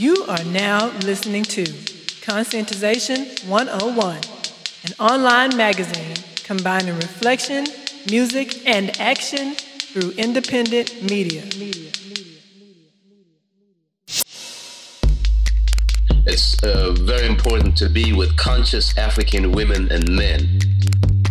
[0.00, 7.66] You are now listening to Conscientization 101, an online magazine combining reflection,
[8.08, 11.42] music, and action through independent media.
[16.24, 20.60] It's uh, very important to be with conscious African women and men.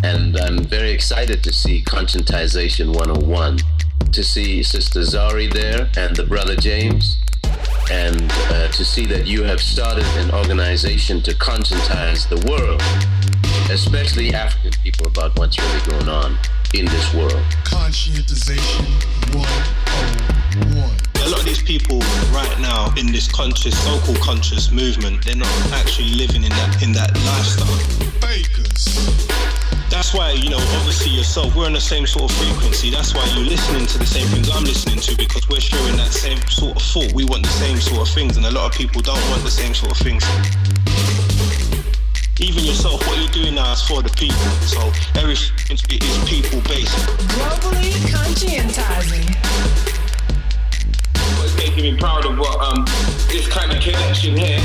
[0.03, 3.57] And I'm very excited to see Conscientization 101,
[4.11, 7.17] to see Sister Zari there and the brother James,
[7.91, 12.81] and uh, to see that you have started an organization to conscientize the world,
[13.71, 16.37] especially African people, about what's really going on
[16.73, 17.43] in this world.
[17.63, 18.85] Conscientization
[19.33, 21.08] 101.
[21.29, 21.99] A lot of these people
[22.33, 26.91] right now in this conscious, so-called conscious movement, they're not actually living in that in
[26.93, 27.69] that lifestyle.
[28.17, 29.29] Bakers.
[29.93, 32.89] That's why, you know, obviously yourself, we're on the same sort of frequency.
[32.89, 36.09] That's why you're listening to the same things I'm listening to because we're sharing that
[36.09, 37.13] same sort of thought.
[37.13, 39.53] We want the same sort of things, and a lot of people don't want the
[39.53, 40.25] same sort of things.
[42.41, 44.49] Even yourself, what you're doing now is for the people.
[44.65, 44.81] So
[45.13, 46.97] everything is people based.
[47.37, 49.98] Globally conscientizing.
[51.79, 52.85] Making me proud of what um
[53.29, 54.59] this kind of connection here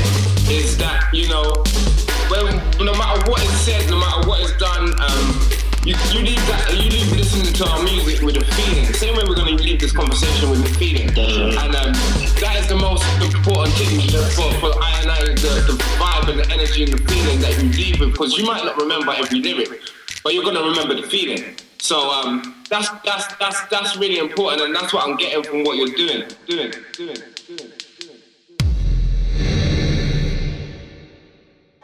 [0.49, 1.63] is that you know
[2.29, 5.25] when no matter what is said, no matter what is done, um
[5.85, 8.91] you, you leave that you leave listening to our music with a feeling.
[8.93, 11.07] Same way we're gonna leave this conversation with a feeling.
[11.09, 11.93] And um
[12.41, 14.01] that is the most important thing
[14.35, 17.53] for, for I and I, the, the vibe and the energy and the feeling that
[17.61, 19.81] you leave with because you might not remember every lyric,
[20.23, 21.55] but you're gonna remember the feeling.
[21.77, 25.77] So um, that's that's that's that's really important, and that's what I'm getting from what
[25.77, 27.71] you're doing, doing, doing, doing.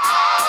[0.01, 0.40] Wars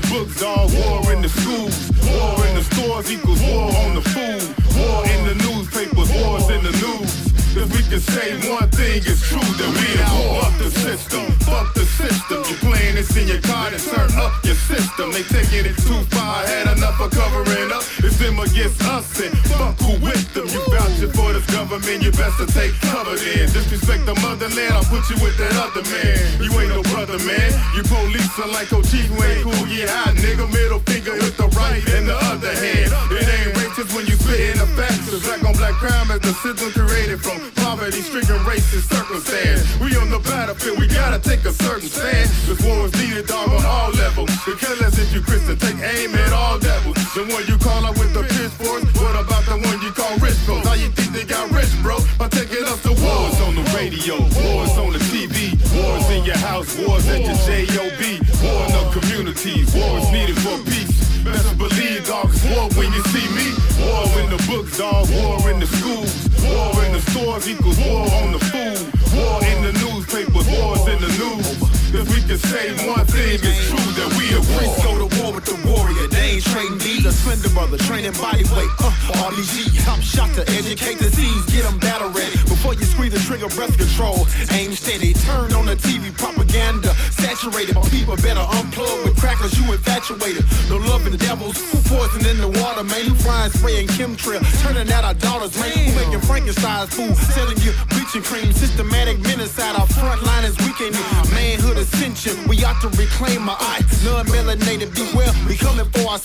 [0.00, 4.02] the books, dog, war in the schools, war in the stores equals war on the
[4.02, 4.44] food,
[4.76, 7.15] war in the newspapers, wars in the news.
[7.56, 10.44] If we can say one thing is true, that we war.
[10.44, 12.44] Fuck the system, fuck the system.
[12.44, 15.08] You playing this in your car and turn up your system.
[15.16, 17.80] They taking it too far, I had enough of covering up.
[18.04, 20.44] It's them against us and fuck who with them.
[20.52, 23.48] You vouching for this government, you best to take cover then.
[23.48, 26.20] Disrespect the motherland, I'll put you with that other man.
[26.44, 27.50] You ain't no brother, man.
[27.72, 30.44] You police are like O'Chief, you ain't cool, yeah, hot nigga.
[30.52, 32.92] Middle finger with the right and the other hand.
[33.16, 35.10] It ain't racist when you spit in the facts.
[35.10, 39.64] The black on black crime is the system created from poverty, stricken racist circumstance.
[39.80, 42.28] We on the battlefield, we gotta take a certain stand.
[42.48, 44.30] This war is needed, dog, on all levels.
[44.44, 46.96] Because if you Christian, take aim at all devils.
[47.14, 50.38] The one you call out with the pitchforks, what about the one you call rich
[50.46, 50.64] bros?
[50.64, 51.98] How you think they got rich, bro?
[52.18, 56.38] By taking us to wars on the radio, wars on the TV, wars in your
[56.38, 58.00] house, wars at your JOB,
[58.40, 60.96] war in the communities, wars needed for peace.
[61.24, 63.55] Best believe, dog, war when you see me.
[63.96, 66.12] War in the books, dog, war in the schools,
[66.44, 68.84] war in the stores equals war on the food,
[69.16, 71.48] war in the newspapers, wars in the news.
[71.96, 74.76] If we can say one thing, it's true that we war.
[74.84, 76.15] Go to war with the warrior.
[76.36, 77.06] Ain't trading these.
[77.06, 78.68] A slender brother, training body weight.
[78.76, 78.92] Uh,
[79.24, 81.46] RBG, top shot to educate the seas.
[81.48, 82.36] Get them battle ready.
[82.44, 84.28] Before you squeeze the trigger, breath control.
[84.52, 85.14] Aim steady.
[85.24, 86.92] Turn on the TV propaganda.
[87.16, 87.74] Saturated.
[87.76, 89.56] My people better unplug with crackers.
[89.56, 90.44] You infatuated.
[90.68, 91.56] No love in the devils.
[91.88, 93.08] Poison in the water, man?
[93.08, 94.44] Who frying spray and chemtrail?
[94.60, 95.72] Turning out our daughters, man.
[95.72, 97.16] Who making Frankenstein's food?
[97.32, 98.52] Selling you bleaching cream.
[98.52, 99.72] Systematic menacide.
[99.80, 101.00] Our front line is weakening.
[101.32, 102.36] Manhood ascension.
[102.44, 103.80] We ought to reclaim our eye.
[104.04, 105.32] Non-melanated, beware.
[105.48, 106.20] We coming for our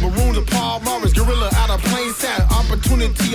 [0.00, 1.12] Maroon to Paul Morris.
[1.12, 2.40] Gorilla out of plain sight.
[2.52, 3.34] Opportunity.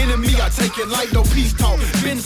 [0.00, 1.78] Enemy, I take it like no peace talk.
[2.02, 2.18] Been.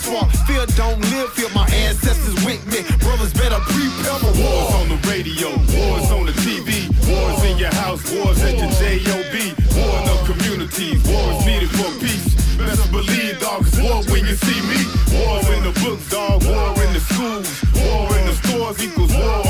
[0.47, 1.31] Fear don't live.
[1.33, 2.81] Feel my ancestors with me.
[2.99, 4.81] Brothers better prepare for Wars war.
[4.81, 9.35] on the radio, wars on the TV, wars in your house, wars at your JOB,
[9.77, 12.35] war in the communities, wars needed for peace.
[12.57, 14.79] Best believe, dog, it's war when you see me.
[15.13, 19.48] Wars in the books, dog, war in the schools, war in the stores equals war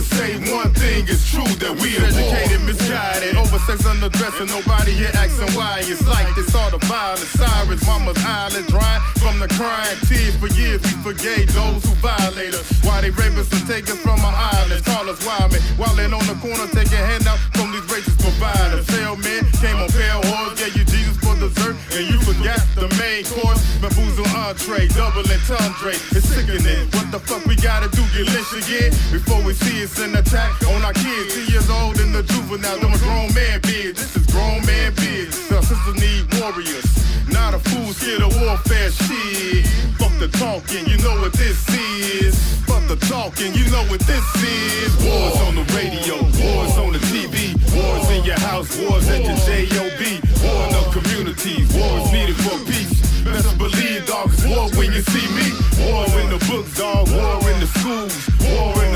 [0.00, 4.48] can say one thing, is true that we are educated, misguided, oversex, underdressing.
[4.48, 5.80] Nobody here asking why.
[5.84, 7.28] It's like this all the violence.
[7.36, 10.36] Sirens, mama's eyelids dry from the crying tears.
[10.36, 12.64] For years we forgave those who violate us.
[12.84, 14.82] Why they rape us and take us from our islands?
[14.82, 18.86] Call us wild men, wildin' on the corner, taking handout from these racist providers.
[18.88, 22.88] Sale men came on pale horse, gave you Jesus for dessert, and you forgot the
[22.96, 23.60] main course.
[23.80, 25.92] Bamboozle entree, double entendre.
[26.16, 28.02] It's sickening what the fuck we gotta do?
[28.16, 28.90] Get lynched again?
[29.12, 31.34] Before we see us an attack on our kids.
[31.34, 33.96] Two years old in the juvenile, a grown man bid.
[33.96, 35.32] This is grown man bid.
[35.48, 36.88] The sisters need warriors.
[37.30, 39.66] Not a fool scared of warfare shit.
[39.98, 42.34] Fuck the talking, you know what this is.
[42.66, 44.90] Fuck the talking, you know what this is.
[45.04, 49.38] Wars on the radio, wars on the TV, wars in your house, wars at your
[49.46, 50.02] JOB,
[50.42, 53.00] war in the communities, wars needed for peace.
[53.24, 55.46] Best believe, dog, it's war when you see me.
[55.86, 58.29] War in the books, dog, war in the schools,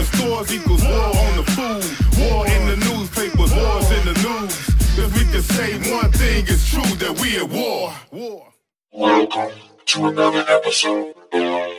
[0.04, 4.68] the stores equals war on the food, war in the newspapers, wars in the news.
[4.96, 7.92] If we can say one thing, it's true that we at war.
[8.10, 8.52] War.
[8.92, 11.72] Welcome to another episode of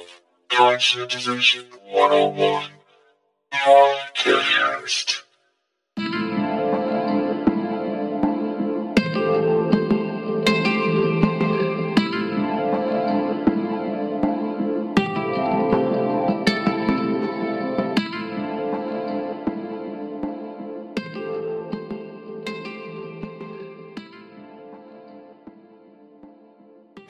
[0.49, 2.63] Conscientization 101
[3.53, 5.21] Podcast.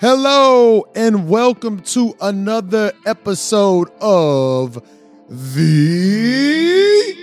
[0.08, 4.76] Hello and welcome to another episode of
[5.28, 7.18] the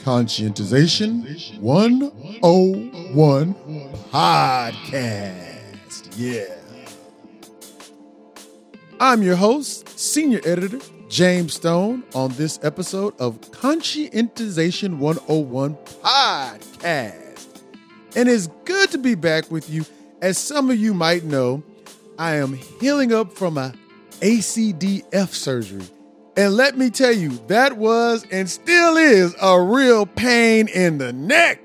[0.00, 3.54] Conscientization 101
[4.12, 6.12] Podcast.
[6.18, 6.44] Yeah.
[9.00, 10.78] I'm your host, senior editor
[11.08, 17.48] James Stone, on this episode of Conscientization 101 Podcast.
[18.14, 19.86] And it's good to be back with you.
[20.22, 21.64] As some of you might know,
[22.16, 23.74] I am healing up from a
[24.20, 25.82] ACDF surgery.
[26.36, 31.12] And let me tell you, that was and still is a real pain in the
[31.12, 31.60] neck.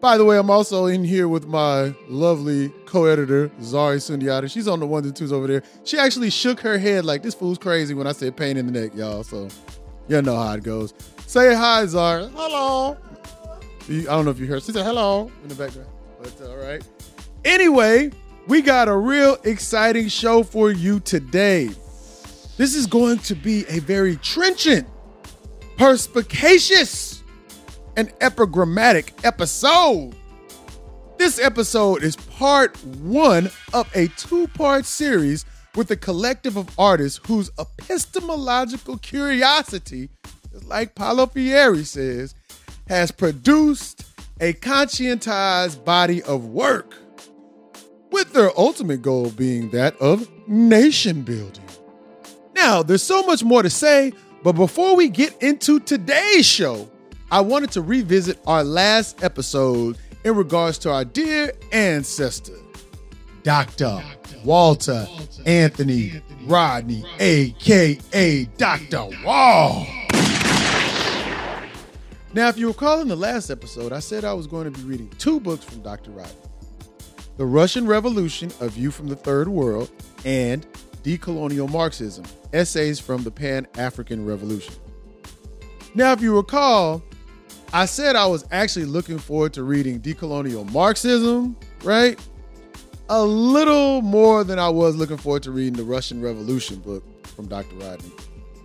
[0.00, 4.50] By the way, I'm also in here with my lovely co-editor, Zari Sundiata.
[4.50, 5.62] She's on the ones and twos over there.
[5.84, 8.72] She actually shook her head like this fool's crazy when I said pain in the
[8.72, 9.22] neck, y'all.
[9.22, 9.48] So
[10.08, 10.94] you know how it goes.
[11.26, 12.30] Say hi, Zari.
[12.30, 12.96] Hello.
[13.86, 14.62] I don't know if you heard.
[14.62, 15.90] She said hello in the background.
[16.22, 16.82] But uh, all right.
[17.44, 18.10] Anyway,
[18.46, 21.70] we got a real exciting show for you today.
[22.58, 24.86] This is going to be a very trenchant,
[25.78, 27.22] perspicacious,
[27.96, 30.14] and epigrammatic episode.
[31.16, 37.20] This episode is part one of a two part series with a collective of artists
[37.26, 40.10] whose epistemological curiosity,
[40.66, 42.34] like Paulo Freire says,
[42.88, 44.04] has produced
[44.40, 46.96] a conscientized body of work,
[48.10, 51.64] with their ultimate goal being that of nation building.
[52.54, 54.12] Now, there's so much more to say,
[54.42, 56.90] but before we get into today's show,
[57.30, 62.56] I wanted to revisit our last episode in regards to our dear ancestor,
[63.42, 64.02] Dr.
[64.44, 65.06] Walter
[65.46, 69.08] Anthony Rodney, aka Dr.
[69.24, 69.86] Wall.
[72.32, 74.84] Now, if you recall in the last episode, I said I was going to be
[74.86, 76.10] reading two books from Dr.
[76.12, 76.49] Rodney
[77.40, 79.90] The Russian Revolution, A View from the Third World,
[80.26, 80.66] and
[81.02, 84.74] Decolonial Marxism Essays from the Pan African Revolution.
[85.94, 87.02] Now, if you recall,
[87.72, 92.20] I said I was actually looking forward to reading Decolonial Marxism, right?
[93.08, 97.48] A little more than I was looking forward to reading the Russian Revolution book from
[97.48, 97.74] Dr.
[97.76, 98.12] Rodney.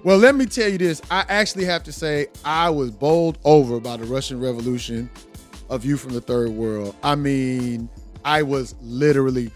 [0.03, 1.01] Well, let me tell you this.
[1.09, 5.09] I actually have to say I was bowled over by the Russian Revolution,
[5.69, 6.93] A View from the Third World.
[7.03, 7.89] I mean,
[8.25, 9.51] I was literally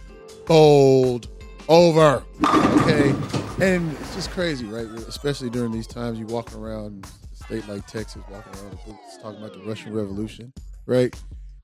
[0.46, 1.28] bowled
[1.68, 2.24] over.
[2.44, 3.14] Okay.
[3.62, 4.86] And it's just crazy, right?
[5.08, 8.80] Especially during these times, you walking around a state like Texas, walking around
[9.22, 10.54] talking about the Russian Revolution,
[10.86, 11.14] right?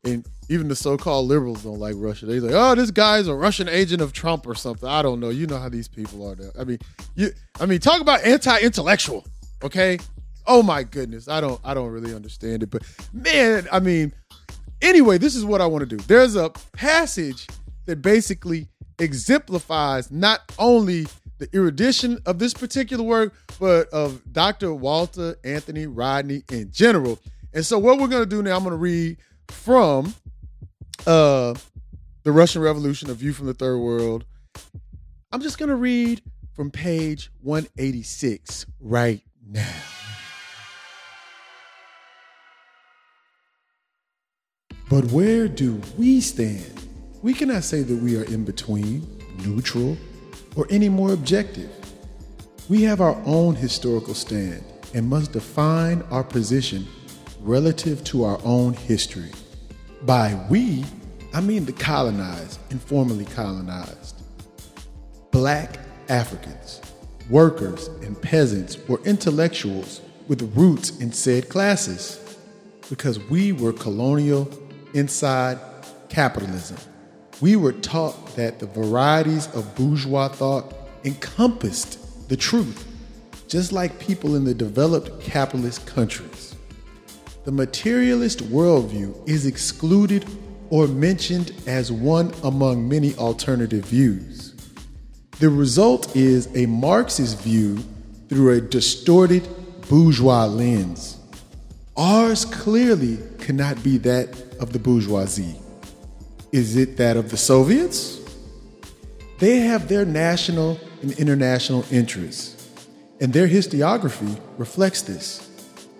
[0.04, 2.26] And even the so-called liberals don't like Russia.
[2.26, 5.30] They're like, "Oh, this guy's a Russian agent of Trump or something." I don't know.
[5.30, 6.36] You know how these people are.
[6.36, 6.52] There.
[6.60, 6.80] I mean,
[7.16, 7.30] you.
[7.60, 9.26] I mean, talk about anti-intellectual.
[9.64, 9.98] Okay.
[10.46, 11.28] Oh my goodness.
[11.28, 11.60] I don't.
[11.64, 12.70] I don't really understand it.
[12.70, 12.84] But
[13.14, 14.14] man, I mean,
[14.82, 16.03] anyway, this is what I want to do.
[16.03, 17.48] There's a passage
[17.86, 18.67] that basically
[19.00, 24.74] exemplifies not only the erudition of this particular work, but of Dr.
[24.74, 27.20] Walter Anthony Rodney in general.
[27.53, 29.17] And so, what we're going to do now, I'm going to read
[29.50, 30.13] from
[31.05, 31.53] uh,
[32.24, 34.25] the Russian Revolution, A View from the Third World.
[35.32, 36.22] I'm just going to read
[36.53, 40.05] from page 186 right now.
[44.88, 46.72] But where do we stand?
[47.24, 49.08] We cannot say that we are in between,
[49.44, 49.98] neutral,
[50.56, 51.72] or any more objective.
[52.70, 54.63] We have our own historical stand
[54.94, 56.86] and must define our position
[57.42, 59.32] relative to our own history.
[60.04, 60.86] By we,
[61.34, 64.22] I mean the colonized and formerly colonized,
[65.32, 66.80] black Africans,
[67.30, 72.38] workers and peasants were intellectuals with roots in said classes
[72.88, 74.46] because we were colonial
[74.96, 75.60] inside
[76.10, 76.78] capitalism.
[77.42, 80.74] We were taught that the varieties of bourgeois thought
[81.04, 82.88] encompassed the truth,
[83.48, 86.56] just like people in the developed capitalist countries.
[87.44, 90.25] The materialist worldview is excluded
[90.70, 94.56] or mentioned as one among many alternative views.
[95.40, 97.84] The result is a Marxist view
[98.30, 99.48] through a distorted
[99.90, 101.18] bourgeois lens.
[101.98, 105.56] Ours clearly cannot be that of the bourgeoisie.
[106.52, 108.22] Is it that of the Soviets?
[109.40, 112.70] They have their national and international interests,
[113.20, 115.50] and their historiography reflects this.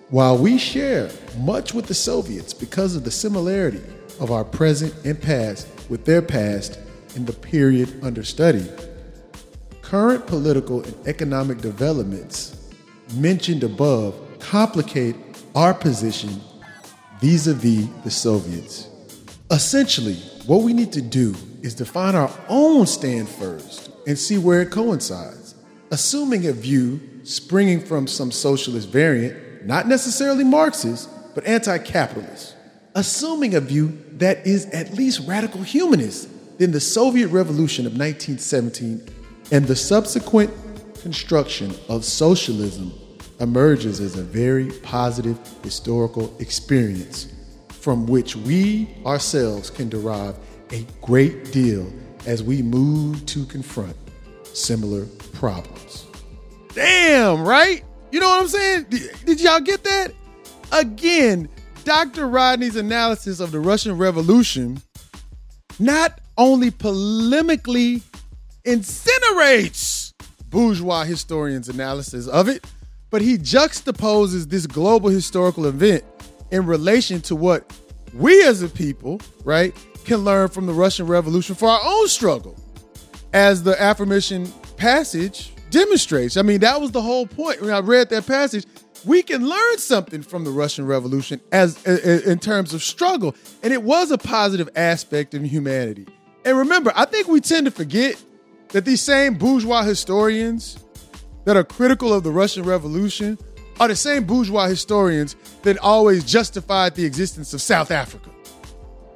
[0.08, 3.82] While we share much with the Soviets because of the similarity
[4.20, 6.78] of our present and past with their past
[7.14, 8.66] in the period under study,
[9.82, 12.70] current political and economic developments
[13.14, 15.16] mentioned above complicate
[15.54, 16.40] our position
[17.20, 18.88] vis a vis the Soviets.
[19.50, 24.62] Essentially, what we need to do is define our own stand first and see where
[24.62, 25.54] it coincides,
[25.90, 32.54] assuming a view springing from some socialist variant, not necessarily Marxist, but anti capitalist,
[32.94, 39.06] assuming a view that is at least radical humanist, then the Soviet Revolution of 1917
[39.52, 40.50] and the subsequent
[41.02, 42.92] construction of socialism
[43.40, 47.32] emerges as a very positive historical experience
[47.68, 50.36] from which we ourselves can derive
[50.72, 51.92] a great deal
[52.26, 53.96] as we move to confront
[54.44, 56.06] similar problems.
[56.74, 57.84] Damn, right?
[58.10, 58.86] You know what I'm saying?
[58.88, 60.12] Did, did y'all get that?
[60.72, 61.48] Again,
[61.84, 62.26] Dr.
[62.26, 64.80] Rodney's analysis of the Russian Revolution
[65.78, 68.02] not only polemically
[68.64, 70.12] incinerates
[70.50, 72.64] bourgeois historians' analysis of it,
[73.10, 76.04] but he juxtaposes this global historical event
[76.50, 77.72] in relation to what
[78.14, 82.56] we as a people, right, can learn from the Russian Revolution for our own struggle.
[83.32, 86.36] As the aforementioned passage demonstrates.
[86.36, 87.60] I mean, that was the whole point.
[87.60, 88.64] When I read that passage,
[89.04, 93.82] we can learn something from the Russian Revolution as in terms of struggle, and it
[93.82, 96.06] was a positive aspect of humanity.
[96.44, 98.22] And remember, I think we tend to forget
[98.70, 100.78] that these same bourgeois historians
[101.46, 103.38] that are critical of the Russian Revolution
[103.80, 108.30] are the same bourgeois historians that always justified the existence of South Africa,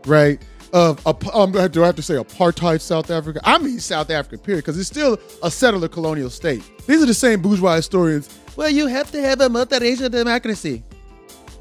[0.07, 0.41] right?
[0.73, 3.41] Of um, do I have to say apartheid South Africa?
[3.43, 6.63] I mean South Africa, period, because it's still a settler colonial state.
[6.87, 8.29] These are the same bourgeois historians.
[8.55, 10.85] Well, you have to have a multiracial democracy.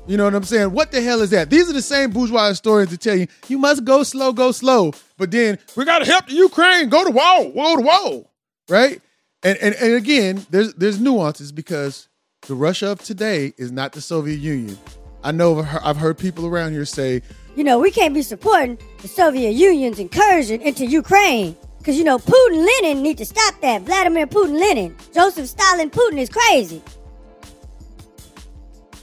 [0.05, 0.71] You know what I'm saying?
[0.71, 1.49] What the hell is that?
[1.49, 4.93] These are the same bourgeois historians that tell you you must go slow, go slow.
[5.17, 8.31] But then we got to help the Ukraine go to wall, wall to wall,
[8.69, 9.01] right?
[9.43, 12.09] And, and and again, there's there's nuances because
[12.47, 14.77] the Russia of today is not the Soviet Union.
[15.23, 17.21] I know I've heard people around here say,
[17.55, 21.55] you know, we can't be supporting the Soviet Union's incursion into Ukraine.
[21.77, 23.83] Because, you know, Putin Lenin need to stop that.
[23.83, 24.95] Vladimir Putin Lenin.
[25.13, 26.81] Joseph Stalin Putin is crazy.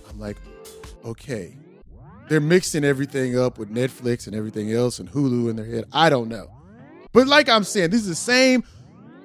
[0.09, 0.37] I'm like,
[1.05, 1.57] okay.
[2.29, 5.85] They're mixing everything up with Netflix and everything else and Hulu in their head.
[5.93, 6.51] I don't know.
[7.13, 8.63] But like I'm saying, this is the same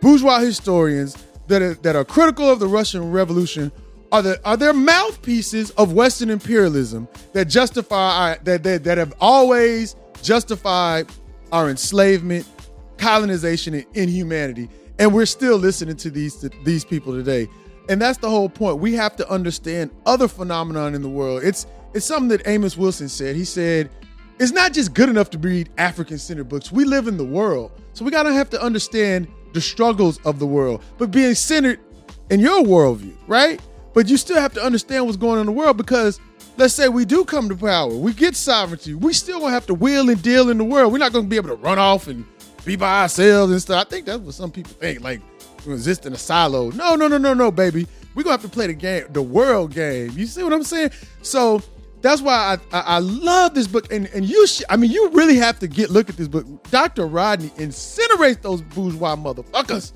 [0.01, 1.15] bourgeois historians
[1.47, 3.71] that are, that are critical of the Russian Revolution
[4.11, 9.95] are the are there mouthpieces of Western imperialism that justify that, that that have always
[10.21, 11.07] justified
[11.51, 12.47] our enslavement,
[12.97, 17.47] colonization, and inhumanity, and we're still listening to these to these people today.
[17.89, 18.79] And that's the whole point.
[18.79, 21.43] We have to understand other phenomenon in the world.
[21.43, 23.35] It's it's something that Amos Wilson said.
[23.35, 23.89] He said,
[24.39, 26.71] "It's not just good enough to read African-centered books.
[26.71, 30.45] We live in the world, so we gotta have to understand the struggles of the
[30.45, 31.79] world, but being centered
[32.29, 33.59] in your worldview, right?
[33.93, 36.19] But you still have to understand what's going on in the world because
[36.57, 39.73] let's say we do come to power, we get sovereignty, we still gonna have to
[39.73, 40.91] wheel and deal in the world.
[40.93, 42.25] We're not gonna be able to run off and
[42.65, 43.85] be by ourselves and stuff.
[43.85, 45.21] I think that's what some people think, like
[45.67, 46.71] exist in a silo.
[46.71, 47.87] No, no, no, no, no, baby.
[48.15, 50.11] We're gonna have to play the game, the world game.
[50.15, 50.91] You see what I'm saying?
[51.21, 51.61] So
[52.01, 53.91] that's why I, I, I love this book.
[53.91, 56.45] And and you sh- I mean you really have to get look at this book.
[56.69, 57.07] Dr.
[57.07, 59.93] Rodney incinerates those bourgeois motherfuckers.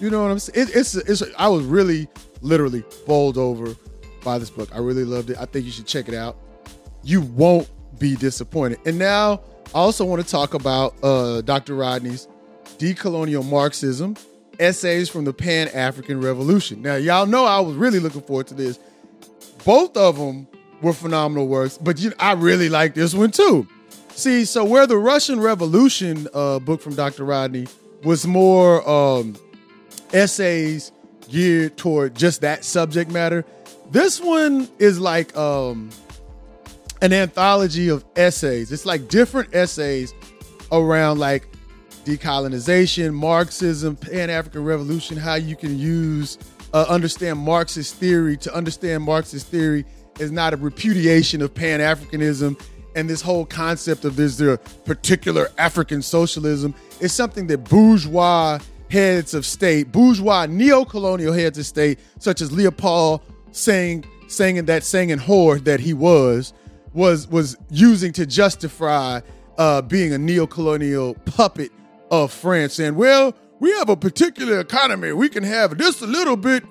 [0.00, 0.68] You know what I'm saying?
[0.68, 2.08] It, it's it's I was really
[2.40, 3.74] literally bowled over
[4.24, 4.68] by this book.
[4.74, 5.38] I really loved it.
[5.38, 6.36] I think you should check it out.
[7.02, 7.68] You won't
[7.98, 8.80] be disappointed.
[8.86, 9.42] And now
[9.74, 11.74] I also want to talk about uh, Dr.
[11.74, 12.28] Rodney's
[12.78, 14.16] Decolonial Marxism,
[14.58, 16.82] Essays from the Pan African Revolution.
[16.82, 18.78] Now, y'all know I was really looking forward to this.
[19.64, 20.46] Both of them
[20.82, 23.66] were phenomenal works, but you, I really like this one too.
[24.10, 27.24] See, so where the Russian Revolution uh, book from Dr.
[27.24, 27.66] Rodney
[28.04, 29.36] was more um,
[30.12, 30.92] essays
[31.30, 33.44] geared toward just that subject matter.
[33.90, 35.90] This one is like um,
[37.00, 38.70] an anthology of essays.
[38.70, 40.12] It's like different essays
[40.70, 41.48] around like
[42.04, 46.38] decolonization, Marxism, Pan African Revolution, how you can use,
[46.74, 48.36] uh, understand Marxist theory.
[48.38, 49.84] To understand Marxist theory
[50.18, 52.60] is not a repudiation of Pan Africanism
[52.94, 58.58] and this whole concept of there's the particular African socialism is something that bourgeois
[58.90, 65.10] heads of state, bourgeois neo-colonial heads of state, such as Leopold saying saying that saying
[65.10, 66.52] in whore that he was,
[66.92, 69.20] was was using to justify
[69.58, 71.70] uh, being a neo-colonial puppet
[72.10, 75.12] of France, saying, well, we have a particular economy.
[75.12, 76.64] We can have this a little bit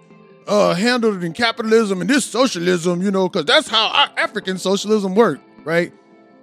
[0.48, 5.16] uh, handled in capitalism and this socialism, you know, because that's how our African socialism
[5.16, 5.94] worked, right?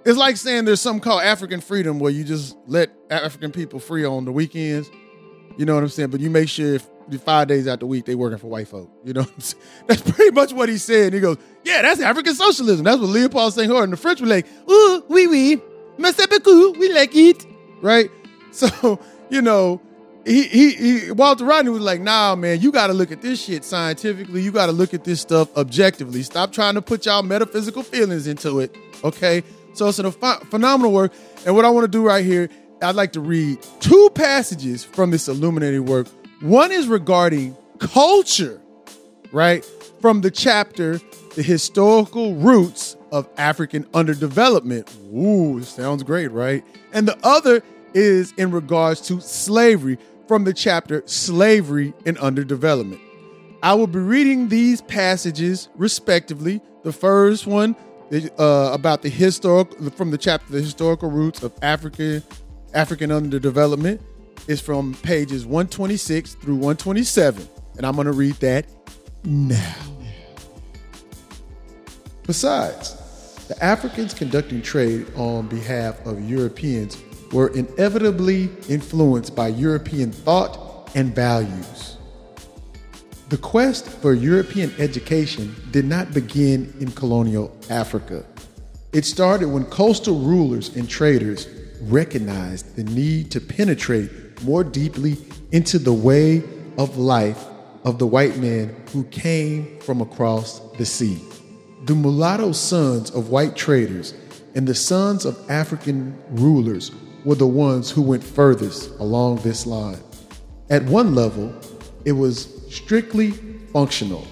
[0.05, 4.05] It's like saying there's something called African freedom where you just let African people free
[4.05, 4.89] on the weekends.
[5.57, 6.09] You know what I'm saying?
[6.09, 6.87] But you make sure if
[7.17, 8.89] five days out the week they working for white folk.
[9.03, 9.23] You know,
[9.87, 11.13] that's pretty much what he said.
[11.13, 14.45] he goes, "Yeah, that's African socialism." That's what Leopold Senghor and the French were like,
[14.69, 15.61] "Ooh, oui, oui,
[15.97, 17.45] merci beaucoup, we like it."
[17.81, 18.11] Right?
[18.51, 19.79] So you know,
[20.25, 23.43] he, he, he Walter Rodney was like, "Nah, man, you got to look at this
[23.43, 24.41] shit scientifically.
[24.41, 26.23] You got to look at this stuff objectively.
[26.23, 30.91] Stop trying to put y'all metaphysical feelings into it." Okay, so it's a ph- phenomenal
[30.91, 31.13] work.
[31.45, 32.49] And what I want to do right here,
[32.81, 36.07] I'd like to read two passages from this illuminated work.
[36.41, 38.61] One is regarding culture,
[39.31, 39.65] right?
[40.01, 40.99] From the chapter,
[41.35, 44.89] The Historical Roots of African Underdevelopment.
[45.13, 46.63] Ooh, sounds great, right?
[46.93, 52.99] And the other is in regards to slavery from the chapter Slavery and Underdevelopment.
[53.63, 56.61] I will be reading these passages respectively.
[56.83, 57.75] The first one
[58.11, 62.23] uh, about the historical from the chapter the historical roots of African
[62.73, 63.99] African underdevelopment
[64.47, 68.65] is from pages 126 through 127 and I'm going to read that
[69.23, 69.75] now.
[72.25, 72.95] Besides,
[73.47, 76.95] the Africans conducting trade on behalf of Europeans
[77.31, 81.97] were inevitably influenced by European thought and values.
[83.29, 88.25] The quest for European education did not begin in colonial Africa.
[88.91, 91.47] It started when coastal rulers and traders
[91.81, 94.09] recognized the need to penetrate
[94.43, 95.17] more deeply
[95.51, 96.43] into the way
[96.77, 97.45] of life
[97.83, 101.21] of the white man who came from across the sea.
[101.85, 104.13] The mulatto sons of white traders
[104.55, 106.91] and the sons of African rulers
[107.29, 109.99] were the ones who went furthest along this line.
[110.71, 111.53] At one level,
[112.03, 113.29] it was strictly
[113.71, 114.25] functional.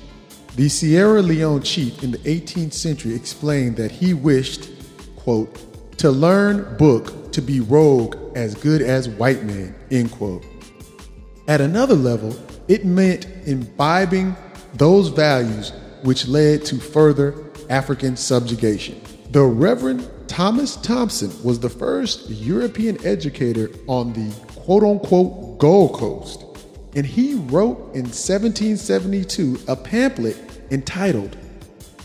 [0.56, 4.72] The Sierra Leone chief in the 18th century explained that he wished,
[5.16, 5.60] quote,
[6.00, 10.44] to learn book to be rogue as good as white man, end quote.
[11.48, 12.36] At another level,
[12.68, 14.36] it meant imbibing
[14.74, 17.36] those values which led to further
[17.70, 19.00] African subjugation.
[19.30, 26.46] The Reverend Thomas Thompson was the first European educator on the quote unquote Gold Coast
[26.96, 30.38] and he wrote in 1772 a pamphlet
[30.70, 31.36] entitled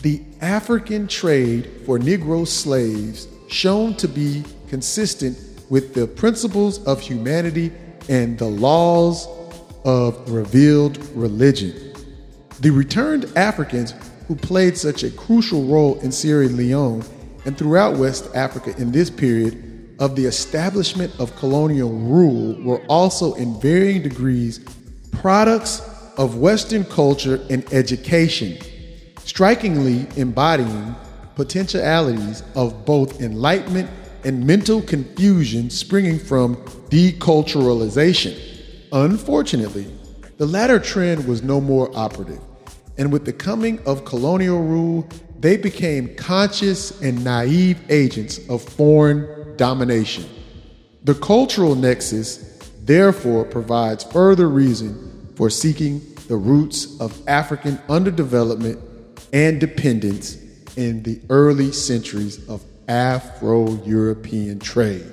[0.01, 5.37] The African Trade for Negro Slaves, shown to be consistent
[5.69, 7.71] with the principles of humanity
[8.09, 9.27] and the laws
[9.85, 11.93] of revealed religion.
[12.61, 13.93] The returned Africans
[14.27, 17.03] who played such a crucial role in Sierra Leone
[17.45, 23.33] and throughout West Africa in this period of the establishment of colonial rule were also
[23.35, 24.59] in varying degrees
[25.11, 25.81] products
[26.17, 28.57] of Western culture and education,
[29.23, 30.95] strikingly embodying
[31.35, 33.89] potentialities of both enlightenment
[34.23, 36.55] and mental confusion springing from
[36.89, 38.39] deculturalization.
[38.91, 39.87] Unfortunately,
[40.37, 42.41] the latter trend was no more operative,
[42.97, 45.07] and with the coming of colonial rule,
[45.43, 50.23] they became conscious and naive agents of foreign domination.
[51.03, 52.37] The cultural nexus,
[52.83, 58.81] therefore, provides further reason for seeking the roots of African underdevelopment
[59.33, 60.37] and dependence
[60.77, 65.11] in the early centuries of Afro European trade.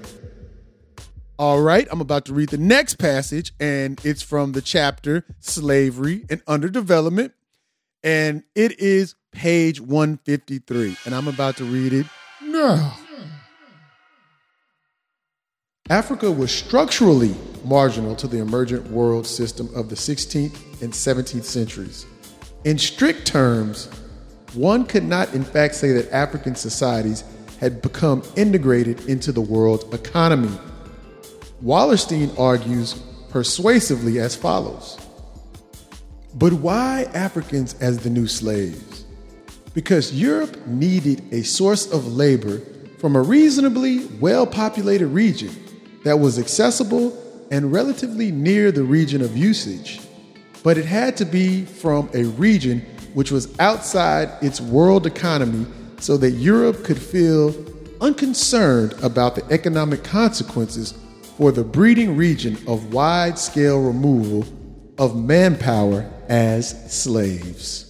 [1.41, 6.25] All right, I'm about to read the next passage, and it's from the chapter Slavery
[6.31, 7.33] and Underdevelopment,
[8.05, 12.07] and it is page 153, and I'm about to read it
[12.43, 12.97] now.
[15.89, 22.07] Africa was structurally marginal to the emergent world system of the 16th and 17th centuries.
[22.65, 23.87] In strict terms,
[24.55, 27.25] one could not, in fact, say that African societies
[27.59, 30.57] had become integrated into the world economy.
[31.63, 32.95] Wallerstein argues
[33.29, 34.99] persuasively as follows
[36.35, 38.90] But why Africans as the new slaves?
[39.81, 42.61] Because Europe needed a source of labor
[42.99, 45.57] from a reasonably well populated region
[46.05, 47.17] that was accessible
[47.51, 49.99] and relatively near the region of usage.
[50.63, 52.81] But it had to be from a region
[53.15, 55.65] which was outside its world economy
[55.99, 57.55] so that Europe could feel
[58.03, 60.93] unconcerned about the economic consequences
[61.39, 64.45] for the breeding region of wide scale removal
[64.99, 67.90] of manpower as slaves.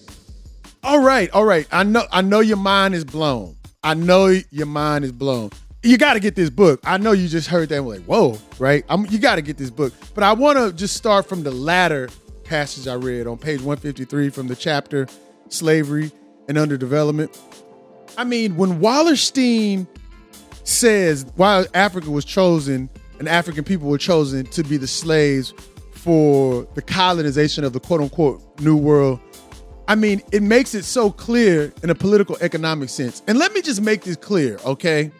[0.83, 1.66] All right, all right.
[1.71, 3.57] I know I know your mind is blown.
[3.83, 5.51] I know your mind is blown.
[5.83, 6.81] You got to get this book.
[6.85, 8.85] I know you just heard that and like, "Whoa!" Right?
[8.88, 9.93] I'm, you got to get this book.
[10.14, 12.09] But I want to just start from the latter
[12.45, 15.07] passage I read on page 153 from the chapter
[15.49, 16.11] "Slavery
[16.49, 17.37] and Underdevelopment."
[18.16, 19.87] I mean, when Wallerstein
[20.64, 22.88] says why Africa was chosen
[23.19, 25.53] and African people were chosen to be the slaves
[25.93, 29.21] for the colonization of the quote unquote New World.
[29.90, 33.24] I mean, it makes it so clear in a political economic sense.
[33.26, 35.11] And let me just make this clear, okay?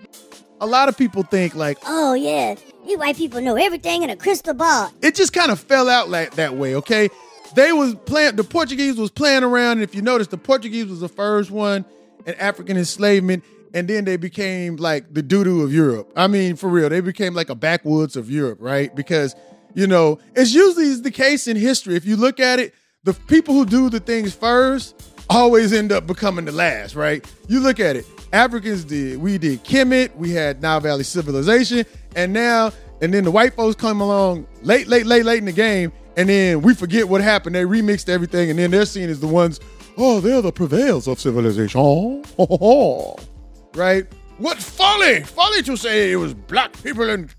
[0.61, 2.55] A lot of people think like, Oh yeah,
[2.87, 4.93] you white people know everything in a crystal ball.
[5.03, 7.09] it just kind of fell out like that way, okay?
[7.57, 11.01] They was playing the Portuguese was playing around, and if you notice, the Portuguese was
[11.01, 11.85] the first one
[12.25, 13.43] in African enslavement,
[13.75, 16.13] and then they became like the doo-doo of Europe.
[16.15, 18.95] I mean, for real, they became like a backwoods of Europe, right?
[18.95, 19.35] Because,
[19.75, 21.97] you know, it's usually the case in history.
[21.97, 22.73] If you look at it,
[23.05, 27.25] the people who do the things first always end up becoming the last, right?
[27.49, 28.07] You look at it.
[28.33, 29.19] Africans did.
[29.19, 30.15] We did Kemet.
[30.17, 31.85] We had Nile Valley civilization,
[32.15, 35.53] and now and then the white folks come along late, late, late, late in the
[35.53, 37.55] game, and then we forget what happened.
[37.55, 39.61] They remixed everything, and then they're seen as the ones.
[39.97, 41.81] Oh, they're the prevails of civilization.
[41.83, 43.17] Oh,
[43.75, 44.07] right?
[44.39, 45.23] What folly!
[45.23, 47.31] Folly to say it was black people in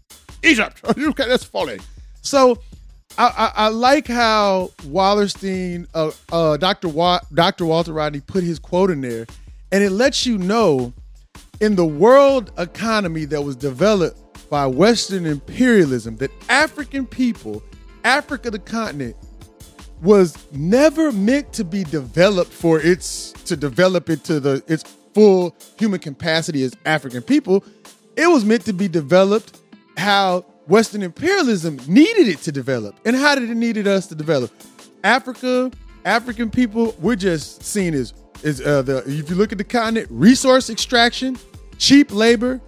[0.44, 0.82] Egypt.
[1.18, 1.80] That's folly.
[2.22, 2.60] So
[3.18, 6.88] I, I, like how Wallerstein, uh, uh, Dr.
[6.88, 7.66] Wa- Dr.
[7.66, 9.28] Walter Rodney put his quote in there,
[9.72, 10.94] and it lets you know
[11.60, 17.62] in the world economy that was developed by Western imperialism that African people,
[18.04, 19.16] Africa the continent,
[20.02, 25.56] was never meant to be developed for its to develop it to the its full
[25.78, 27.64] human capacity as African people.
[28.16, 29.60] It was meant to be developed
[29.98, 32.96] how Western imperialism needed it to develop.
[33.04, 34.52] And how did it needed us to develop?
[35.04, 35.70] Africa,
[36.06, 40.08] African people, we're just seen as is uh, the if you look at the continent,
[40.10, 41.38] resource extraction,
[41.78, 42.62] cheap labor,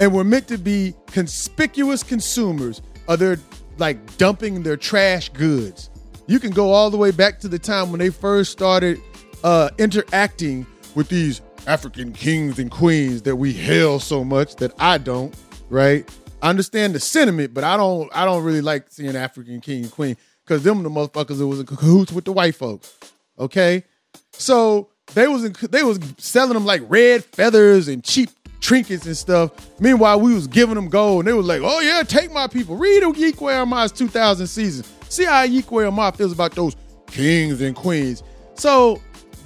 [0.00, 2.80] and we're meant to be conspicuous consumers.
[3.08, 3.36] Are they
[3.76, 5.90] like dumping their trash goods?
[6.26, 8.98] You can go all the way back to the time when they first started
[9.44, 14.96] uh, interacting with these African kings and queens that we hail so much that I
[14.96, 15.34] don't.
[15.68, 16.08] Right?
[16.42, 18.10] I understand the sentiment, but I don't.
[18.14, 21.60] I don't really like seeing African king and queen because them the motherfuckers that was
[21.60, 22.94] in cahoots with the white folks.
[23.38, 23.84] Okay,
[24.32, 29.16] so they was in, they was selling them like red feathers and cheap trinkets and
[29.16, 29.50] stuff.
[29.80, 32.76] Meanwhile, we was giving them gold, and they was like, "Oh yeah, take my people."
[32.76, 34.84] Read Ayi Kwei Armah's 2000 season.
[35.08, 38.22] See how Ayi Kwei Armah feels about those kings and queens.
[38.54, 39.00] So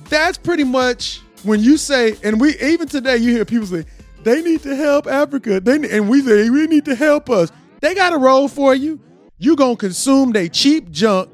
[0.09, 3.85] that's pretty much when you say, and we even today you hear people say
[4.24, 5.61] they need to help Africa.
[5.61, 7.50] They and we say we need to help us.
[7.81, 9.00] They got a role for you.
[9.38, 11.31] You gonna consume they cheap junk,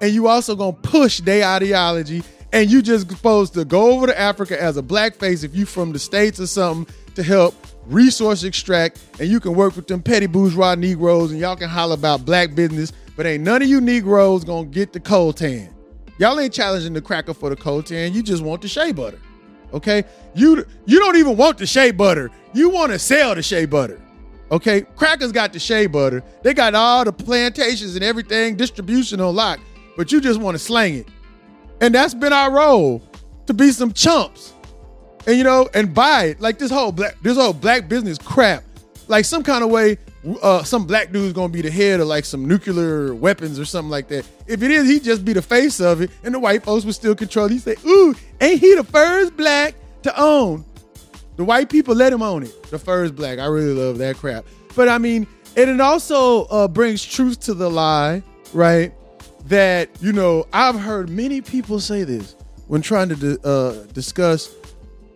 [0.00, 2.22] and you also gonna push their ideology.
[2.52, 5.92] And you just supposed to go over to Africa as a blackface if you from
[5.92, 7.54] the states or something to help
[7.86, 11.94] resource extract, and you can work with them petty bourgeois Negroes, and y'all can holler
[11.94, 12.92] about black business.
[13.16, 15.72] But ain't none of you Negroes gonna get the coltan.
[16.18, 18.12] Y'all ain't challenging the cracker for the coltan.
[18.12, 19.18] You just want the shea butter.
[19.72, 20.04] Okay?
[20.34, 22.30] You you don't even want the shea butter.
[22.52, 24.00] You want to sell the shea butter.
[24.50, 24.82] Okay?
[24.96, 26.22] Crackers got the shea butter.
[26.42, 29.60] They got all the plantations and everything, distribution on lock,
[29.96, 31.08] but you just want to slang it.
[31.80, 33.02] And that's been our role
[33.46, 34.54] to be some chumps.
[35.26, 36.40] And you know, and buy it.
[36.40, 38.62] Like this whole black this whole black business crap.
[39.08, 39.98] Like some kind of way
[40.42, 43.90] uh, some black dude's gonna be the head of like some nuclear weapons or something
[43.90, 44.26] like that.
[44.46, 46.94] If it is, he'd just be the face of it, and the white folks would
[46.94, 47.48] still control.
[47.48, 50.64] He'd say, "Ooh, ain't he the first black to own?"
[51.36, 52.62] The white people let him own it.
[52.70, 53.38] The first black.
[53.38, 54.46] I really love that crap.
[54.74, 58.92] But I mean, and it also uh, brings truth to the lie, right?
[59.46, 62.36] That you know, I've heard many people say this
[62.66, 64.52] when trying to uh, discuss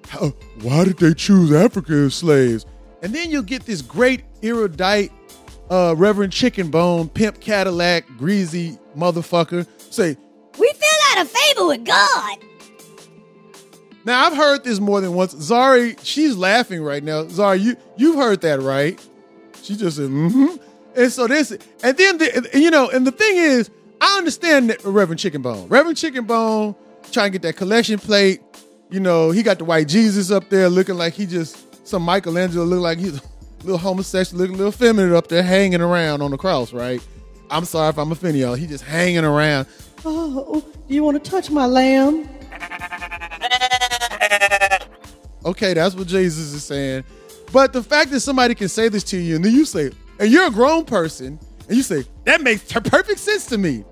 [0.09, 0.29] how,
[0.63, 2.67] why did they choose Africa as slaves?
[3.03, 5.13] And then you'll get this great erudite
[5.71, 10.17] uh, Reverend Chicken Bone, Pimp Cadillac, greasy motherfucker say,
[10.59, 12.39] We fell out of favor with God.
[14.05, 15.35] Now I've heard this more than once.
[15.35, 17.25] Zari, she's laughing right now.
[17.25, 19.01] Zari, you you've heard that, right?
[19.63, 20.57] She just said, mm-hmm.
[20.97, 21.53] And so this,
[21.85, 25.69] and then the, you know, and the thing is, I understand that Reverend Chicken Bone.
[25.69, 26.75] Reverend Chicken Bone
[27.13, 28.41] trying to get that collection plate.
[28.91, 32.65] You know, he got the white Jesus up there looking like he just some Michelangelo
[32.65, 33.23] look like he's a
[33.63, 37.01] little homosexual, looking a little feminine up there hanging around on the cross, right?
[37.51, 38.55] I'm sorry if I'm offending y'all.
[38.55, 39.67] He just hanging around.
[40.05, 42.29] Oh, do you want to touch my lamb?
[45.45, 47.05] Okay, that's what Jesus is saying.
[47.53, 50.31] But the fact that somebody can say this to you and then you say, and
[50.31, 53.85] you're a grown person, and you say, that makes perfect sense to me.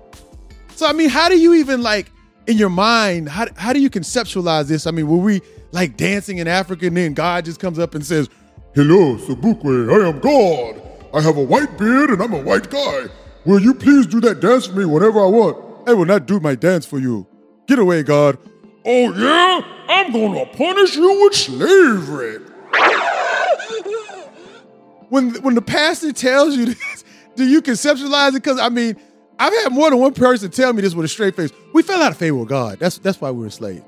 [0.75, 2.11] So, I mean, how do you even like
[2.47, 4.87] in your mind, how, how do you conceptualize this?
[4.87, 8.05] I mean, were we like dancing in Africa and then God just comes up and
[8.05, 8.29] says,
[8.75, 10.81] Hello, Sobukwe, I am God.
[11.13, 13.05] I have a white beard and I'm a white guy.
[13.45, 15.87] Will you please do that dance for me whenever I want?
[15.87, 17.25] I will not do my dance for you.
[17.67, 18.37] Get away, God.
[18.85, 19.61] Oh, yeah?
[19.87, 22.39] I'm gonna punish you with slavery.
[25.09, 27.03] when when the pastor tells you this,
[27.35, 28.43] do you conceptualize it?
[28.43, 28.95] Because I mean,
[29.39, 31.51] I've had more than one person tell me this with a straight face.
[31.73, 32.77] We fell out of favor with God.
[32.79, 33.83] That's that's why we were enslaved.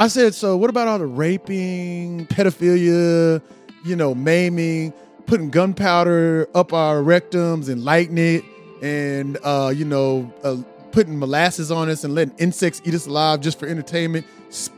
[0.00, 3.42] I said, so what about all the raping, pedophilia,
[3.84, 4.92] you know, maiming,
[5.26, 8.44] putting gunpowder up our rectums and lighting it,
[8.80, 10.56] and uh, you know, uh,
[10.92, 14.24] putting molasses on us and letting insects eat us alive just for entertainment,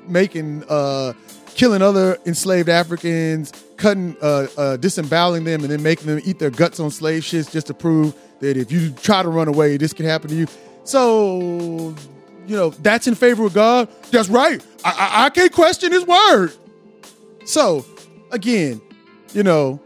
[0.08, 1.12] making, uh,
[1.48, 6.50] killing other enslaved Africans, cutting, uh, uh, disemboweling them, and then making them eat their
[6.50, 9.92] guts on slave ships just to prove that if you try to run away, this
[9.92, 10.46] can happen to you.
[10.84, 11.94] So,
[12.46, 13.88] you know, that's in favor of God.
[14.10, 14.64] That's right.
[14.84, 16.52] I, I, I can't question His word.
[17.44, 17.84] So,
[18.30, 18.80] again,
[19.32, 19.80] you know,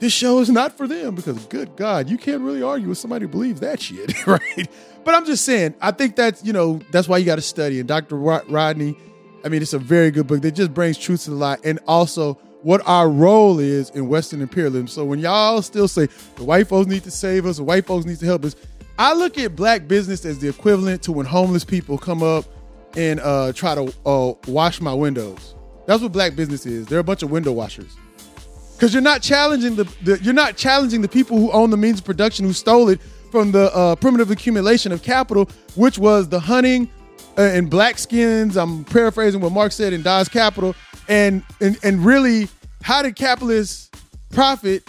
[0.00, 3.26] this show is not for them because good God, you can't really argue with somebody
[3.26, 4.68] who believes that shit, right?
[5.04, 7.78] But I'm just saying, I think that's, you know, that's why you got to study.
[7.78, 8.16] And Dr.
[8.16, 8.96] Rodney,
[9.44, 11.78] I mean, it's a very good book that just brings truth to the light and
[11.86, 14.86] also what our role is in Western imperialism.
[14.86, 18.04] So when y'all still say the white folks need to save us, the white folks
[18.04, 18.56] need to help us,
[19.00, 22.44] I look at black business as the equivalent to when homeless people come up
[22.94, 25.54] and uh, try to uh, wash my windows.
[25.86, 26.86] That's what black business is.
[26.86, 27.96] They're a bunch of window washers
[28.74, 32.00] because you're not challenging the, the you're not challenging the people who own the means
[32.00, 36.38] of production who stole it from the uh, primitive accumulation of capital, which was the
[36.38, 36.86] hunting
[37.38, 38.58] uh, and black skins.
[38.58, 40.74] I'm paraphrasing what Marx said in Das Kapital,
[41.08, 42.48] and and and really,
[42.82, 43.96] how did capitalist
[44.28, 44.86] profit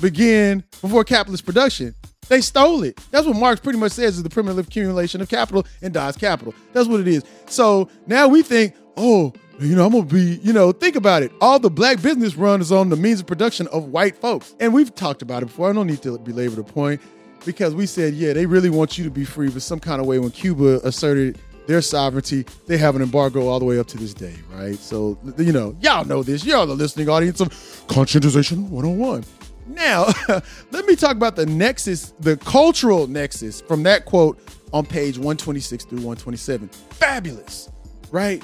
[0.00, 1.94] begin before capitalist production?
[2.28, 2.98] They stole it.
[3.10, 6.54] That's what Marx pretty much says is the primitive accumulation of capital and Das Kapital.
[6.72, 7.24] That's what it is.
[7.46, 11.32] So now we think, oh, you know, I'm gonna be, you know, think about it.
[11.40, 14.54] All the black business run is on the means of production of white folks.
[14.60, 15.70] And we've talked about it before.
[15.70, 17.00] I don't need to belabor the point
[17.44, 20.06] because we said, yeah, they really want you to be free, but some kind of
[20.06, 23.96] way when Cuba asserted their sovereignty, they have an embargo all the way up to
[23.96, 24.76] this day, right?
[24.76, 26.44] So, you know, y'all know this.
[26.44, 27.48] Y'all the listening audience of
[27.88, 29.24] Conscientization 101.
[29.66, 30.06] Now,
[30.70, 34.38] let me talk about the nexus, the cultural nexus from that quote
[34.72, 36.68] on page 126 through 127.
[36.68, 37.70] Fabulous,
[38.10, 38.42] right?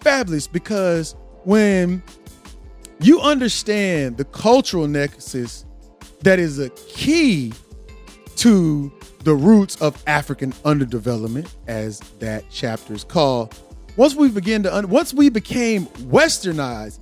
[0.00, 2.02] Fabulous because when
[3.00, 5.64] you understand the cultural nexus
[6.22, 7.52] that is a key
[8.36, 8.92] to
[9.24, 13.54] the roots of African underdevelopment, as that chapter is called.
[13.96, 17.00] Once we begin to, un- once we became westernized,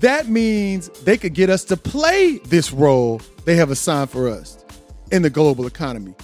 [0.00, 4.64] that means they could get us to play this role they have assigned for us
[5.10, 6.14] in the global economy.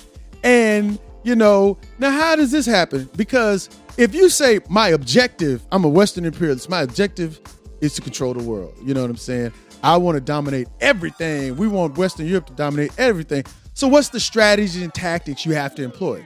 [0.42, 3.08] And, you know, now how does this happen?
[3.16, 7.40] Because if you say, my objective, I'm a Western imperialist, my objective
[7.80, 8.74] is to control the world.
[8.84, 9.52] You know what I'm saying?
[9.82, 11.56] I want to dominate everything.
[11.56, 13.44] We want Western Europe to dominate everything.
[13.74, 16.24] So, what's the strategies and tactics you have to employ?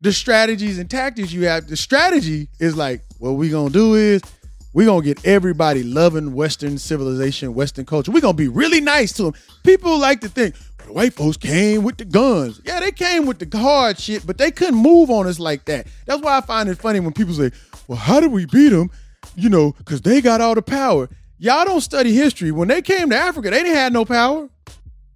[0.00, 4.22] The strategies and tactics you have, the strategy is like, what we gonna do is
[4.74, 8.10] we're gonna get everybody loving Western civilization, Western culture.
[8.10, 9.34] We're gonna be really nice to them.
[9.62, 12.60] People like to think the white folks came with the guns.
[12.64, 15.86] Yeah, they came with the hard shit, but they couldn't move on us like that.
[16.06, 17.52] That's why I find it funny when people say,
[17.86, 18.90] well, how did we beat them?
[19.36, 21.08] You know, because they got all the power.
[21.38, 22.50] Y'all don't study history.
[22.50, 24.48] When they came to Africa, they didn't have no power.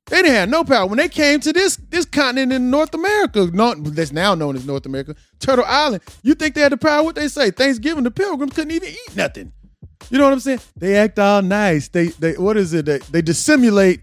[0.09, 0.87] They didn't have no power.
[0.87, 4.87] When they came to this this continent in North America, that's now known as North
[4.87, 7.03] America, Turtle Island, you think they had the power?
[7.03, 7.51] What they say?
[7.51, 9.53] Thanksgiving, the pilgrims couldn't even eat nothing.
[10.11, 10.61] You know what I'm saying?
[10.77, 11.89] They act all nice.
[11.89, 12.87] They they what is it?
[12.87, 14.01] They, they dissimulate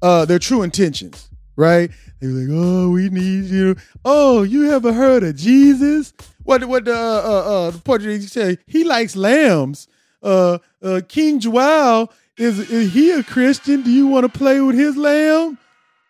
[0.00, 1.90] uh their true intentions, right?
[2.20, 3.76] They were like, oh, we need you.
[4.04, 6.12] Oh, you ever heard of Jesus?
[6.44, 8.58] What what the uh, uh, uh, the Portuguese say?
[8.66, 9.88] He likes lambs.
[10.22, 13.82] Uh, uh, King Joao is is he a Christian?
[13.82, 15.58] Do you want to play with his lamb?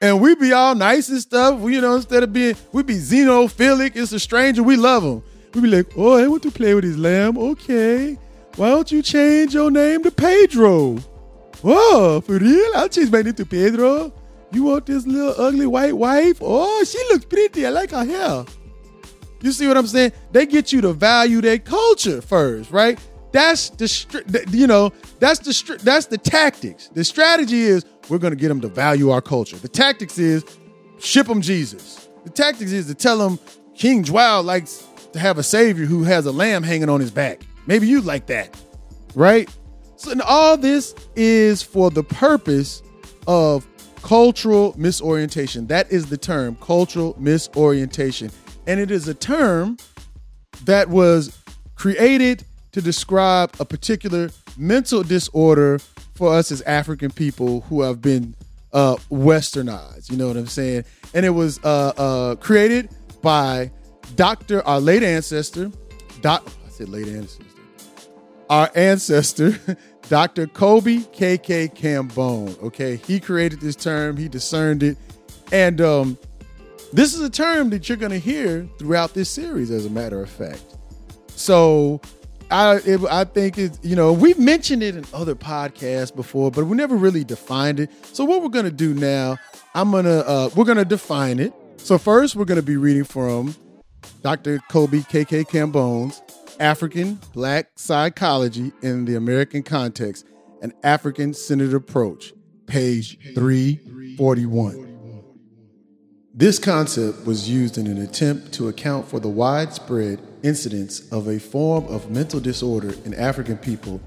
[0.01, 1.61] And we'd be all nice and stuff.
[1.61, 3.97] You know, instead of being we'd be xenophilic.
[3.97, 4.63] It's a stranger.
[4.63, 5.23] We love him.
[5.53, 7.37] We'd be like, oh, I want to play with his lamb.
[7.37, 8.17] Okay,
[8.55, 10.99] why don't you change your name to Pedro?
[11.65, 12.71] Oh, for real?
[12.77, 14.13] I'll change my name to Pedro.
[14.53, 16.39] You want this little ugly white wife?
[16.41, 17.67] Oh, she looks pretty.
[17.67, 18.45] I like her hair.
[19.43, 20.13] You see what I'm saying?
[20.31, 22.99] They get you to value their culture first, right?
[23.33, 26.89] That's the you know that's the that's the tactics.
[26.89, 29.57] The strategy is we're going to get them to value our culture.
[29.57, 30.45] The tactics is
[30.99, 32.09] ship them Jesus.
[32.25, 33.39] The tactics is to tell them
[33.75, 37.43] King Dwell likes to have a savior who has a lamb hanging on his back.
[37.67, 38.61] Maybe you like that,
[39.15, 39.49] right?
[39.97, 42.83] So and all this is for the purpose
[43.27, 43.67] of
[44.03, 45.69] cultural misorientation.
[45.69, 48.33] That is the term, cultural misorientation.
[48.67, 49.77] And it is a term
[50.65, 51.37] that was
[51.75, 55.79] created to describe a particular mental disorder
[56.15, 58.35] for us as African people who have been
[58.73, 60.11] uh, westernized.
[60.11, 60.85] You know what I'm saying?
[61.15, 62.91] And it was uh, uh, created
[63.23, 63.71] by
[64.17, 64.67] Dr.
[64.67, 65.71] our late ancestor,
[66.21, 67.45] doc, I said late ancestor,
[68.49, 69.59] our ancestor,
[70.09, 70.47] Dr.
[70.47, 72.61] Kobi KK Kambon.
[72.63, 74.97] Okay, he created this term, he discerned it,
[75.53, 76.19] and um,
[76.93, 80.21] this is a term that you're going to hear throughout this series, as a matter
[80.21, 80.77] of fact.
[81.29, 82.01] So,
[82.51, 86.67] I it, I think it's you know we've mentioned it in other podcasts before, but
[86.67, 87.91] we never really defined it.
[88.15, 89.37] So what we're to do now,
[89.75, 91.53] I'm gonna uh, we're to define it.
[91.77, 93.55] So first, we're to be reading from
[94.23, 94.59] Dr.
[94.71, 96.23] Kobi KK Kambon's
[96.59, 100.27] African Black Psychology in the American Context,
[100.61, 102.35] an African Centered Approach,
[102.67, 104.89] page 341.
[106.35, 111.39] This concept was used in an attempt to account for the widespread incidence of a
[111.39, 114.01] form of mental disorder in African people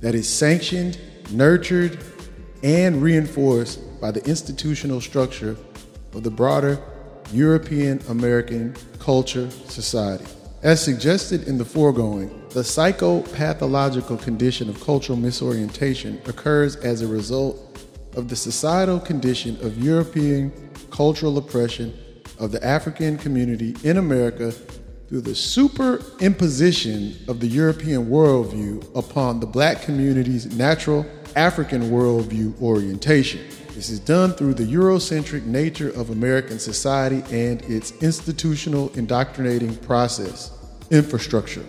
[0.00, 0.98] that is sanctioned,
[1.30, 1.98] nurtured,
[2.62, 5.56] and reinforced by the institutional structure
[6.14, 6.82] of the broader
[7.32, 10.26] European American culture society.
[10.62, 17.86] As suggested in the foregoing, the psychopathological condition of cultural misorientation occurs as a result
[18.16, 20.50] of the societal condition of European
[20.90, 21.96] cultural oppression
[22.38, 24.52] of the African community in America
[25.08, 33.40] through the superimposition of the European worldview upon the black community's natural African worldview orientation.
[33.74, 40.50] This is done through the Eurocentric nature of American society and its institutional indoctrinating process,
[40.90, 41.64] infrastructure,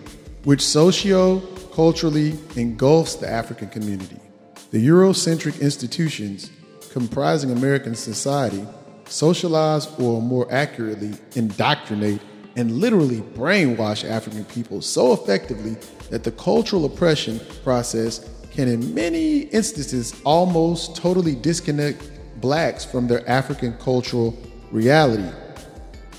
[0.45, 1.41] which socio
[1.73, 4.19] culturally engulfs the African community.
[4.71, 6.49] The Eurocentric institutions
[6.91, 8.65] comprising American society
[9.05, 12.21] socialize, or more accurately, indoctrinate
[12.57, 15.77] and literally brainwash African people so effectively
[16.09, 22.09] that the cultural oppression process can, in many instances, almost totally disconnect
[22.41, 24.35] blacks from their African cultural
[24.71, 25.29] reality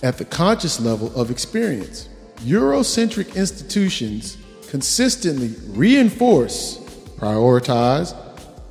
[0.05, 2.09] at the conscious level of experience.
[2.43, 4.37] Eurocentric institutions
[4.69, 6.79] consistently reinforce,
[7.17, 8.15] prioritize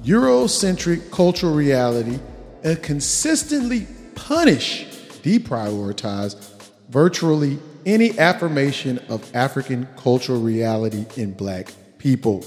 [0.04, 2.18] Eurocentric cultural reality
[2.64, 4.86] and consistently punish,
[5.22, 6.57] deprioritize
[6.98, 12.44] virtually any affirmation of African cultural reality in black people.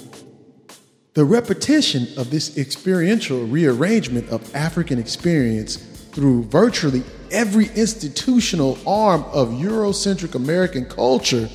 [1.14, 5.76] The repetition of this experiential rearrangement of African experience
[6.10, 11.48] through virtually every institutional arm of Eurocentric American culture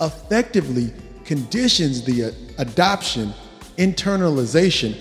[0.00, 0.92] effectively
[1.24, 3.32] conditions the uh, adoption,
[3.76, 4.96] internalization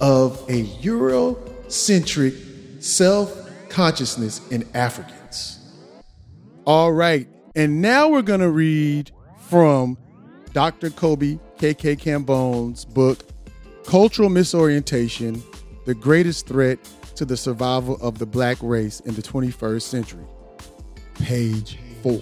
[0.00, 5.19] of a Eurocentric self consciousness in Africans.
[6.66, 9.10] All right, and now we're going to read
[9.48, 9.96] from
[10.52, 10.90] Dr.
[10.90, 13.20] Kobi KK Kambon's book,
[13.86, 15.42] Cultural Misorientation
[15.86, 16.78] The Greatest Threat
[17.16, 20.24] to the Survival of the Black Race in the 21st Century,
[21.14, 22.20] page four.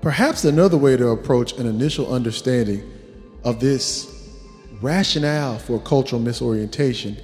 [0.00, 2.82] Perhaps another way to approach an initial understanding
[3.44, 4.28] of this
[4.80, 7.16] rationale for cultural misorientation,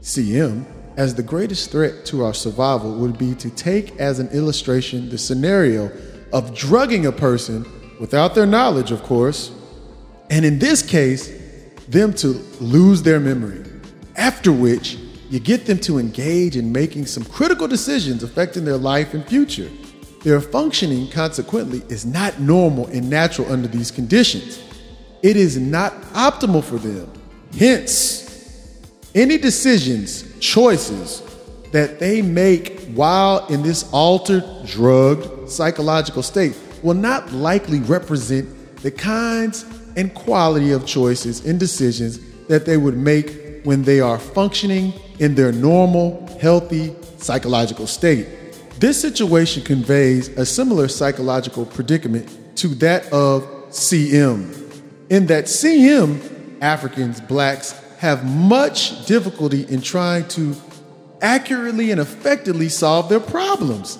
[0.00, 0.64] CM,
[0.98, 5.16] as the greatest threat to our survival would be to take as an illustration the
[5.16, 5.92] scenario
[6.32, 7.64] of drugging a person
[8.00, 9.52] without their knowledge, of course,
[10.28, 11.32] and in this case,
[11.88, 12.28] them to
[12.60, 13.64] lose their memory.
[14.16, 14.98] After which,
[15.30, 19.70] you get them to engage in making some critical decisions affecting their life and future.
[20.24, 24.60] Their functioning, consequently, is not normal and natural under these conditions.
[25.22, 27.08] It is not optimal for them.
[27.56, 28.82] Hence,
[29.14, 31.22] any decisions, choices
[31.72, 38.48] that they make while in this altered, drugged psychological state will not likely represent
[38.82, 39.64] the kinds
[39.96, 45.34] and quality of choices and decisions that they would make when they are functioning in
[45.34, 48.28] their normal, healthy psychological state.
[48.78, 54.54] This situation conveys a similar psychological predicament to that of CM,
[55.10, 60.54] in that CM, Africans, blacks, have much difficulty in trying to
[61.20, 63.98] accurately and effectively solve their problems,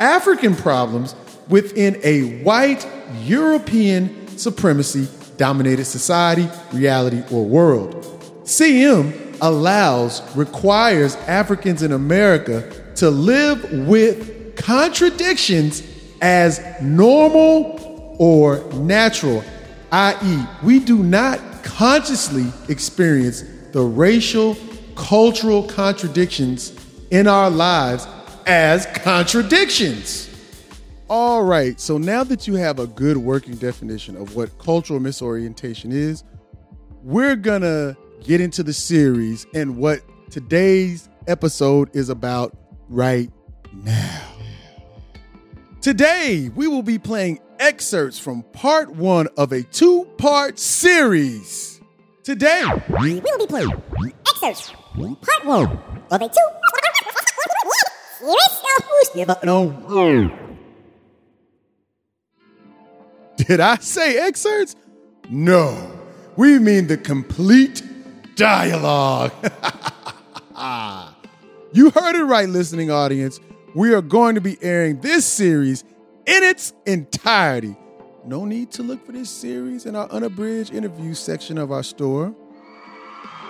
[0.00, 1.14] African problems
[1.48, 2.86] within a white
[3.22, 8.04] European supremacy dominated society, reality, or world.
[8.44, 15.82] CM allows, requires Africans in America to live with contradictions
[16.20, 19.44] as normal or natural,
[19.92, 24.56] i.e., we do not consciously experience the racial,
[24.96, 26.72] cultural contradictions
[27.10, 28.06] in our lives
[28.46, 30.28] as contradictions.
[31.08, 35.92] All right, so now that you have a good working definition of what cultural misorientation
[35.92, 36.24] is,
[37.02, 40.00] we're gonna get into the series and what
[40.30, 42.56] today's episode is about
[42.88, 43.30] right
[43.72, 44.22] now.
[45.80, 51.80] Today, we will be playing excerpts from part one of a two part series.
[52.22, 52.62] Today,
[53.00, 53.70] We will be playing
[54.26, 55.78] excerpts part one
[56.10, 56.34] of a two
[59.14, 59.44] series.
[59.44, 60.30] no.
[63.36, 64.74] Did I say excerpts?
[65.30, 65.92] No.
[66.36, 67.82] We mean the complete
[68.36, 69.32] dialogue.
[71.72, 73.40] you heard it right, listening audience.
[73.74, 75.84] We are going to be airing this series
[76.28, 77.74] in its entirety.
[78.26, 82.34] No need to look for this series in our unabridged interview section of our store.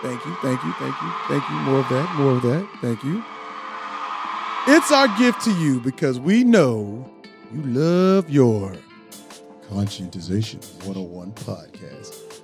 [0.00, 1.56] Thank you, thank you, thank you, thank you.
[1.56, 2.68] More of that, more of that.
[2.80, 3.24] Thank you.
[4.68, 7.10] It's our gift to you because we know
[7.52, 8.74] you love your
[9.70, 12.42] Conscientization 101 podcast.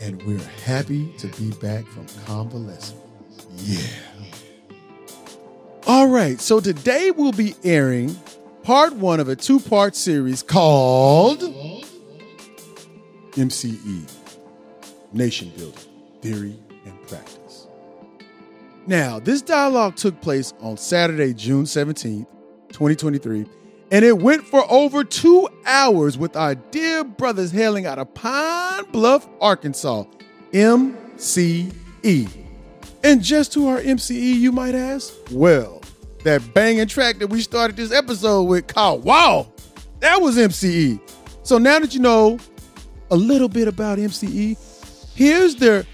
[0.00, 2.94] And we're happy to be back from convalescence.
[3.56, 3.80] Yeah.
[5.86, 8.16] All right, so today we'll be airing
[8.64, 11.40] part one of a two part series called
[13.32, 14.10] MCE
[15.12, 15.84] Nation Building
[16.22, 17.66] Theory and Practice.
[18.86, 22.26] Now, this dialogue took place on Saturday, June 17th,
[22.70, 23.46] 2023,
[23.90, 28.84] and it went for over two hours with our dear brothers hailing out of Pine
[28.92, 30.04] Bluff, Arkansas,
[30.52, 32.28] MCE.
[33.02, 35.12] And just to our MCE, you might ask?
[35.30, 35.82] Well,
[36.24, 39.52] that banging track that we started this episode with called Wow,
[40.00, 41.00] that was MCE.
[41.42, 42.38] So now that you know
[43.10, 44.56] a little bit about MCE,
[45.14, 45.84] here's their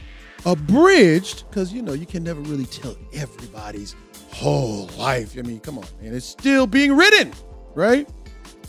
[0.46, 3.94] abridged, because you know, you can never really tell everybody's
[4.32, 5.36] whole life.
[5.38, 7.32] I mean, come on, man, it's still being written,
[7.74, 8.08] right?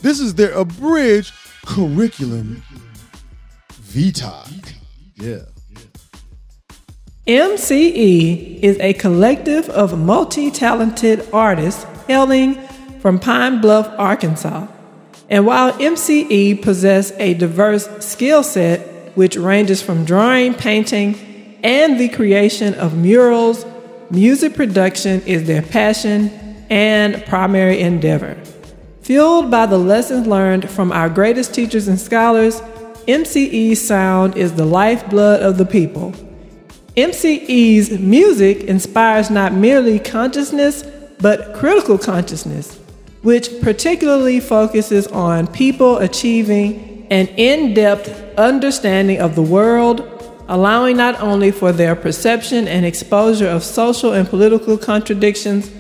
[0.02, 1.34] This is their abridged
[1.66, 2.64] curriculum
[3.70, 4.48] vitae.
[5.16, 5.44] Yeah.
[7.28, 12.56] MCE is a collective of multi talented artists hailing
[13.00, 14.66] from Pine Bluff, Arkansas.
[15.30, 22.10] And while MCE possess a diverse skill set, which ranges from drawing, painting, and the
[22.10, 23.68] creation of murals,
[24.10, 26.30] music production is their passion
[26.72, 28.36] and primary endeavor.
[29.02, 32.62] Fueled by the lessons learned from our greatest teachers and scholars,
[33.08, 36.16] MCE's sound is the lifeblood of the people.
[36.98, 40.84] MCE's music inspires not merely consciousness,
[41.20, 42.78] but critical consciousness,
[43.22, 50.02] which particularly focuses on people achieving an in depth understanding of the world,
[50.50, 55.72] allowing not only for their perception and exposure of social and political contradictions,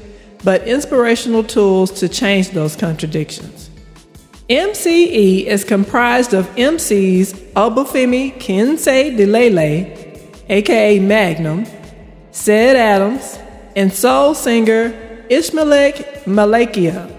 [0.45, 3.70] but inspirational tools to change those contradictions.
[4.49, 10.11] MCE is comprised of MCs Obafemi Kiensiedilele,
[10.52, 11.66] aka Magnum,
[12.32, 13.41] Ced Adamz,
[13.76, 14.91] and soul singer
[15.30, 17.10] Eshmelek Malakyah.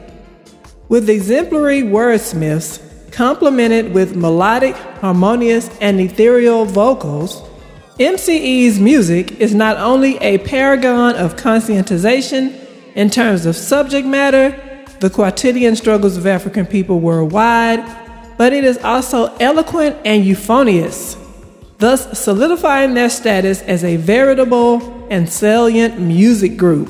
[0.90, 2.78] With exemplary wordsmiths
[3.10, 7.42] complemented with melodic, harmonious, and ethereal vocals,
[7.98, 12.54] MCE's music is not only a paragon of conscientization
[12.94, 14.50] in terms of subject matter,
[15.00, 17.82] the quotidian struggles of African people worldwide,
[18.36, 21.16] but it is also eloquent and euphonious,
[21.82, 26.88] thus solidifying their status as a veritable and salient music group.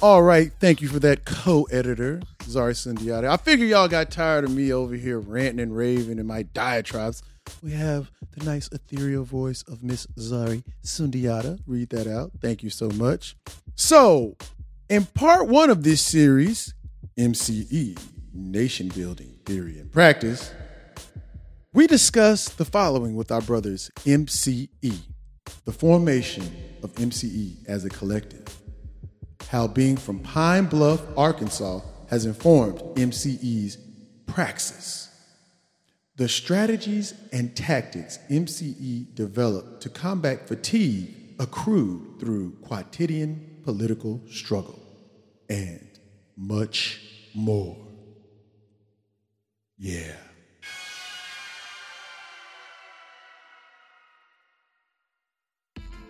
[0.00, 3.28] All right, thank you for that co-editor, Zari Sundiata.
[3.28, 7.24] I figure y'all got tired of me over here ranting and raving in my diatribes.
[7.64, 11.58] We have the nice ethereal voice of Miss Zari Sundiata.
[11.66, 12.30] Read that out.
[12.40, 13.34] Thank you so much.
[13.74, 14.36] So,
[14.88, 16.74] in part one of this series,
[17.18, 17.98] MCE,
[18.32, 20.52] Nation Building Theory and Practice,
[21.72, 24.98] we discuss the following with our brothers MCE,
[25.64, 26.44] the formation
[26.82, 28.62] of MCE as a collective
[29.52, 33.76] how being from Pine Bluff, Arkansas, has informed MCE's
[34.26, 35.10] praxis.
[36.16, 44.80] The strategies and tactics MCE developed to combat fatigue accrued through quotidian political struggle,
[45.50, 45.86] and
[46.34, 47.02] much
[47.34, 47.76] more.
[49.76, 50.16] Yeah.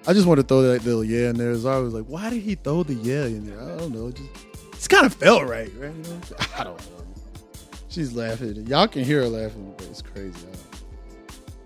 [0.07, 1.51] I just want to throw that little yeah in there.
[1.51, 3.61] As I was like, why did he throw the yeah in there?
[3.61, 4.09] I don't know.
[4.09, 4.31] It just
[4.73, 5.95] it's kind of felt right, right?
[5.95, 6.21] You know?
[6.59, 7.05] I don't know.
[7.89, 8.67] She's laughing.
[8.67, 10.47] Y'all can hear her laughing, but it's crazy.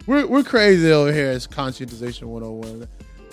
[0.07, 1.30] We're we're crazy over here.
[1.30, 2.87] It's conscientization 101.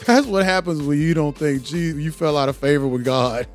[0.05, 3.47] That's what happens when you don't think gee, you fell out of favor with God,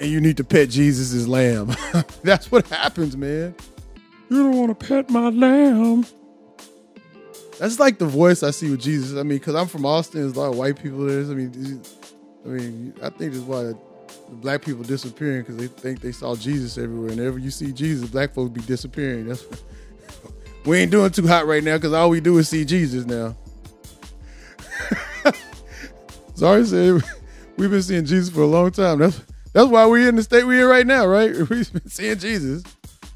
[0.00, 1.74] and you need to pet Jesus lamb.
[2.22, 3.54] That's what happens, man.
[4.30, 6.06] You don't want to pet my lamb.
[7.62, 9.12] That's like the voice I see with Jesus.
[9.16, 11.20] I mean, because I'm from Austin, there's a lot of white people there.
[11.20, 11.80] I mean,
[12.44, 13.78] I mean, I think that's why the
[14.32, 17.10] black people disappearing because they think they saw Jesus everywhere.
[17.10, 19.28] And whenever you see Jesus, black folks be disappearing.
[19.28, 19.46] That's
[20.64, 23.36] we ain't doing too hot right now because all we do is see Jesus now.
[26.34, 27.00] Sorry, said
[27.58, 28.98] we've been seeing Jesus for a long time.
[28.98, 31.32] That's that's why we're in the state we're in right now, right?
[31.32, 32.64] We've been seeing Jesus.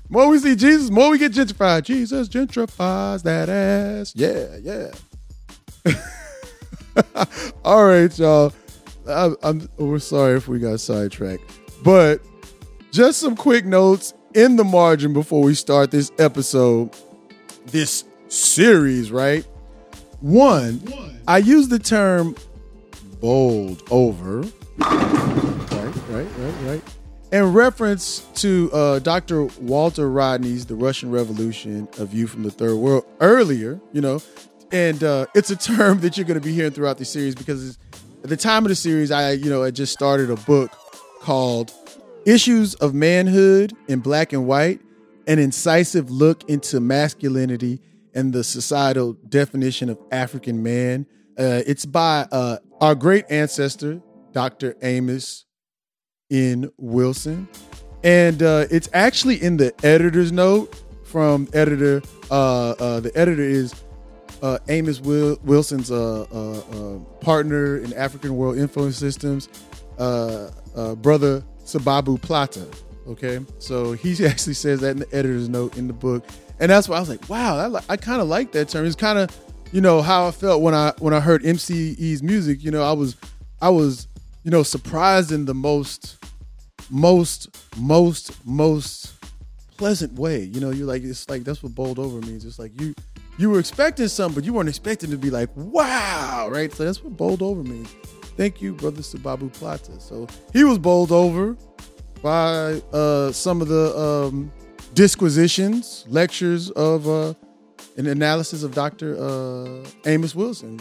[0.09, 1.85] More we see Jesus, more we get gentrified.
[1.85, 4.13] Jesus gentrifies that ass.
[4.15, 4.93] Yeah, yeah.
[7.65, 8.53] All right, y'all.
[9.09, 11.43] I, I'm we're sorry if we got sidetracked,
[11.85, 12.21] but
[12.91, 16.95] just some quick notes in the margin before we start this episode,
[17.67, 19.11] this series.
[19.11, 19.47] Right.
[20.21, 20.81] One,
[21.29, 22.37] I use the term
[23.21, 24.45] bold over.
[27.33, 29.45] In reference to uh, Dr.
[29.61, 34.21] Walter Rodney's The Russian Revolution, A View from the Third World earlier, you know,
[34.73, 37.79] and uh, it's a term that you're going to be hearing throughout the series because
[38.23, 40.71] at the time of the series, I, you know, I just started a book
[41.21, 41.73] called
[42.25, 44.81] Issues of Manhood in Black and White,
[45.27, 47.81] an incisive look into masculinity
[48.15, 51.07] and the societal definition of African man.
[51.39, 54.01] Uh, it's by uh, our great ancestor,
[54.33, 54.75] Dr.
[54.83, 55.46] Amos
[56.31, 57.49] in Wilson.
[58.05, 62.03] And uh, it's actually in the editor's note from editor.
[62.31, 63.75] Uh, uh, the editor is
[64.43, 69.49] uh, Amos Wil- Wilson's uh, uh, partner in African World Influence Systems,
[69.97, 72.67] brother Sababu Plata.
[73.09, 76.25] Okay, so he actually says that in the editor's note in the book,
[76.59, 78.85] and that's why I was like, wow, I, li- I kind of like that term.
[78.85, 79.31] It's kind of,
[79.73, 82.63] you know, how I felt when I when I heard MCE's music.
[82.65, 83.17] You know, I was
[83.61, 84.09] I was
[84.47, 86.25] you know, surprised in the most,
[86.89, 89.13] most, most, most
[89.77, 90.45] pleasant way.
[90.45, 92.45] You know, you're like, it's like that's what bowled over means.
[92.45, 92.95] It's like you
[93.39, 96.73] you were expecting something, but you weren't expecting to be like, wow, right?
[96.73, 97.93] So that's what bowled over means.
[98.37, 100.01] Thank you, brother Sababu Plata.
[100.01, 101.57] So he was bowled over
[102.23, 104.53] by uh, some of the um,
[104.95, 107.35] disquisitions, lectures of uh,
[107.97, 109.17] an analysis of Dr.
[109.19, 110.79] Uh, Amos Wilson.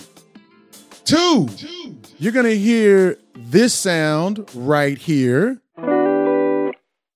[1.06, 1.48] Two,
[2.18, 5.62] you're going to hear this sound right here.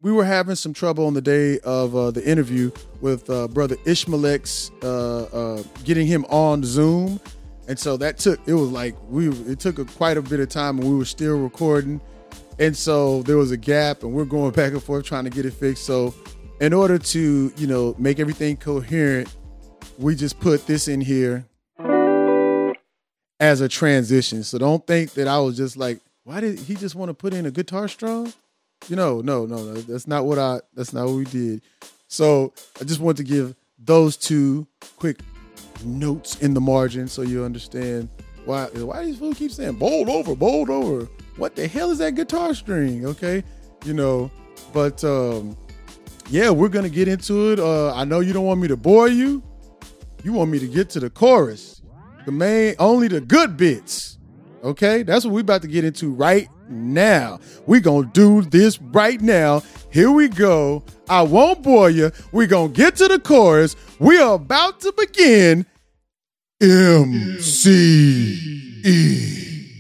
[0.02, 2.70] We were having some trouble on the day of uh, the interview
[3.02, 7.20] with uh, brother Ishmaelix, uh, uh, getting him on Zoom,
[7.68, 10.50] and so that took it was like we it took a, quite a bit of
[10.50, 12.00] time, and we were still recording,
[12.60, 15.48] and so there was a gap, and we're going back and forth trying to get
[15.48, 15.86] it fixed.
[15.86, 16.14] So,
[16.62, 19.36] in order to you know make everything coherent,
[19.98, 21.50] we just put this in here
[23.40, 24.44] as a transition.
[24.44, 27.34] So don't think that I was just like, why did he just want to put
[27.34, 28.34] in a guitar strum?
[28.88, 29.74] You know, no, no, no.
[29.74, 30.62] That's not what I.
[30.74, 31.62] That's not what we did.
[32.08, 34.68] So I just want to give those two
[34.98, 35.20] quick
[35.84, 38.10] notes in the margin so you understand
[38.46, 38.66] why.
[38.66, 41.08] Why these fools keep saying bold over, bold over?
[41.36, 43.06] What the hell is that guitar string?
[43.06, 43.44] Okay,
[43.86, 44.32] you know.
[44.74, 45.58] But um,
[46.30, 47.60] yeah, we're gonna get into it.
[47.60, 49.44] Uh, I know you don't want me to bore you.
[50.24, 51.79] You want me to get to the chorus,
[52.26, 54.18] the main, only the good bits.
[54.64, 57.40] Okay, that's what we're about to get into right now.
[57.66, 59.64] We gonna do this right now.
[59.90, 60.84] Here we go.
[61.10, 62.12] I won't bore you.
[62.32, 63.76] We gonna get to the chorus.
[64.00, 65.66] We are about to begin.
[66.62, 69.72] M C E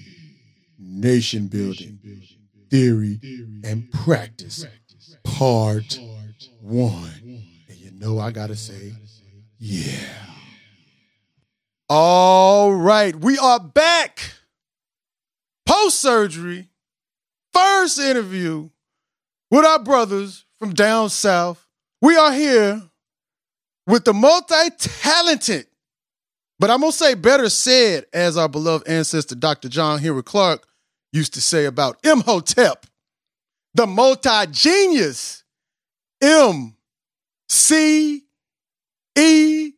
[0.79, 1.99] Nation Building
[2.71, 3.19] Theory
[3.65, 4.65] and Practice
[5.25, 5.99] Part
[6.61, 7.43] One.
[7.67, 8.93] And you know I gotta say,
[9.57, 9.91] yeah.
[11.91, 14.21] All right, we are back
[15.65, 16.67] post surgery,
[17.51, 18.69] first interview
[19.49, 21.65] with our brothers from down south.
[21.99, 22.79] We are here
[23.87, 25.65] with the multi talented,
[26.59, 29.67] but I'm going to say better said, as our beloved ancestor Dr.
[29.67, 30.67] John Henrik Clarke
[31.11, 32.85] used to say about Imhotep,
[33.73, 35.43] the multi genius
[36.21, 36.75] M
[37.47, 38.25] C
[39.17, 39.71] E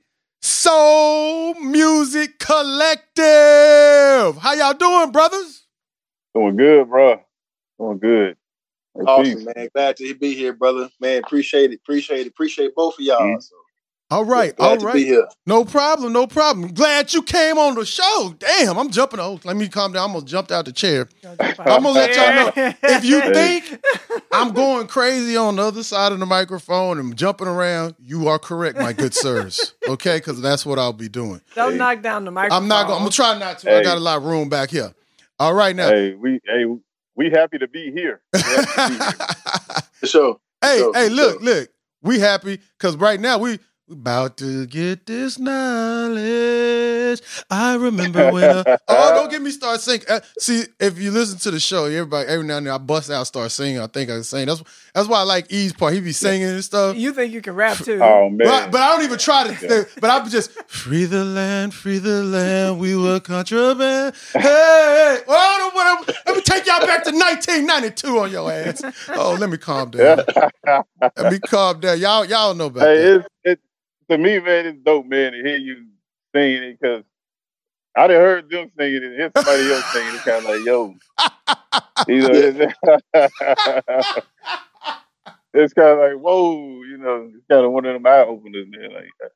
[0.61, 3.25] Soul Music Collective.
[4.37, 5.65] How y'all doing, brothers?
[6.35, 7.19] Doing good, bro.
[7.79, 8.37] Doing good.
[8.95, 9.45] Hey, Awesome, peace.
[9.55, 9.69] man.
[9.73, 10.91] Glad to be here, brother.
[10.99, 11.79] Man, appreciate it.
[11.83, 12.29] Appreciate it.
[12.29, 13.21] Appreciate both of y'all.
[13.21, 13.41] Mhm.
[13.41, 13.55] So,
[14.11, 14.93] All right, glad all to right.
[14.95, 15.25] be here.
[15.45, 16.73] No problem, no problem.
[16.73, 18.35] Glad you came on the show.
[18.37, 19.21] Damn, I'm jumping.
[19.21, 20.09] Oh, let me calm down.
[20.09, 21.07] I'm gonna jump out the chair.
[21.39, 23.81] I'm gonna let y'all know if you think
[24.33, 28.37] I'm going crazy on the other side of the microphone and jumping around, you are
[28.37, 29.75] correct, my good sirs.
[29.87, 31.39] Okay, because that's what I'll be doing.
[31.55, 32.63] Don't knock down the microphone.
[32.63, 32.95] I'm not gonna.
[32.95, 33.77] I'm gonna try not to.
[33.77, 34.93] I got a lot of room back here.
[35.39, 35.87] All right now.
[35.89, 36.65] Hey, we hey
[37.15, 38.21] we happy to be here.
[38.33, 39.81] We happy to be here.
[40.05, 40.39] For.
[40.61, 41.41] Hey, sure, hey, for look, sure.
[41.41, 41.69] look.
[42.03, 43.59] We happy because right now we
[43.91, 47.21] we about to get this knowledge.
[47.49, 48.43] I remember when.
[48.49, 50.05] uh, oh, don't get me start singing.
[50.07, 53.11] Uh, see, if you listen to the show, everybody every now and then I bust
[53.11, 53.81] out, start singing.
[53.81, 54.45] I think I can sing.
[54.47, 54.63] That's
[54.93, 55.93] that's why I like E's part.
[55.93, 56.95] He be singing and stuff.
[56.95, 57.99] You think you can rap too?
[58.01, 58.47] Oh man.
[58.47, 59.53] But, but I don't even try to.
[59.55, 62.79] Think, but I'm just free the land, free the land.
[62.79, 64.15] We were contraband.
[64.33, 65.19] Hey, hey.
[65.27, 68.81] Well, I don't wanna- let me take y'all back to 1992 on your ass.
[69.09, 70.19] Oh, let me calm down.
[71.17, 71.99] Let me calm down.
[71.99, 73.15] Y'all, y'all know about hey, that.
[73.17, 73.59] it's it
[74.11, 74.65] to me, man.
[74.67, 75.87] It's dope, man, to hear you
[76.35, 77.03] singing it because
[77.97, 80.23] I done heard them singing it, and hear somebody else singing it.
[80.23, 80.95] Kind of like, yo,
[82.07, 84.17] you know, it's,
[85.53, 88.67] it's kind of like, whoa, you know, it's kind of one of them eye openers,
[88.69, 88.91] man.
[88.93, 89.27] Like uh,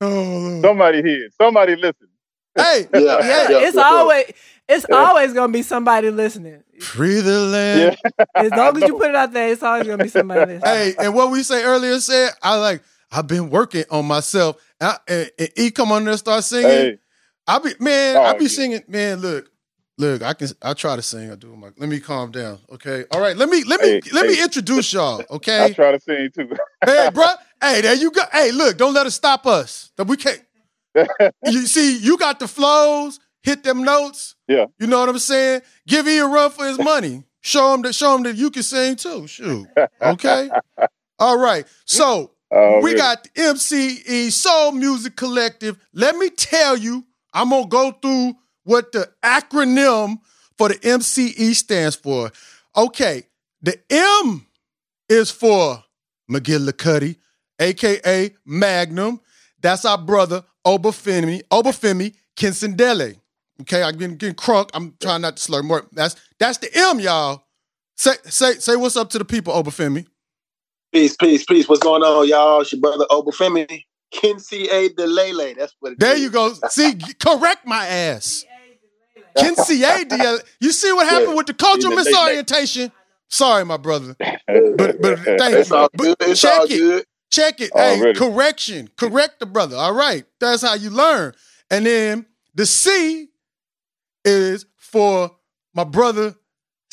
[0.00, 0.62] Oh, Lord.
[0.62, 2.08] somebody here, somebody listen.
[2.56, 3.98] Hey, Yeah, Yeah, yeah, it's for sure.
[3.98, 4.32] always
[4.68, 6.62] it's always gonna be somebody listening.
[6.80, 7.96] free the land.
[8.36, 10.74] As long as you put it out there, it's always gonna be somebody listening.
[10.74, 12.82] Hey, and what we say earlier said, I like,
[13.14, 14.56] I've been working on myself.
[14.80, 16.68] And, I, and, and E come on there and start singing.
[16.68, 16.98] Hey,
[17.46, 18.48] I be man, I Oh, be yeah.
[18.48, 18.82] singing.
[18.88, 19.50] Man, look,
[19.98, 20.48] look, I can.
[20.62, 21.30] I try to sing.
[21.30, 21.68] I do my.
[21.76, 22.58] Let me calm down.
[22.72, 23.04] Okay.
[23.10, 23.36] All right.
[23.36, 25.22] Let me let me Hey, let me introduce y'all.
[25.30, 25.64] Okay.
[25.64, 26.48] I try to sing too.
[26.84, 27.26] hey, bro.
[27.60, 28.22] Hey, there you go.
[28.32, 29.92] Hey, look, don't let it stop us.
[29.96, 30.42] That we can't.
[31.46, 33.20] You see, you got the flows.
[33.42, 34.36] Hit them notes.
[34.48, 34.66] Yeah.
[34.78, 35.60] You know what I'm saying?
[35.86, 37.24] Give E a run for his money.
[37.42, 37.94] Show him that.
[37.94, 39.26] Show him that you can sing too.
[39.26, 39.66] Shoot.
[40.00, 40.50] Okay.
[41.18, 41.66] All right.
[41.84, 45.76] So Oh, we got the MCE Soul Music Collective.
[45.92, 50.18] Let me tell you, I'm gonna go through what the acronym
[50.56, 52.30] for the MCE stands for.
[52.76, 53.24] Okay,
[53.60, 54.46] the M
[55.08, 55.82] is for
[56.30, 57.16] McGillicuddy,
[57.58, 59.20] aka Magnum.
[59.60, 63.16] That's our brother Obafemi, Obafemi Kinsendele.
[63.62, 64.70] Okay, I've been getting crunk.
[64.74, 65.86] I'm trying not to slur more.
[65.90, 67.46] That's that's the M, y'all.
[67.96, 70.06] Say say say what's up to the people, Obafemi.
[70.94, 71.68] Peace, peace, peace.
[71.68, 72.60] What's going on, y'all?
[72.60, 73.82] It's your brother Obafemi.
[74.12, 74.90] Kinsey A.
[74.90, 75.56] Delele.
[75.58, 76.20] That's what it There is.
[76.20, 76.52] you go.
[76.68, 78.44] See, correct my ass.
[79.36, 80.04] Kinsey A.
[80.04, 80.38] DL.
[80.60, 81.34] You see what happened Yeah.
[81.34, 82.92] with the cultural Yeah, they- they- misorientation?
[83.28, 84.14] Sorry, my brother.
[84.20, 85.76] But but thank It's you.
[85.76, 86.16] all But good.
[86.20, 86.78] It's check it.
[86.78, 87.04] good.
[87.32, 87.72] Check it.
[87.74, 88.88] Oh, hey, correction.
[88.96, 89.76] Correct the brother.
[89.76, 90.24] All right.
[90.38, 91.34] That's how you learn.
[91.72, 93.30] And then the C
[94.24, 95.32] is for
[95.74, 96.36] my brother,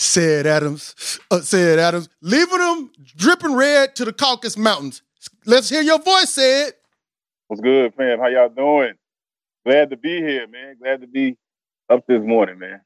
[0.02, 1.20] Ced Adamz.
[1.30, 2.10] Uh, Ced Adamz.
[2.22, 5.04] Leaving them dripping red to the Caucasus Mountains.
[5.46, 6.72] Let's hear your voice, Ced.
[7.48, 8.20] What's good, fam?
[8.20, 8.94] How y'all doing?
[9.66, 10.78] Glad to be here, man.
[10.82, 11.38] Glad to be
[11.90, 12.82] up this morning, man.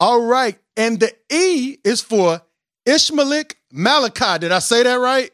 [0.00, 0.58] All right.
[0.76, 2.40] And the E is for
[2.86, 4.38] Ishmaelik Malachi.
[4.38, 5.30] Did I say that right?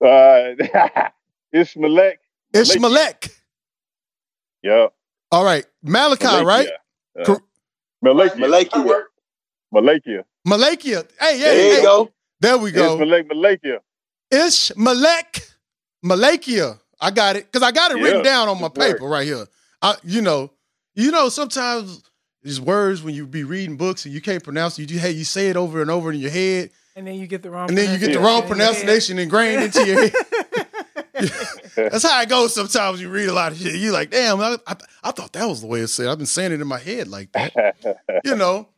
[0.00, 1.08] Uh,
[1.54, 2.16] Eshmelek.
[2.52, 3.30] Eshmelek.
[4.62, 4.92] Yep.
[5.32, 5.64] All right.
[5.82, 6.68] Malachi, right?
[7.18, 7.42] Uh, Cor-
[8.04, 8.34] Malakyah.
[8.36, 9.02] Malakyah.
[9.74, 10.24] Malakyah.
[10.46, 11.06] Malakyah.
[11.20, 11.82] Hey, hey, There you hey.
[11.82, 12.12] go.
[12.40, 12.96] There we go.
[12.96, 13.78] Eshmelek Malakyah.
[14.32, 15.50] Eshmelek
[16.04, 16.78] Malakyah.
[17.00, 17.50] I got it.
[17.50, 18.92] Because I got it written down on my good work.
[18.96, 19.46] paper right here.
[19.82, 20.50] I, you know,
[20.94, 22.02] you know, sometimes
[22.42, 25.24] these words when you be reading books and you can't pronounce it, you hey, you
[25.24, 27.76] say it over and over in your head, And then you get the wrong and
[27.78, 30.12] then you get the wrong pronunciation ingrained into your head.
[31.76, 33.74] That's how it goes sometimes you read a lot of shit.
[33.76, 36.08] You're like, damn, I, I, I thought that was the way it said.
[36.08, 37.76] I've been saying it in my head like that.
[38.24, 38.68] you know.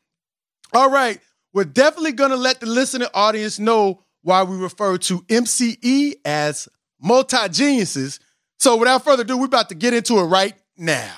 [0.73, 1.21] All right.
[1.53, 6.69] We're definitely going to let the listening audience know why we refer to MCE as
[7.01, 8.21] multi geniuses.
[8.59, 11.15] So without further ado, we're about to get into it right now.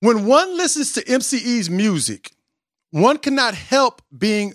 [0.00, 2.32] When one listens to MCE's music,
[2.90, 4.54] one cannot help being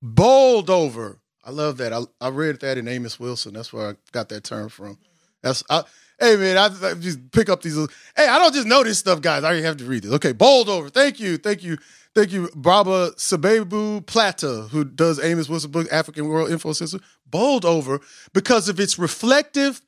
[0.00, 1.20] bowled over.
[1.44, 1.92] I love that.
[1.92, 3.54] I, I read that in Amos Wilson.
[3.54, 4.98] That's where I got that term from.
[5.42, 5.82] That's I,
[6.20, 7.76] hey man, I, I just pick up these.
[7.76, 9.42] little- Hey, I don't just know this stuff, guys.
[9.44, 10.12] I already have to read this.
[10.12, 10.88] Okay, bowled over.
[10.88, 11.78] Thank you, thank you,
[12.14, 17.00] thank you, Baba Sababu Plata, who does Amos Wilson book African World Info System.
[17.26, 18.00] Bowled over
[18.32, 19.80] because of its reflective,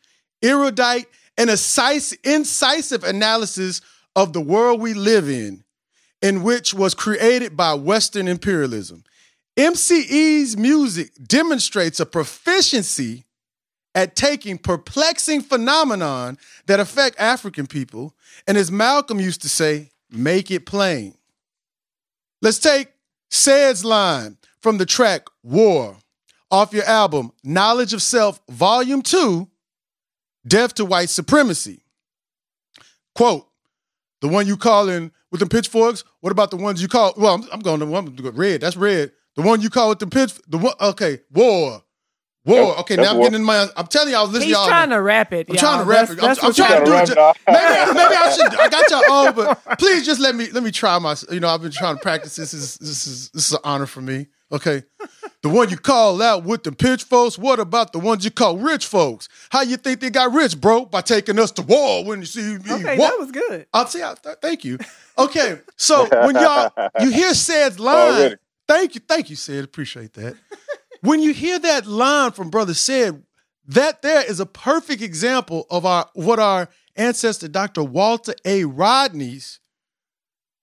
[0.42, 1.06] erudite,
[1.38, 3.80] and incisive analysis
[4.16, 5.62] of the world we live in,
[6.22, 9.04] in which was created by Western imperialism.
[9.58, 13.25] MCE's music demonstrates a proficiency
[13.96, 18.14] at taking perplexing phenomenon that affect African people,
[18.46, 21.14] and as Malcolm used to say, make it plain.
[22.42, 22.88] Let's take
[23.30, 25.96] Ced's line from the track War
[26.50, 29.48] off your album Knowledge of Self, Volume 2,
[30.46, 31.80] Death to White Supremacy.
[33.14, 33.48] Quote,
[34.20, 37.14] the one you calling with the pitchforks, what about the ones you call?
[37.16, 38.60] Well, I'm, I'm going to one red.
[38.60, 39.12] That's red.
[39.36, 41.82] The one you call with the pitch, the one, okay, war.
[42.46, 42.78] War.
[42.80, 43.66] Okay, now I'm getting in my.
[43.76, 44.48] I'm telling you, I was listening.
[44.48, 44.68] He's y'all.
[44.68, 45.46] trying to rap it.
[45.48, 45.60] I'm y'all.
[45.60, 46.22] trying to rap That's- it.
[46.22, 47.16] I'm, that's I'm what trying to do it.
[47.16, 47.36] Rap.
[47.48, 48.60] Maybe, maybe I should.
[48.60, 51.16] I got y'all on, but please just let me let me try my.
[51.30, 52.36] You know, I've been trying to practice.
[52.36, 54.28] This is this is this is an honor for me.
[54.52, 54.84] Okay,
[55.42, 57.36] the one you call out with the pitch folks.
[57.36, 59.28] What about the ones you call rich folks?
[59.50, 60.84] How you think they got rich, bro?
[60.84, 62.72] By taking us to war when you see me.
[62.74, 63.10] Okay, walk.
[63.10, 63.66] that was good.
[63.74, 64.04] I'll see.
[64.04, 64.78] I, th- thank you.
[65.18, 66.70] Okay, so when y'all
[67.00, 68.36] you hear Ced's line, Already.
[68.68, 69.64] thank you, thank you, Ced.
[69.64, 70.36] Appreciate that.
[71.02, 73.22] When you hear that line from Brother Ced,
[73.66, 77.82] that there is a perfect example of our what our ancestor Dr.
[77.82, 78.64] Walter A.
[78.64, 79.60] Rodney's.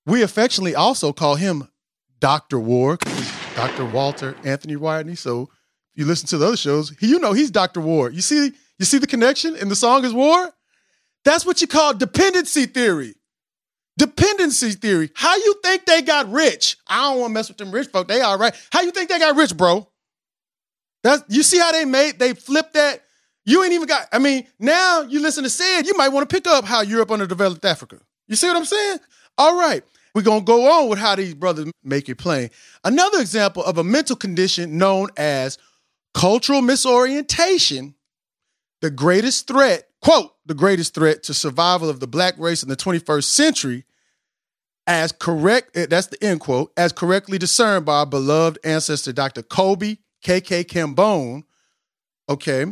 [0.06, 1.70] We affectionately also call him
[2.20, 2.60] Dr.
[2.60, 2.98] War,
[3.56, 3.86] Dr.
[3.86, 5.16] Walter Anthony Rodney.
[5.16, 5.50] So if
[5.96, 7.82] you listen to the other shows, you know he's Dr.
[7.82, 8.10] War.
[8.10, 10.52] You see, you see the connection, and the song is War.
[11.24, 13.16] That's what you call dependency theory.
[13.98, 15.12] Dependency theory.
[15.14, 16.78] How you think they got rich?
[16.88, 18.08] I don't want to mess with them rich folk.
[18.08, 18.54] They all right.
[18.72, 19.88] How you think they got rich, bro?
[21.04, 23.02] That's you see how they made they flipped that.
[23.46, 24.08] You ain't even got.
[24.12, 27.12] I mean, now you listen to Ced you might want to pick up how Europe
[27.12, 28.00] underdeveloped Africa.
[28.28, 29.00] You see what I'm saying?
[29.38, 29.84] All right,
[30.16, 32.50] we're gonna go on with how these brothers make it plain.
[32.84, 35.58] Another example of a mental condition known as
[36.14, 37.96] cultural misorientation.
[38.82, 42.76] The greatest threat, quote, the greatest threat to survival of the black race in the
[42.76, 43.86] 21st century,
[44.86, 49.42] as correct, eh, that's the end quote, as correctly discerned by our beloved ancestor, Dr.
[49.42, 51.44] Kobi KK Kambon,
[52.30, 52.66] okay,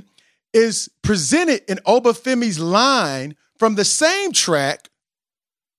[0.53, 4.89] is presented in Obafemi's line from the same track.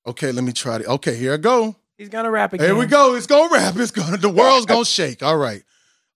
[0.07, 0.85] Okay, let me try to.
[0.85, 1.77] Okay, here I go.
[1.97, 2.67] He's gonna rap again.
[2.67, 3.15] Here we go.
[3.15, 3.77] It's gonna rap.
[3.77, 4.17] It's gonna.
[4.17, 5.23] The world's gonna shake.
[5.23, 5.63] All right.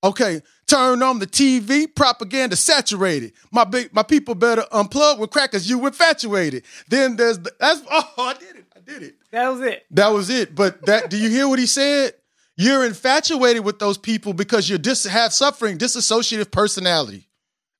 [0.02, 0.42] Okay.
[0.66, 1.86] Turn on the TV.
[1.94, 3.32] Propaganda saturated.
[3.52, 3.94] My big.
[3.94, 5.70] My people better unplug with crackers.
[5.70, 6.64] You infatuated.
[6.88, 7.82] Then there's the, that's.
[7.90, 8.64] Oh, I did it.
[8.74, 9.14] I did it.
[9.30, 9.86] That was it.
[9.92, 10.54] That was it.
[10.54, 11.08] But that.
[11.08, 12.14] do you hear what he said?
[12.56, 17.28] You're infatuated with those people because you dis- have suffering disassociative personality.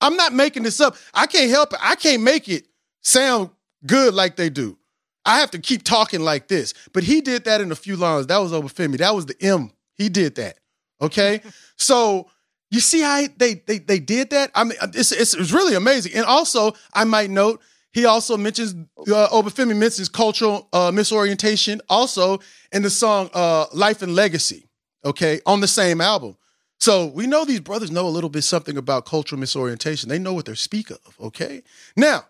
[0.00, 0.96] I'm not making this up.
[1.14, 1.78] I can't help it.
[1.82, 2.66] I can't make it
[3.02, 3.50] sound
[3.86, 4.76] good like they do.
[5.24, 6.74] I have to keep talking like this.
[6.92, 8.26] But he did that in a few lines.
[8.26, 8.98] That was Obafemi.
[8.98, 9.70] That was the M.
[9.94, 10.58] He did that.
[11.00, 11.40] Okay.
[11.76, 12.28] so
[12.70, 14.50] you see how they they they did that?
[14.54, 16.12] I mean, it's, it's, it's really amazing.
[16.14, 17.60] And also, I might note,
[17.92, 22.40] he also mentions uh, Obafemi mentions cultural uh, misorientation also
[22.72, 24.65] in the song uh, "Life and Legacy."
[25.06, 26.36] Okay, on the same album.
[26.78, 30.06] So we know these brothers know a little bit something about cultural misorientation.
[30.08, 31.00] They know what they speak of.
[31.20, 31.62] Okay,
[31.96, 32.24] now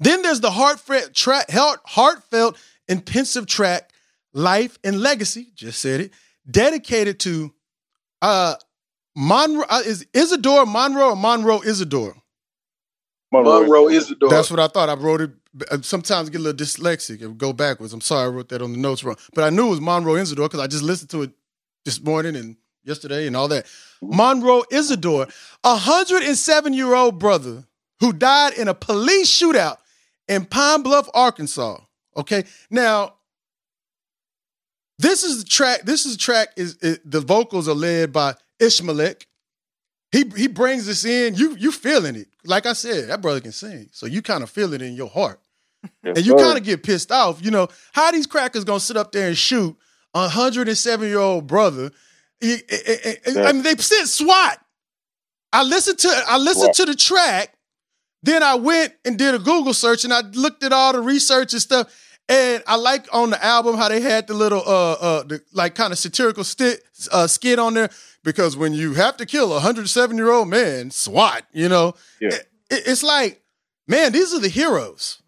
[0.00, 2.56] then there's the heartfelt track, heartfelt
[2.88, 3.90] and pensive track,
[4.32, 6.12] "Life and Legacy." Just said it,
[6.50, 7.52] dedicated to
[8.22, 8.56] uh
[9.14, 12.16] Monroe uh, is Isidore Monroe or Monroe Isidore.
[13.30, 14.30] Monroe Isidore.
[14.30, 14.88] That's what I thought.
[14.88, 15.30] I wrote it.
[15.70, 17.92] uh, Sometimes get a little dyslexic and go backwards.
[17.92, 20.16] I'm sorry I wrote that on the notes wrong, but I knew it was Monroe
[20.16, 21.30] Isidore because I just listened to it
[21.88, 23.66] this morning and yesterday and all that.
[24.02, 25.26] Monroe Isidore,
[25.64, 27.64] a 107 year old brother
[28.00, 29.78] who died in a police shootout
[30.28, 31.78] in Pine Bluff, Arkansas.
[32.14, 33.14] Okay, now
[34.98, 35.82] this is the track.
[35.84, 36.48] This is the track.
[36.56, 39.24] Is, is the vocals are led by Eshmelek.
[40.12, 41.36] He he brings this in.
[41.36, 42.28] You you feeling it?
[42.44, 45.08] Like I said, that brother can sing, so you kind of feel it in your
[45.08, 45.40] heart,
[46.02, 47.42] and you kind of get pissed off.
[47.42, 49.74] You know how these crackers gonna sit up there and shoot
[50.22, 51.90] 107 year old brother?
[52.40, 54.60] He- eh, eh, eh, I mean, they sent SWAT.
[55.52, 57.54] I listened to I listened to the track.
[58.22, 61.52] Then I went and did a Google search and I looked at all the research
[61.52, 61.86] and stuff.
[62.28, 65.74] And I like on the album how they had the little uh uh the like
[65.74, 66.76] kind of satirical sti-
[67.10, 67.88] uh, skit on there
[68.24, 72.34] because when you have to kill a 107 year old man, SWAT, you know, Yeah.
[72.34, 72.48] it-
[72.86, 73.42] it's like,
[73.86, 75.22] man, these are the heroes.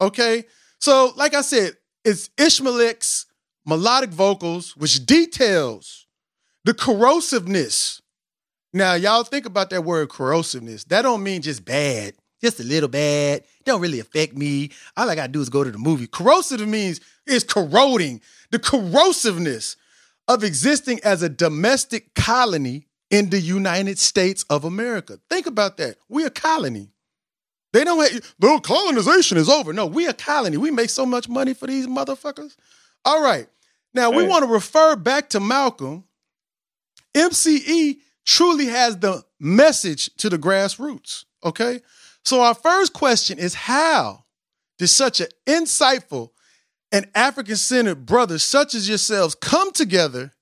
[0.00, 0.44] Okay,
[0.78, 3.25] so like I said, it's Eshmelek's
[3.66, 6.06] melodic vocals, which details
[6.64, 8.00] the corrosiveness.
[8.72, 10.84] Now, y'all think about that word corrosiveness.
[10.86, 13.44] That don't mean just bad, just a little bad.
[13.64, 14.70] Don't really affect me.
[14.96, 16.06] All I gotta do is go to the movie.
[16.06, 18.20] Corrosive means it's corroding.
[18.50, 19.76] The corrosiveness
[20.28, 25.18] of existing as a domestic colony in the United States of America.
[25.30, 25.96] Think about that.
[26.08, 26.90] We're a colony.
[27.72, 29.72] They don't have the colonization is over.
[29.72, 30.56] No, we a colony.
[30.56, 32.56] We make so much money for these motherfuckers.
[33.04, 33.48] All right.
[33.96, 36.04] Now we want to refer back to Malcolm.
[37.14, 41.24] MCE truly has the message to the grassroots.
[41.42, 41.80] Okay.
[42.24, 44.24] So our first question is how
[44.78, 46.30] did such an insightful
[46.92, 50.32] and African centered brothers such as yourselves come together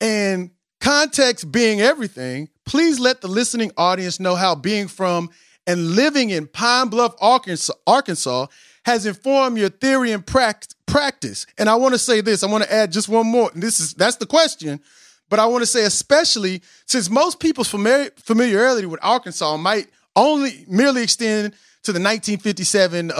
[0.00, 0.50] and
[0.80, 5.30] context being everything, please let the listening audience know how being from
[5.66, 8.46] and living in Pine Bluff, Arkansas, Arkansas
[8.84, 11.46] has informed your theory and practice.
[11.56, 13.50] And I want to say this, I want to add just one more.
[13.52, 14.80] And this is that's the question.
[15.28, 21.02] But I want to say, especially since most people's familiarity with Arkansas might only merely
[21.04, 21.54] extend
[21.84, 23.14] to the 1957 uh,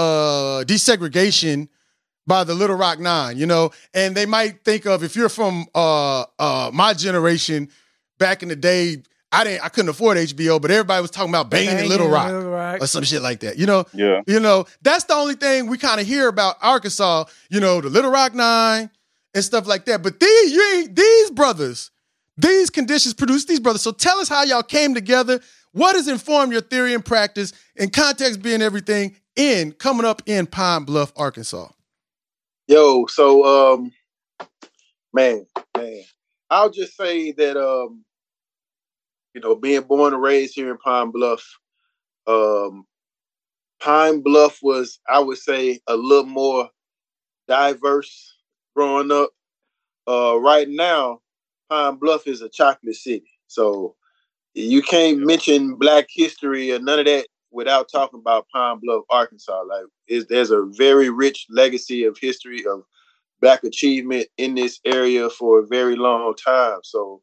[0.67, 1.69] desegregation
[2.27, 5.67] by the Little Rock Nine, you know, and they might think of if you're from
[5.75, 7.69] uh, uh, my generation
[8.19, 8.99] back in the day.
[9.33, 12.31] I didn't, I couldn't afford HBO, but everybody was talking about banging, and Little Rock,
[12.31, 13.59] Little Rock or some shit like that.
[13.59, 17.25] You know, yeah, you know, that's the only thing we kind of hear about Arkansas.
[17.49, 18.91] You know, the Little Rock Nine
[19.35, 20.03] and stuff like that.
[20.03, 21.91] But these, you ain't these brothers.
[22.37, 23.83] These conditions produce these brothers.
[23.83, 25.41] So tell us how y'all came together.
[25.73, 30.47] What has informed your theory and practice, and context being everything in coming up in
[30.47, 31.69] Pine Bluff, Arkansas.
[32.69, 33.93] Yo, so um,
[35.15, 36.03] man, man,
[36.51, 38.05] I'll just say that um,
[39.35, 41.45] you know, being born and raised here in Pine Bluff,
[42.27, 42.85] um,
[43.81, 46.69] Pine Bluff was, I would say, a little more
[47.49, 48.35] diverse
[48.75, 49.31] growing up.
[50.09, 51.21] Uh, right now,
[51.71, 53.97] Pine Bluff is a chocolate city, so
[54.55, 59.63] you can't mention Black history or none of that without talking about Pine Bluff, Arkansas.
[59.63, 62.83] Like, is there's a very rich legacy of history of
[63.41, 66.79] black achievement in this area for a very long time.
[66.85, 67.23] So,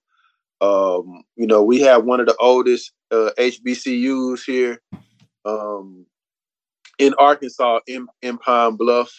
[0.61, 4.81] um, you know, we have one of the oldest uh, HBCUs here
[5.45, 6.05] um,
[6.97, 9.11] in Arkansas, in, in Pine Bluff.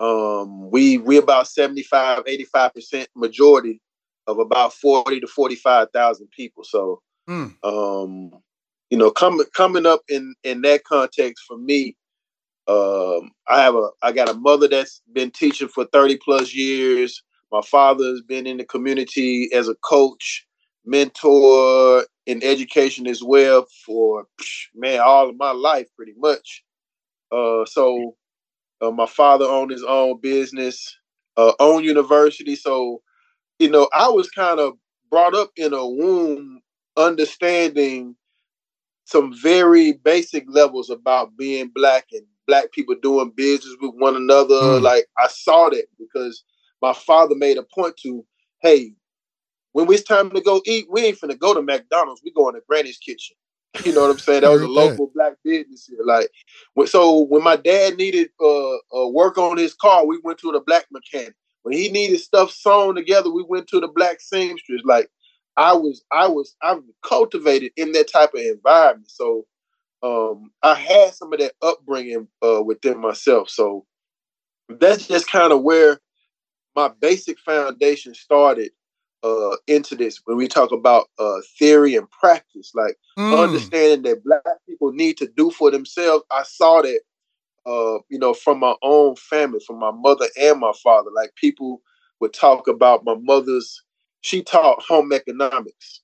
[0.00, 3.80] Um, we we about 75, 85 percent majority
[4.28, 6.62] of about 40 to 45,000 people.
[6.62, 7.54] So, mm.
[7.64, 8.30] um,
[8.90, 11.96] you know, coming coming up in in that context for me,
[12.68, 17.22] um, I have a I got a mother that's been teaching for thirty plus years.
[17.50, 20.46] My father has been in the community as a coach,
[20.88, 24.26] mentor in education as well for
[24.74, 26.64] man all of my life pretty much.
[27.30, 28.14] Uh, so
[28.80, 30.96] uh, my father owned his own business,
[31.36, 32.56] uh, own university.
[32.56, 33.02] So
[33.58, 34.74] you know I was kind of
[35.10, 36.60] brought up in a womb
[36.96, 38.16] understanding
[39.04, 44.54] some very basic levels about being black and black people doing business with one another.
[44.54, 44.82] Mm.
[44.82, 46.44] Like I saw that because
[46.82, 48.24] my father made a point to,
[48.60, 48.92] hey,
[49.86, 52.22] when it's time to go eat, we ain't finna go to McDonald's.
[52.24, 53.36] We going to Granny's Kitchen.
[53.84, 54.40] You know what I'm saying?
[54.42, 56.00] That was a local black business here.
[56.04, 56.30] Like,
[56.86, 60.60] so when my dad needed uh, uh, work on his car, we went to the
[60.60, 61.34] black mechanic.
[61.62, 64.82] When he needed stuff sewn together, we went to the black seamstress.
[64.84, 65.08] Like,
[65.56, 69.10] I was I was I cultivated in that type of environment.
[69.10, 69.44] So
[70.02, 73.50] um, I had some of that upbringing uh, within myself.
[73.50, 73.84] So
[74.68, 75.98] that's just kind of where
[76.74, 78.70] my basic foundation started
[79.22, 83.38] uh, into this when we talk about uh, theory and practice, like mm.
[83.38, 86.24] understanding that black people need to do for themselves.
[86.30, 87.00] I saw that,
[87.66, 91.10] uh, you know, from my own family, from my mother and my father.
[91.14, 91.82] Like people
[92.20, 93.82] would talk about my mother's
[94.20, 96.00] she taught home economics.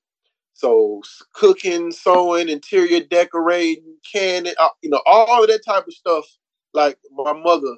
[0.55, 1.03] So
[1.33, 6.25] cooking, sewing, interior decorating, canning, uh, you know, all of that type of stuff.
[6.73, 7.77] Like my mother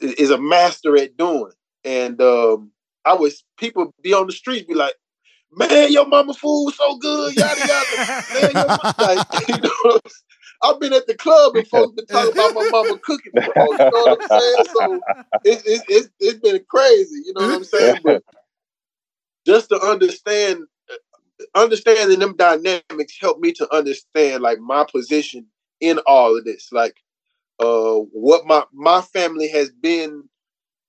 [0.00, 1.52] is a master at doing,
[1.84, 2.71] and um,
[3.04, 4.94] I was people be on the street be like,
[5.52, 7.96] "Man, your mama food so good, yada yada."
[8.30, 10.00] Man, your mama, like, you know,
[10.62, 13.32] I've been at the club and folks been talking about my mama cooking.
[13.34, 14.66] Before, you know what I'm saying?
[14.72, 15.00] So
[15.44, 17.22] it's it, it, it's been crazy.
[17.26, 18.00] You know what I'm saying?
[18.02, 18.22] But
[19.46, 20.64] just to understand
[21.54, 25.46] understanding them dynamics helped me to understand like my position
[25.80, 26.94] in all of this like
[27.58, 30.22] uh what my my family has been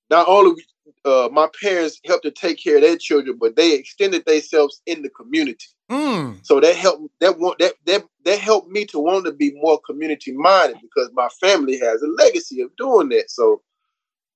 [0.09, 0.63] not only
[1.05, 5.01] uh my parents helped to take care of their children but they extended themselves in
[5.01, 6.37] the community mm.
[6.45, 9.79] so that helped that want that that that helped me to want to be more
[9.85, 13.61] community minded because my family has a legacy of doing that so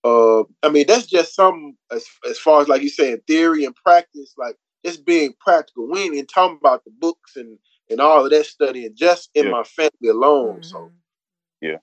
[0.04, 3.76] uh, I mean, that's just some as, as far as like you saying theory and
[3.76, 5.90] practice, like it's being practical.
[5.90, 7.58] We ain't even talking about the books and
[7.90, 9.52] and all of that studying just in yeah.
[9.52, 10.64] my family alone.
[10.64, 11.68] So mm-hmm.
[11.68, 11.78] yeah.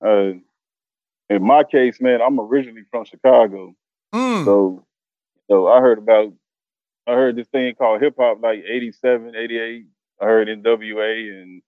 [0.00, 0.38] Uh,
[1.30, 3.74] in my case, man, I'm originally from Chicago,
[4.14, 4.44] mm.
[4.44, 4.84] so
[5.50, 6.32] so I heard about
[7.06, 9.86] I heard this thing called hip hop like 87, 88.
[10.20, 11.62] I heard NWA and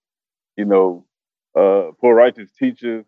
[0.57, 1.05] you know,
[1.55, 3.05] uh, Poor Righteous teachers.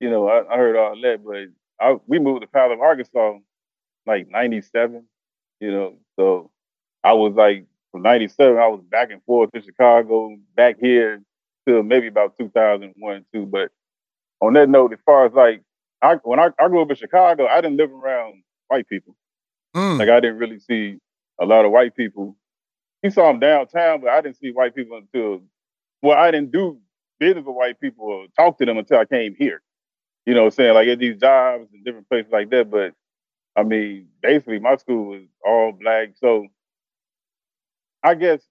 [0.00, 3.38] you know, I, I heard all that, but I, we moved to Powell, Arkansas,
[4.06, 5.04] like '97.
[5.60, 6.50] You know, so
[7.04, 11.22] I was like from '97, I was back and forth to Chicago, back here
[11.66, 13.46] till maybe about 2001, two.
[13.46, 13.70] But
[14.40, 15.62] on that note, as far as like
[16.02, 19.16] I when I, I grew up in Chicago, I didn't live around white people.
[19.76, 19.98] Mm.
[19.98, 20.98] Like I didn't really see
[21.40, 22.36] a lot of white people.
[23.02, 25.42] You saw them downtown, but I didn't see white people until
[26.02, 26.78] well, I didn't do
[27.18, 29.62] business with white people or talk to them until I came here.
[30.26, 30.74] You know what I'm saying?
[30.74, 32.70] Like at these jobs and different places like that.
[32.70, 32.94] But
[33.56, 36.10] I mean, basically my school was all black.
[36.16, 36.46] So
[38.02, 38.42] I guess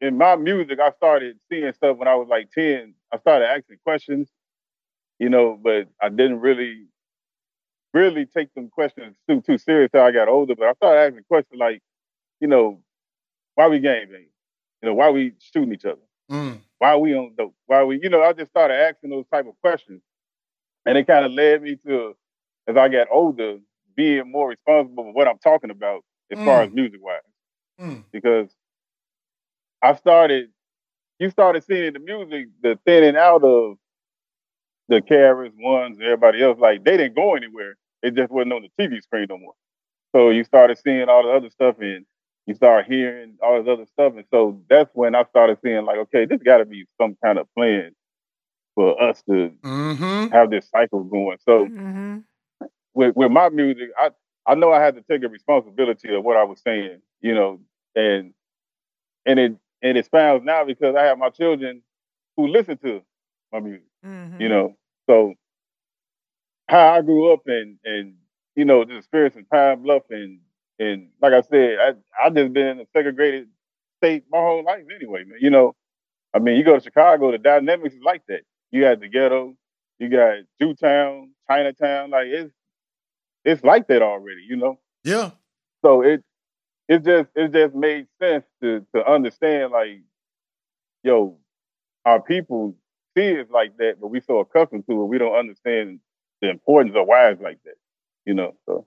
[0.00, 2.94] in my music, I started seeing stuff when I was like 10.
[3.12, 4.28] I started asking questions,
[5.18, 6.86] you know, but I didn't really,
[7.94, 10.54] really take them questions too too serious till I got older.
[10.56, 11.80] But I started asking questions like,
[12.40, 12.80] you know,
[13.54, 14.28] why we gang banging?
[14.82, 16.00] You know, why we shooting each other?
[16.30, 16.60] Mm.
[16.78, 17.54] Why we on dope?
[17.66, 20.02] Why we, you know, I just started asking those type of questions.
[20.84, 22.16] And it kind of led me to,
[22.66, 23.58] as I got older,
[23.94, 26.66] being more responsible for what I'm talking about as far Mm.
[26.66, 27.20] as music wise.
[27.80, 28.04] Mm.
[28.10, 28.48] Because
[29.82, 30.50] I started,
[31.18, 33.76] you started seeing the music, the thinning out of
[34.88, 36.58] the KRS-Ones, and everybody else.
[36.58, 37.76] Like they didn't go anywhere.
[38.02, 39.54] It just wasn't on the TV screen no more.
[40.14, 42.04] So you started seeing all the other stuff and
[42.46, 44.14] you start hearing all this other stuff.
[44.16, 47.38] And so that's when I started seeing like, okay, this got to be some kind
[47.38, 47.92] of plan
[48.74, 50.28] for us to Mm-hmm.
[50.32, 51.38] have this cycle going.
[51.44, 52.18] So Mm-hmm.
[52.94, 54.10] with with my music, I
[54.46, 57.60] I know I had to take a responsibility of what I was saying, you know,
[57.94, 58.32] and
[59.26, 61.82] and it and it spans now because I have my children
[62.36, 63.02] who listen to
[63.52, 64.40] my music, Mm-hmm.
[64.40, 64.76] you know.
[65.08, 65.34] So
[66.72, 68.14] how I grew up and and
[68.56, 70.40] you know the experience in Pine Bluff and
[70.78, 73.48] and like I said, I I just been in a segregated
[73.98, 75.38] state my whole life anyway, man.
[75.40, 75.76] You know,
[76.34, 78.40] I mean, you go to Chicago, the dynamics is like that.
[78.70, 79.54] You got the ghetto,
[79.98, 82.52] you got Jewtown, Chinatown, like it's
[83.44, 84.78] it's like that already, you know.
[85.04, 85.32] Yeah.
[85.82, 86.24] So it
[86.88, 90.00] it just it just made sense to to understand like,
[91.02, 91.36] yo,
[92.06, 92.76] our people
[93.14, 96.00] see it like that, but we so accustomed to it, we don't understand
[96.42, 97.76] the importance of it's like that,
[98.26, 98.54] you know.
[98.66, 98.86] So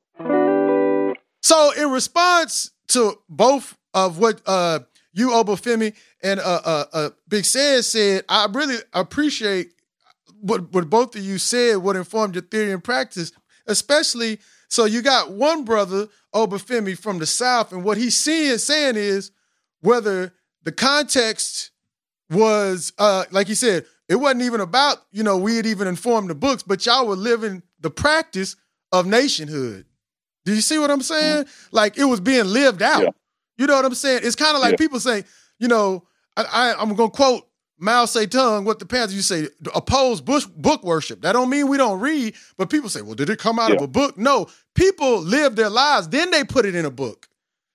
[1.41, 4.79] So in response to both of what uh
[5.13, 9.71] you Obafemi and uh uh, uh Big Ced said, I really appreciate
[10.41, 13.31] what what both of you said, what informed your theory and practice,
[13.65, 18.95] especially so you got one brother, Obafemi, from the South, and what he's seeing saying
[18.97, 19.31] is
[19.79, 20.33] whether
[20.63, 21.71] the context
[22.29, 26.29] was uh like he said, it wasn't even about, you know, we had even informed
[26.29, 28.55] the books, but y'all were living the practice
[28.91, 29.85] of nationhood.
[30.45, 31.45] Do you see what I'm saying?
[31.45, 31.75] Mm-hmm.
[31.75, 33.03] Like it was being lived out.
[33.03, 33.09] Yeah.
[33.57, 34.21] You know what I'm saying?
[34.23, 34.77] It's kind of like Yeah.
[34.77, 35.23] people say,
[35.59, 36.03] you know,
[36.37, 37.47] I, I, I'm gonna quote
[37.79, 41.21] Mao Zedong, what the Panthers you say, oppose Bush book worship.
[41.21, 43.81] That don't mean we don't read, but people say, well, did it come out of
[43.81, 44.17] a book?
[44.17, 47.27] No, people live their lives, then they put it in a book.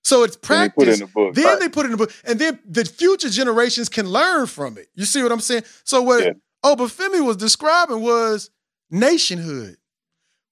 [0.03, 0.75] So it's Then they practice.
[0.77, 1.61] put it in a book, Then right.
[1.61, 4.89] they put it in the book, and then the future generations can learn from it.
[4.95, 5.65] You see what I'm saying?
[5.85, 6.33] So what Yeah.
[6.65, 8.51] Obafemi was describing was
[8.91, 9.77] nationhood.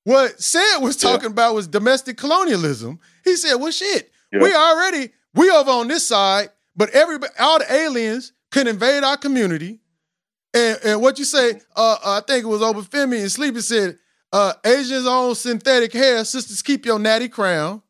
[0.05, 1.11] What Ced was Yeah.
[1.11, 2.99] talking about was domestic colonialism.
[3.25, 4.43] He said, "Well, shit, Yeah.
[4.43, 9.17] we already we over on this side, but everybody, all the aliens can invade our
[9.17, 9.81] community."
[10.55, 11.61] And, and what you say?
[11.77, 13.99] Uh, uh, I think it was Obafemi and Sleepy said,
[14.33, 16.25] uh, "Asians own synthetic hair.
[16.25, 17.83] Sisters, keep your natty crown."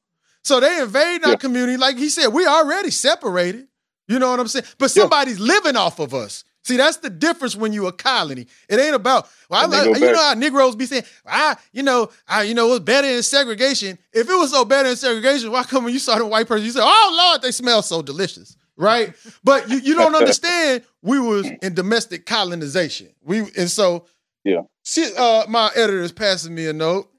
[0.48, 1.36] So they invade our Yeah.
[1.36, 2.28] community, like he said.
[2.28, 3.68] We already separated.
[4.08, 4.64] You know what I'm saying?
[4.78, 6.42] But somebody's living off of us.
[6.64, 8.46] See, that's the difference when you a colony.
[8.68, 12.10] It ain't about well, I like, you know how Negroes be saying, I, you know,
[12.26, 13.98] I, you know, it was better in segregation.
[14.12, 16.64] If it was so better in segregation, why come when you saw the white person,
[16.64, 19.14] you say, oh Lord, they smell so delicious, right?
[19.44, 20.82] But you, you don't understand.
[21.02, 23.08] We was in domestic colonization.
[23.22, 24.06] We and so
[24.44, 24.62] Yeah.
[24.84, 27.10] See, uh, my editor is passing me a note.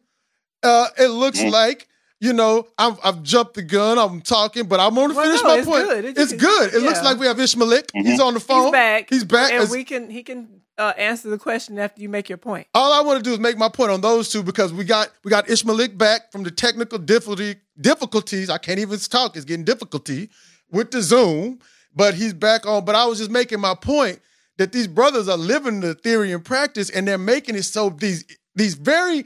[0.63, 1.51] Uh, it looks Mm.
[1.51, 1.87] like
[2.19, 3.97] you know I've, I've jumped the gun.
[3.97, 5.83] I'm talking, but I'm going to Well, finish no, my it's point.
[5.85, 6.05] good.
[6.05, 6.73] It- it's good.
[6.73, 7.87] It looks like we have Eshmelek.
[7.87, 8.07] Mm-hmm.
[8.07, 8.65] He's on the phone.
[8.65, 9.09] He's back.
[9.09, 9.51] He's back.
[9.51, 12.65] and As- we can he can uh, answer the question after you make your point.
[12.73, 15.09] all I want to do is make my point on those two because we got
[15.23, 18.49] we got Eshmelek back from the technical difficulty difficulties.
[18.49, 19.35] I can't even talk.
[19.35, 20.29] It's getting difficulty
[20.71, 21.59] with the Zoom,
[21.95, 22.85] but he's back on.
[22.85, 24.19] But I was just making my point
[24.57, 28.23] that these brothers are living the theory in practice, and they're making it so these
[28.55, 29.25] these very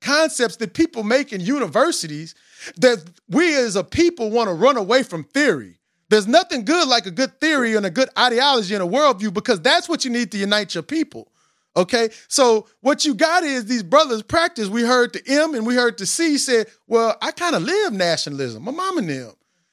[0.00, 2.34] concepts that people make in universities
[2.76, 5.78] that we as a people want to run away from theory.
[6.08, 9.60] There's nothing good like a good theory and a good ideology and a worldview because
[9.60, 11.30] that's what you need to unite your people.
[11.76, 14.68] Okay, so what you got is these brothers practice.
[14.68, 17.92] We heard the M and we heard the C said, "Well, I kind of live
[17.92, 18.64] nationalism.
[18.64, 19.32] My mom and them."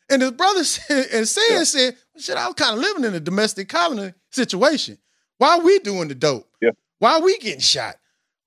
[0.09, 3.15] And his brother said, and saying said, well, "Shit, I was kind of living in
[3.15, 4.99] a domestic colony situation.
[5.39, 6.47] Why are we doing the dope?
[6.61, 6.71] Yeah.
[6.99, 7.95] Why we getting shot?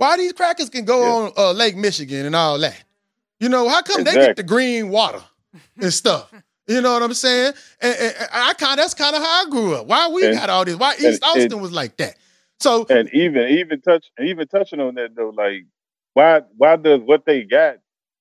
[0.00, 1.12] Why these crackers can go Yeah.
[1.12, 2.82] on uh, Lake Michigan and all that?
[3.38, 5.22] You know, how come they get the green water
[5.78, 6.32] and stuff?
[6.66, 7.52] You know what I'm saying?
[7.82, 9.86] And, and- and I kind that's kind of how I grew up.
[9.86, 10.76] Why we And- got all this?
[10.76, 12.16] Why East Austin was like that?
[12.60, 15.66] So and even even touch even touching on that though, like
[16.14, 17.76] why why does what they got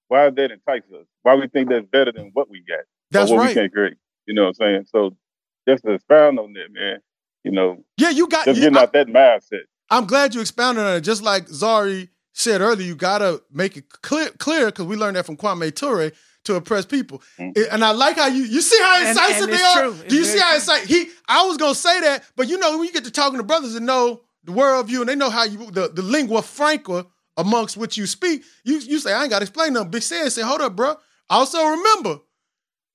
[0.09, 1.05] why that entice us?
[1.23, 2.80] Why we think that's better than what we got?
[3.11, 3.47] That's what right.
[3.49, 3.95] we can't create.
[4.25, 4.86] You know what I'm saying?
[4.91, 5.15] So
[5.67, 6.99] just to expound on that, man.
[7.45, 8.43] You know, Yeah, you got.
[8.45, 9.63] just getting I, out that mindset.
[9.90, 11.02] I'm glad you expounded on it.
[11.02, 15.26] Just like Zari said earlier, you gotta make it clear, clear because we learned that
[15.26, 16.12] from Kwame Ture
[16.46, 17.22] to oppress people.
[17.38, 17.62] Mm-hmm.
[17.72, 19.82] And I like how you you see how incisive and they are.
[19.82, 19.96] true.
[20.08, 21.10] Do you It's see how incisive he?
[21.28, 23.76] I was gonna say that, but you know when you get to talking to brothers
[23.76, 27.98] and know the worldview and they know how you the, the lingua franca amongst which
[27.98, 29.92] you speak, you you say I ain't gotta explain nothing.
[29.92, 30.96] Big Ced say hold up, bro.
[31.30, 32.20] Also remember.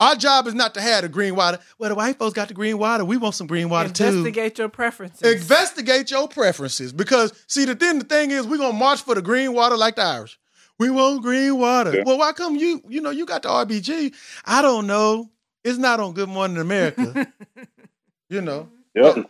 [0.04, 1.58] Our job is not to have the green water.
[1.78, 3.06] Well, the white folks got the green water.
[3.06, 4.04] We want some green water too.
[4.04, 5.42] Investigate your preferences.
[5.42, 9.22] Investigate your preferences because see the thing the thing is we're gonna march for the
[9.22, 10.38] green water like the Irish.
[10.78, 11.96] We want green water.
[11.96, 12.02] Yeah.
[12.04, 14.14] Well, why come you you know you got the RBG?
[14.44, 15.30] I don't know.
[15.64, 17.32] It's not on Good Morning America.
[18.28, 18.68] you know.
[18.94, 19.26] Yep.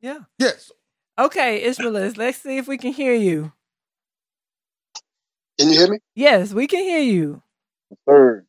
[0.00, 0.18] yeah.
[0.40, 0.72] Yes.
[1.16, 3.52] Okay, Eshmelek, let's see if we can hear you.
[5.58, 5.98] Can you hear me?
[6.16, 7.42] Yes, we can hear you.
[8.06, 8.45] Third.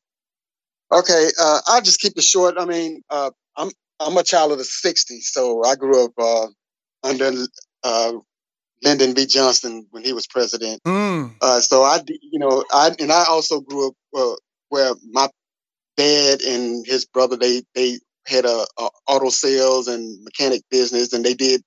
[0.91, 2.55] Okay, uh, I'll just keep it short.
[2.57, 6.47] I mean, uh, I'm I'm a child of the '60s, so I grew up uh,
[7.03, 7.31] under
[7.83, 8.13] uh,
[8.83, 9.25] Lyndon B.
[9.25, 10.81] Johnson when he was president.
[10.83, 11.35] Mm.
[11.41, 14.35] Uh, so I, you know, I and I also grew up uh,
[14.69, 15.29] where my
[15.97, 21.25] dad and his brother they they had a, a auto sales and mechanic business, and
[21.25, 21.61] they did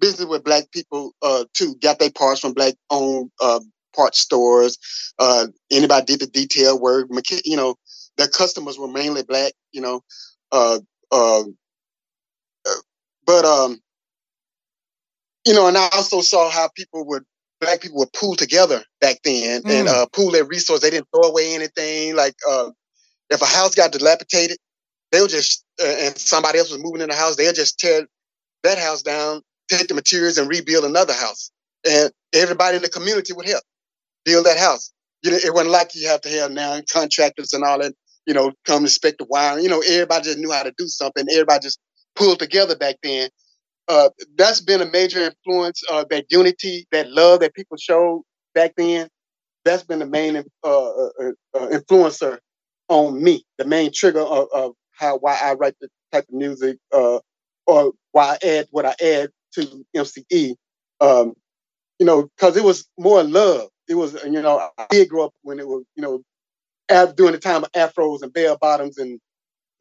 [0.00, 1.76] business with black people uh, too.
[1.80, 3.60] Got their parts from black owned uh,
[3.94, 4.78] parts stores.
[5.18, 7.08] Uh, anybody did the detail work.
[7.44, 7.76] You know,
[8.18, 9.52] their customers were mainly black.
[9.72, 10.02] You know,
[10.52, 10.80] uh,
[11.12, 11.44] uh,
[13.26, 13.80] but um,
[15.46, 17.24] you know, and I also saw how people would
[17.60, 19.88] black people would pool together back then and Mm.
[19.88, 20.82] uh, pool their resources.
[20.82, 22.16] They didn't throw away anything.
[22.16, 22.70] Like uh,
[23.30, 24.58] if a house got dilapidated,
[25.12, 28.06] they would just uh, and somebody else was moving in the house, they'll just tear
[28.64, 31.52] that house down, take the materials, and rebuild another house.
[31.88, 33.64] And everybody in the community would help
[34.26, 34.92] build that house.
[35.22, 37.94] You know, it wasn't like you have to have now contractors and all that.
[38.26, 39.64] You know, come inspect the wiring.
[39.64, 41.26] You know, everybody just knew how to do something.
[41.30, 41.78] Everybody just
[42.16, 43.28] pulled together back then
[43.88, 45.82] uh, that's been a major influence.
[45.90, 48.22] Uh, that unity, that love that people showed
[48.54, 49.08] back then,
[49.64, 52.38] that's been the main uh, uh, uh, uh, influencer
[52.88, 53.44] on me.
[53.58, 57.22] The main trigger of, of how why I write the type of music, or
[58.12, 60.54] why I add what I add to MCE.
[61.00, 61.34] Um,
[61.98, 63.68] you know, because it was more love.
[63.88, 66.22] It was, you know, I did grow up when it was, you know,
[66.88, 69.20] during the time of afros and bell bottoms and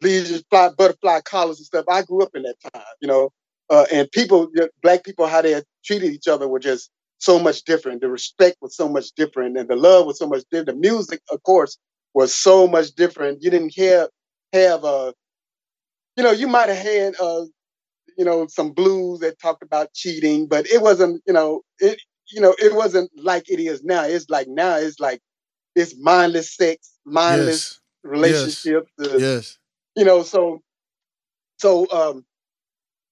[0.01, 1.85] leisure fly butterfly collars and stuff.
[1.89, 3.31] I grew up in that time, you know
[3.69, 4.49] uh, and people,
[4.81, 8.01] black people, how they treated each other were just so much different.
[8.01, 10.67] The respect was so much different, and the love was so much different.
[10.67, 11.77] The music, of course,
[12.13, 13.41] was so much different.
[13.41, 14.09] You didn't have
[14.53, 15.13] have uh,
[16.15, 17.45] you know, you might have had uh,
[18.17, 21.99] you know, some blues that talked about cheating, but it wasn't, you know, it
[22.31, 24.03] you know, it wasn't like it is now.
[24.05, 25.21] It's like now it's like
[25.75, 27.79] it's mindless sex, mindless Yes.
[28.03, 28.91] relationships.
[28.99, 29.57] uh, Yes.
[29.95, 30.61] you know, so
[31.57, 32.25] so um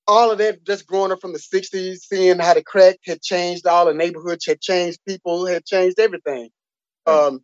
[0.07, 3.67] all of that just growing up from the sixties, seeing how the crack had changed
[3.67, 6.49] all the neighborhoods had changed, people had changed everything.
[7.07, 7.43] Um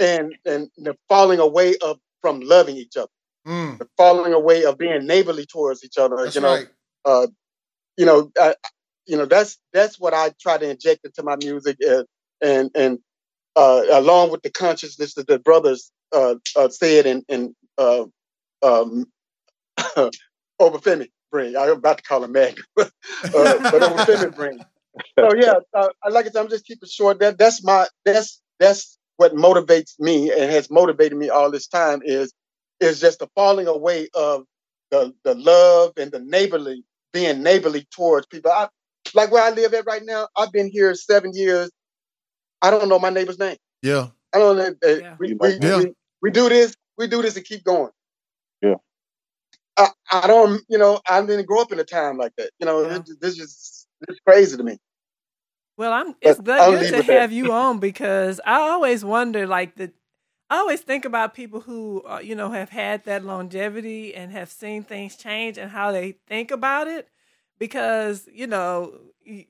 [0.00, 3.08] and and the falling away of from loving each other,
[3.46, 3.78] Mm.
[3.78, 6.16] the falling away of being neighborly towards each other.
[6.16, 6.68] That's you know, right.
[7.04, 7.26] uh,
[7.96, 8.54] you know, I,
[9.06, 12.04] you know, that's that's what I try to inject into my music, uh,
[12.42, 12.98] and and
[13.58, 18.04] uh, along with the consciousness that the brothers uh, uh, said and and uh,
[18.62, 19.06] um,
[20.60, 21.56] Obafemi bring.
[21.56, 22.86] I'm about to call him Mag, uh,
[23.32, 24.64] but Obafemi bring.
[25.18, 26.36] So yeah, uh, I like it.
[26.36, 27.20] I'm just keeping short.
[27.20, 32.00] That that's my that's that's what motivates me and has motivated me all this time
[32.04, 32.32] is
[32.80, 34.44] is just the falling away of
[34.92, 38.52] the the love and the neighborly being neighborly towards people.
[38.52, 38.68] I,
[39.14, 41.70] like where I live at right now, I've been here seven years.
[42.62, 43.56] I don't know my neighbor's name.
[43.82, 44.08] Yeah.
[44.32, 44.74] I don't know.
[44.88, 45.78] uh, we, we, Yeah.
[45.78, 47.90] we, we do this, we do this and keep going.
[48.62, 48.74] Yeah.
[49.76, 52.50] I, I don't, you know, I didn't grow up in a time like that.
[52.58, 52.96] You know, Yeah.
[52.96, 54.78] it- this is it's crazy to me.
[55.76, 56.14] Well, I'm.
[56.20, 57.20] It's good, good to with that.
[57.20, 59.92] have you on because I always wonder, like the,
[60.50, 64.50] I always think about people who, uh, you know, have had that longevity and have
[64.50, 67.08] seen things change and how they think about it,
[67.58, 69.46] because you know, y-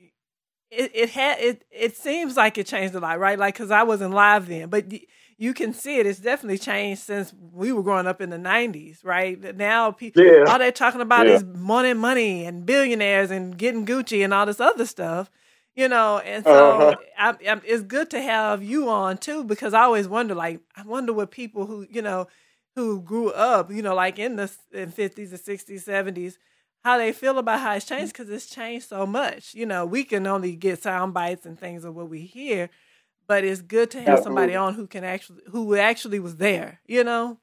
[0.71, 3.39] it it had it it seems like it changed a lot, right?
[3.39, 4.87] Like because I wasn't live then, but.
[4.91, 5.07] y-
[5.41, 6.07] You can see it.
[6.07, 9.39] It's definitely changed since we were growing up in the '90s, right?
[9.57, 10.45] Now, people Yeah.
[10.45, 11.35] all they're talking about Yeah.
[11.35, 15.31] is money, money, and billionaires, and getting Gucci and all this other stuff
[15.77, 16.97] you know and so Uh-huh.
[17.19, 20.83] I, I, it's good to have you on too because i always wonder like i
[20.83, 22.27] wonder what people who you know
[22.75, 26.37] who grew up you know like in the in 50s or 60s 70s
[26.89, 30.05] how they feel about how it's changed because it's changed so much you know we
[30.05, 32.71] can only get sound bites and things of what we hear
[33.29, 36.81] but it's good to have somebody on who can actually who actually was there.
[36.87, 37.39] You know.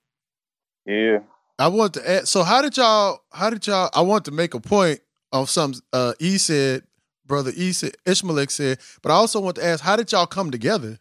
[0.85, 1.19] Yeah.
[1.57, 2.27] I want to add.
[2.27, 3.21] So how did y'all?
[3.31, 3.89] How did y'all?
[3.93, 4.99] I want to make a point
[5.31, 5.75] of some.
[5.93, 6.83] Uh, E said,
[7.25, 10.51] brother E said, Eshmelek said, but I also want to ask, how did y'all come
[10.51, 10.99] together?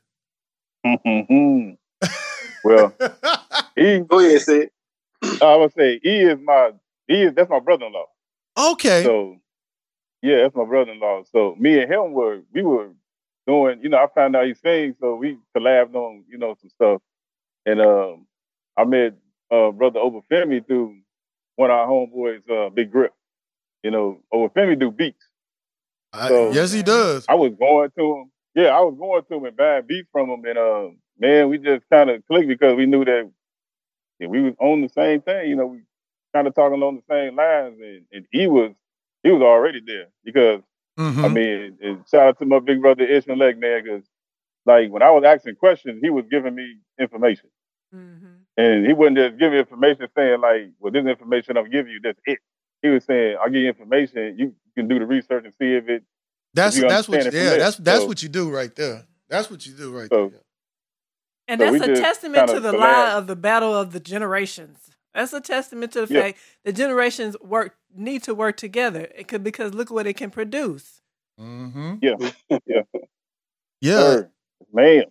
[0.85, 0.97] well,
[3.75, 3.99] he.
[4.09, 4.69] Go ahead, say.
[5.41, 6.73] I would say he is my
[7.09, 8.07] he is that's my brother-in-law.
[8.57, 9.03] Okay.
[9.05, 9.37] So
[10.23, 11.25] yeah, that's my brother-in-law.
[11.33, 12.91] So me and him were we were
[13.47, 13.81] doing.
[13.83, 17.03] You know, I found out he sings, so we collabed on you know some stuff.
[17.67, 18.27] And um,
[18.77, 19.15] I met
[19.51, 20.99] uh, brother Obafemi through
[21.57, 23.13] one of our homeboys, uh, Big Grip.
[23.83, 25.27] You know, Obafemi do beats.
[26.13, 27.25] I- So- yes, he does.
[27.29, 28.31] I was going to him.
[28.55, 31.59] Yeah, I was going to him and buying beats from him, and uh, man, we
[31.59, 33.31] just kind of clicked because we knew that
[34.21, 35.49] yeah, we was on the same thing.
[35.51, 35.83] You know, we
[36.35, 38.73] kind of talking along the same lines, and, and he was
[39.23, 40.61] he was already there because
[40.99, 41.33] I Mhm.
[41.33, 44.05] mean, and shout out to my big brother Eshmelek, man, because
[44.67, 47.49] like when I was asking questions, he was giving me information,
[48.57, 52.01] and he wouldn't just give me information saying like, "Well, this information I'm giving you,
[52.03, 52.39] that's it."
[52.83, 54.37] He was saying, "I'll give you information.
[54.39, 56.03] You can do the research and see if it."
[56.55, 57.25] That's if that's what.
[57.25, 59.05] You, yeah, that's that's So- what you do right there.
[59.29, 60.33] That's what you do right So,
[61.49, 64.94] And So that's a testament to the collab- lie of the battle of the generations.
[65.15, 66.21] That's a testament to the Yeah.
[66.23, 69.09] fact that generations work need to work together.
[69.15, 71.01] It could because look what it can produce.
[71.41, 71.95] Mm-hmm.
[72.03, 72.31] Yeah,
[72.67, 72.83] yeah,
[73.81, 73.99] Yeah.
[73.99, 74.31] Sir,
[74.73, 75.05] man.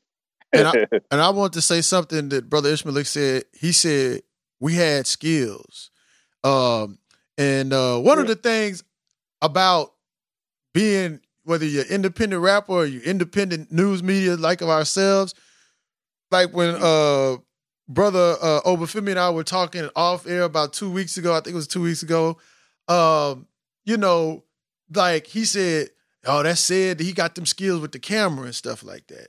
[0.51, 0.73] and I,
[1.11, 3.43] and I want to say something that Brother Eshmelek said.
[3.53, 4.21] He said
[4.59, 5.89] we had skills,
[6.43, 6.97] um,
[7.37, 8.83] and uh, one of the things
[9.41, 9.93] about
[10.73, 15.33] being whether you're independent rapper or you're independent news media like of ourselves,
[16.31, 17.35] like when uh,
[17.93, 21.33] Brother uh, Obafemi and I were talking off air about two weeks ago.
[21.33, 22.37] I think it was two weeks ago.
[22.87, 23.47] Um,
[23.85, 24.43] you know,
[24.93, 25.89] like he said,
[26.25, 29.27] "Oh, that said he got them skills with the camera and stuff like that."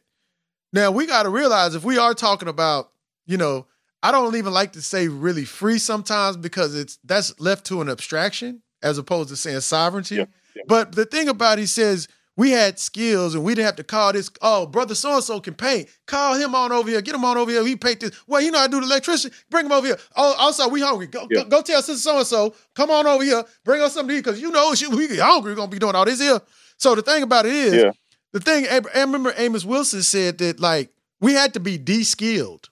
[0.73, 2.91] Now we got to realize if we are talking about,
[3.27, 3.67] you know,
[4.03, 7.89] I don't even like to say really free sometimes because it's that's left to an
[7.89, 10.27] abstraction as opposed to saying sovereignty.
[10.69, 13.85] But the thing about it, he says we had skills and we didn't have to
[13.85, 14.29] call this.
[14.43, 15.89] Oh, brother so and so can paint.
[16.07, 17.01] Call him on over here.
[17.01, 17.65] Get him on over here.
[17.65, 18.11] He paint this.
[18.27, 19.31] Well, you know I do the electrician.
[19.51, 19.99] Bring him over here.
[20.17, 21.07] Oh, also we hungry.
[21.07, 22.55] Go, go, go tell sister so and so.
[22.75, 23.45] Come on over here.
[23.65, 25.53] Bring us something to eat because you know she, we get hungry.
[25.53, 26.41] We're gonna be doing all this here.
[26.77, 27.91] So the thing about it is, Yeah.
[28.33, 30.91] the thing I I remember Amos Wilson said that like
[31.21, 32.69] we had to be de-skilled.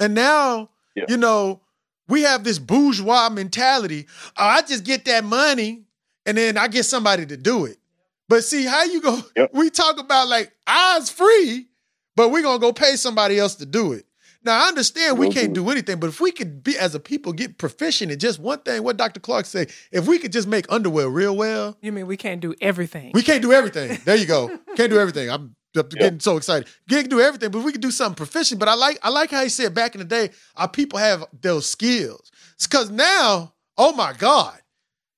[0.00, 0.70] And now,
[1.08, 1.60] you know,
[2.08, 4.06] we have this bourgeois mentality.
[4.36, 5.84] Oh, I just get that money
[6.26, 7.78] and then I get somebody to do it.
[8.28, 9.20] But see how you go,
[9.52, 11.68] we talk about like ours free,
[12.14, 14.06] but we're gonna go pay somebody else to do it.
[14.44, 15.64] Now I understand we can't mm-hmm.
[15.64, 18.60] do anything, but if we could be as a people get proficient in just one
[18.60, 19.18] thing, what Dr.
[19.18, 22.54] Clarke say, if we could just make underwear real well, You mean we can't do
[22.60, 23.10] everything?
[23.12, 23.98] we can't do everything.
[24.04, 24.48] There you go.
[24.76, 25.30] Can't do everything.
[25.30, 26.68] I'm I'm getting so excited.
[26.88, 28.60] Can't do everything, but we can do something proficient.
[28.60, 31.24] But I like I like how he said back in the day, our people have
[31.38, 32.30] those skills.
[32.54, 34.58] It's because now, oh my God,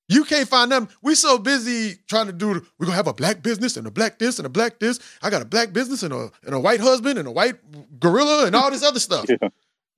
[0.08, 0.88] you can't find them.
[1.02, 2.48] We so busy trying to do.
[2.78, 5.00] We're gonna have a black business and a black this and a black this.
[5.22, 7.56] I got a black business and a and a white husband and a white
[8.00, 9.26] gorilla and all this other stuff.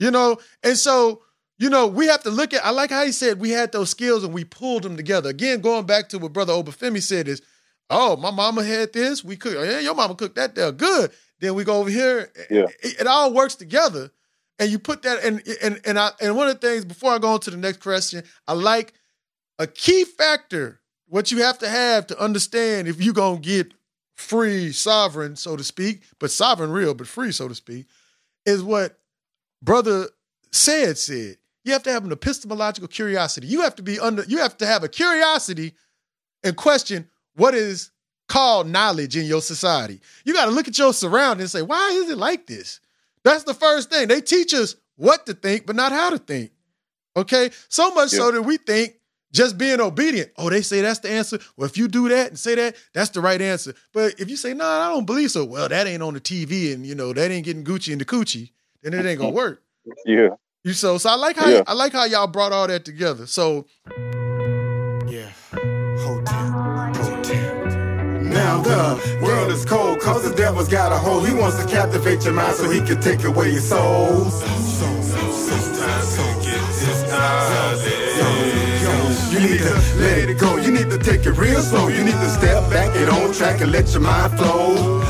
[0.01, 1.21] You know, and so
[1.59, 2.65] you know we have to look at.
[2.65, 5.29] I like how he said we had those skills and we pulled them together.
[5.29, 7.43] Again, going back to what Brother Obafemi said is,
[7.91, 9.23] oh, my mama had this.
[9.23, 9.57] We cook.
[9.59, 11.11] Oh, yeah, your mama cooked that there good.
[11.41, 12.33] Then we go over here.
[12.49, 12.63] Yeah.
[12.83, 14.11] It, it all works together,
[14.59, 15.23] and you put that.
[15.23, 17.59] And and and I and one of the things before I go on to the
[17.59, 18.95] next question, I like
[19.61, 20.81] a key factor.
[21.07, 23.75] What you have to have to understand if you're gonna get
[24.15, 27.87] free sovereign, so to speak, but sovereign real, but free, so to speak,
[28.47, 28.99] is what
[29.63, 30.07] brother
[30.51, 31.37] Ced said.
[31.65, 33.49] You have to have an epistemological curiosity.
[33.49, 34.25] You have to be under.
[34.25, 35.75] You have to have a curiosity
[36.43, 37.91] and question what is
[38.29, 40.01] called knowledge in your society.
[40.25, 42.81] You got to look at your surroundings and say, why is it like this?
[43.25, 44.09] That's the first thing.
[44.09, 46.53] They teach us what to think, but not how to think.
[47.17, 47.51] Okay?
[47.69, 49.00] So much so that we think
[49.33, 50.31] just being obedient.
[50.37, 51.39] Oh, they say that's the answer.
[51.57, 53.75] Well, if you do that and say that, that's the right answer.
[53.93, 56.21] But if you say, no, nah, I don't believe so, well, that ain't on the
[56.21, 58.51] TV and you know, that ain't getting Gucci in the coochie,
[58.83, 59.63] then it ain't gonna work.
[60.05, 60.31] Yeah.
[60.65, 61.63] You so so I like how Yeah.
[61.67, 63.27] I like how y'all brought all that together.
[63.27, 63.67] So
[65.09, 65.31] Yeah.
[66.03, 66.25] Hold.
[68.31, 71.27] Now the world is cold cause the devil's got a hold.
[71.27, 74.31] He wants to captivate your mind so he can take away your soul.
[79.31, 80.57] You need to let it go.
[80.57, 81.87] You need to take it real slow.
[81.87, 85.01] You need to step back, get on track, and let your mind flow.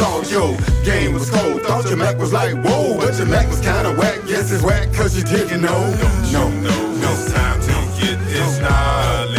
[0.00, 1.60] Thought your game was cold.
[1.64, 4.20] Thought your Mac was like whoa, but your Mac was kinda whack.
[4.26, 5.90] Yes, it's whack cause you didn't know.
[6.32, 9.36] No, no, no It's time to get this knowledge.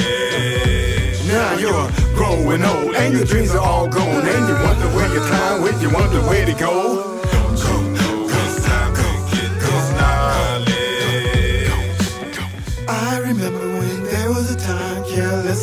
[1.27, 5.25] Now you're growing old, and your dreams are all gone, and you wonder where your
[5.27, 7.12] time went, you wonder where to go.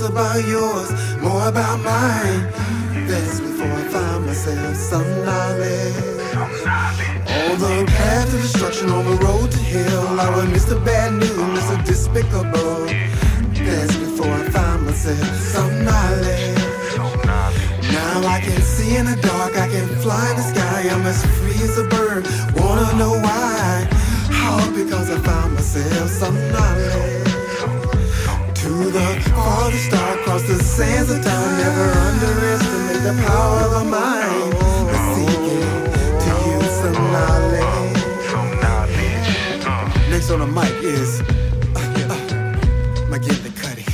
[0.03, 0.91] About yours,
[1.21, 2.43] more about mine.
[3.07, 5.95] That's before I find myself some knowledge.
[7.37, 10.83] On the path to destruction, on the road to hell, I was Mr.
[10.85, 11.85] Bad News, Mr.
[11.85, 12.87] Despicable.
[13.65, 16.97] That's before I find myself some knowledge.
[17.93, 21.25] Now I can see in the dark, I can fly in the sky, I'm as
[21.39, 22.25] free as a bird.
[22.57, 23.89] Wanna know why?
[24.45, 27.30] All because I found myself some knowledge.
[28.81, 34.55] The farthest star, across the sands of time, never underestimate the power of the mind.
[35.15, 35.65] Seeking
[36.25, 37.99] to use some knowledge.
[40.11, 41.25] Next on the mic is uh,
[42.09, 42.17] uh,
[43.11, 43.85] McGilly Cuddy.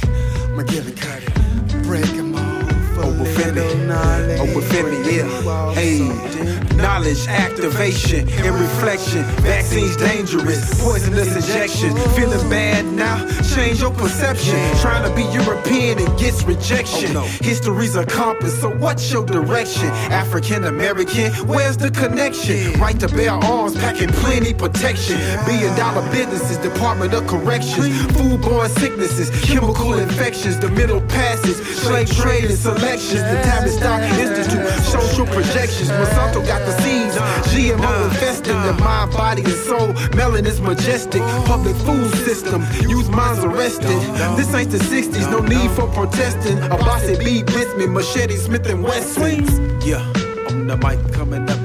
[0.56, 1.82] McGilly Cuddy.
[1.82, 4.40] Break 'em off knowledge.
[4.40, 5.72] Oh, within me, yeah.
[5.74, 9.22] Hey, knowledge, activation, and reflection.
[9.42, 11.96] Vaccines dangerous, poisonous injection.
[12.14, 13.16] Feeling bad now?
[13.54, 14.54] Change your perception.
[14.80, 17.16] Trying to be European and gets rejection.
[17.16, 19.86] Oh, History's a compass, so what's your direction?
[20.12, 22.78] African American, where's the connection?
[22.80, 25.16] Right to bear arms, packing plenty protection.
[25.46, 27.88] Billion dollar businesses, Department of Corrections.
[28.12, 33.22] Foodborne sicknesses, chemical infections, the middle passes, slave trade and selections.
[33.22, 35.88] The Tavistock Institute, social projections.
[35.90, 37.16] Monsanto got seeds,
[37.52, 39.92] GMO infested the mind, body, and soul.
[40.14, 42.62] Melon is majestic, public food system.
[42.88, 44.00] Use minds arrested.
[44.36, 46.58] This ain't the 60s, no need for protesting.
[46.58, 49.44] A bossy beat, Bismuth, machete, Smith and Wesson.
[49.80, 50.00] Yeah,
[50.48, 51.58] on the mic coming up.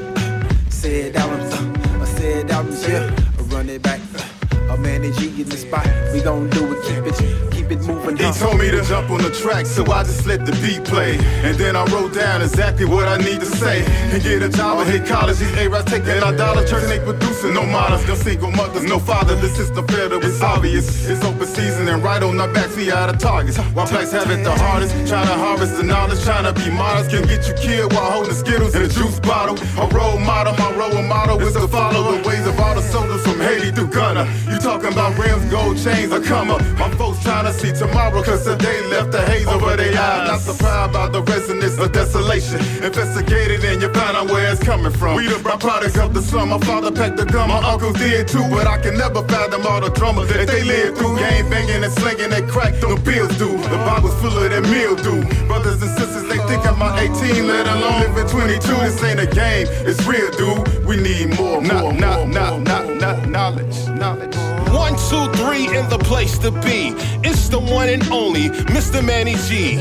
[0.69, 3.39] Ced Adamz, uh, I Ced Adamz, yeah.
[3.39, 3.99] I run it back.
[4.15, 5.87] Uh, a man in G in the spot.
[6.13, 8.17] We gon' do it, keep it, keep it moving.
[8.17, 11.17] He told me to jump on the track, so I just let the beat play.
[11.43, 13.83] And then I wrote down exactly what I need to say.
[14.11, 15.37] And get a job and hit college.
[15.37, 17.53] These A-Rods taking our dollar, turning they producing.
[17.53, 19.35] No models, no single mothers, no father.
[19.35, 21.07] The system failed, it was obvious.
[21.07, 23.57] It's open season and right on our backs, we out of targets.
[23.75, 27.11] While blacks have it the hardest, trying to harvest the knowledge, trying to be modest.
[27.11, 29.57] Can get you killed while holding Skittles in a juice bottle.
[29.79, 33.23] A role model, my role model is to follow the ways of all the soldiers
[33.23, 34.27] from Haiti through Ghana.
[34.49, 36.61] You talking about rims, gold chains, a come up.
[36.77, 40.27] My folks trying to see tomorrow, cause today left the haze over their eyes.
[40.27, 42.59] Not surprised by the resonance of desolation.
[42.83, 45.15] Investigated and you find out where it's coming from.
[45.15, 46.49] We the byproduct of the slum.
[46.49, 48.43] My father packed the gun, my uncles did too.
[48.49, 51.17] But I can never fathom all the drama that they lived through.
[51.17, 53.49] Gang banging and slinging that crack, no bills do.
[53.73, 55.21] The Bible's full of that mildew.
[55.45, 58.57] Brothers and sisters, they think I'm my 18, let alone living 22.
[58.81, 60.85] This ain't a game, it's real, dude.
[60.85, 64.35] We need more, more, more, more, more, more knowledge, knowledge.
[64.71, 66.95] One, two, three in the place to be.
[67.27, 69.05] It's the one and only Mr.
[69.05, 69.77] Manny G.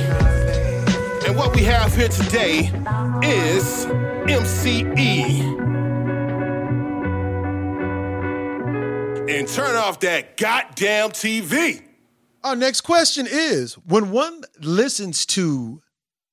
[1.27, 2.63] And what we have here today
[3.23, 3.87] is
[4.27, 5.41] MCE.
[9.31, 11.83] And turn off that goddamn TV.
[12.43, 15.81] Our next question is when one listens to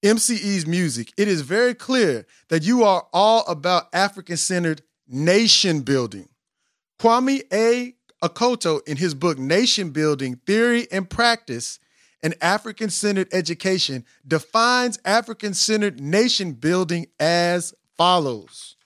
[0.03, 6.29] MCE's music, it is very clear that you are all about African centered nation building.
[6.99, 7.93] Kwame A.
[8.23, 11.79] Akoto, in his book Nation Building Theory and Practice,
[12.23, 18.77] an African centered education, defines African centered nation building as follows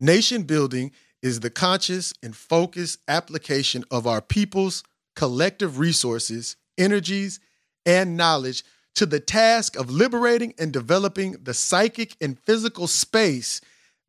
[0.00, 0.92] Nation building
[1.22, 4.84] is the conscious and focused application of our people's
[5.14, 7.40] collective resources, energies,
[7.86, 8.62] and knowledge
[8.94, 13.60] to the task of liberating and developing the psychic and physical space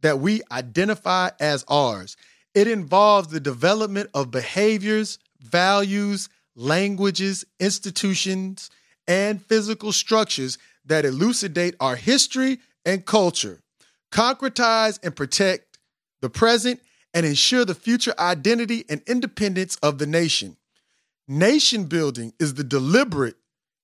[0.01, 2.17] that we identify as ours.
[2.57, 8.71] It involves the development of behaviors, values, languages, institutions,
[9.07, 13.61] and physical structures that elucidate our history and culture,
[14.11, 15.77] concretize and protect
[16.21, 16.81] the present,
[17.13, 20.57] and ensure the future identity and independence of the nation.
[21.27, 23.35] Nation building is the deliberate,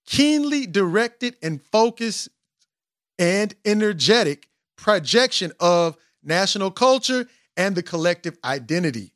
[0.07, 2.27] keenly directed, and focused
[3.19, 4.47] and energetic
[4.77, 7.27] projection of national culture
[7.57, 9.13] and the collective identity.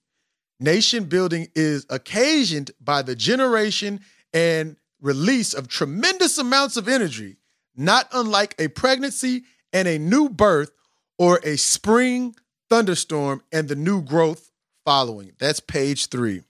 [0.60, 4.00] Nation building is occasioned by the generation
[4.34, 7.38] and release of tremendous amounts of energy,
[7.76, 10.72] not unlike a pregnancy and a new birth
[11.20, 12.36] or a spring
[12.70, 14.52] thunderstorm and the new growth
[14.86, 15.34] following.
[15.40, 16.44] That's page three.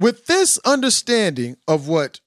[0.00, 2.20] With this understanding of what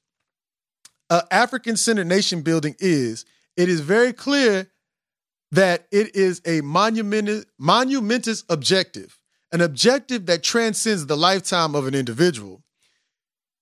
[1.10, 3.26] uh, African centered nation building is,
[3.58, 4.71] it is very clear
[5.52, 9.20] that it is a monumentous, monumentous objective,
[9.52, 12.64] an objective that transcends the lifetime of an individual.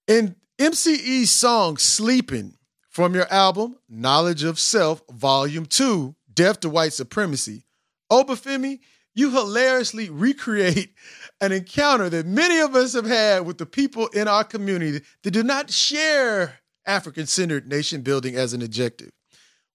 [0.08, 2.56] In MCE's song Sleeping,
[2.90, 7.66] From your album, Knowledge of Self, Volume 2, Death to White Supremacy,
[8.10, 8.80] oh, Obafemi,
[9.16, 10.94] you hilariously recreate
[11.42, 15.32] an encounter that many of us have had with the people in our community that
[15.32, 19.12] do not share African centered nation building as an objective.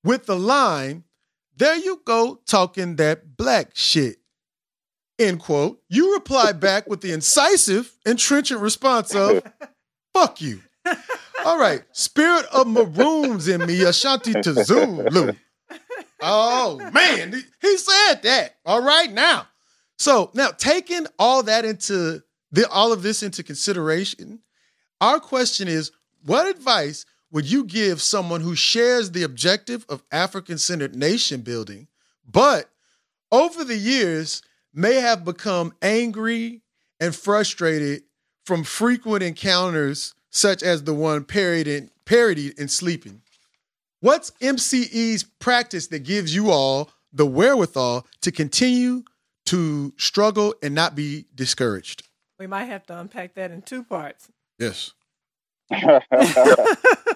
[0.02, 1.04] With the line,
[1.56, 4.16] there you go talking that black shit.
[5.18, 5.80] End quote.
[5.88, 9.42] You reply back with the incisive and trenchant response of,
[10.12, 10.60] fuck you.
[11.44, 11.84] All right.
[11.92, 15.32] Spirit of Maroons in me, Ashanti to Zulu.
[16.20, 17.44] Oh, man.
[17.60, 18.56] He said that.
[18.66, 19.12] All right.
[19.12, 19.46] Now,
[19.98, 24.40] so now taking all that into the, all of this into consideration,
[25.00, 25.92] our question is
[26.24, 31.88] what advice would you give someone who shares the objective of African centered nation building,
[32.24, 32.70] but
[33.32, 34.40] over the years
[34.72, 36.62] may have become angry
[37.00, 38.04] and frustrated
[38.46, 43.20] from frequent encounters such as the one parodied in, parodied in Sleeping?
[43.98, 49.02] What's MCE's practice that gives you all the wherewithal to continue
[49.46, 52.06] to struggle and not be discouraged?
[52.38, 54.28] We might have to unpack that in two parts.
[54.56, 54.92] Yes.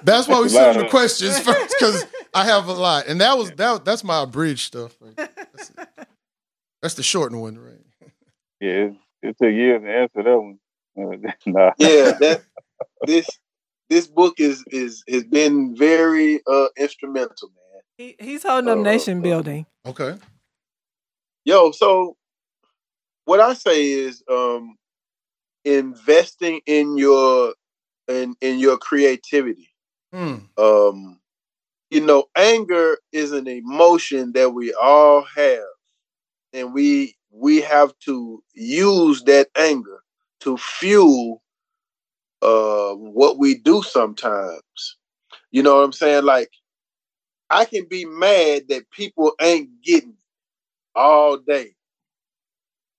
[0.02, 3.50] That's why we send the questions first because I have a lot, and that was
[3.52, 3.84] that.
[3.84, 4.96] That's my abridged stuff.
[5.00, 5.16] Right?
[5.16, 5.72] That's,
[6.82, 7.80] that's the shortened one, right?
[8.60, 10.58] Yeah, it, it took years to answer that one.
[10.98, 11.72] Uh, nah.
[11.78, 12.42] yeah, that
[13.06, 13.26] this
[13.88, 17.82] this book is is has been very uh instrumental, man.
[17.96, 19.66] He, he's holding up nation building.
[19.86, 20.16] Okay.
[21.44, 22.16] Yo, so
[23.24, 24.76] what I say is um
[25.64, 27.54] investing in your
[28.08, 29.68] in in your creativity.
[30.12, 30.36] Hmm.
[30.56, 31.20] Um
[31.90, 35.64] you know, anger is an emotion that we all have
[36.52, 40.00] and we we have to use that anger
[40.40, 41.42] to fuel
[42.42, 44.96] uh what we do sometimes.
[45.50, 46.24] You know what I'm saying?
[46.24, 46.50] Like
[47.50, 50.16] I can be mad that people ain't getting
[50.94, 51.74] all day.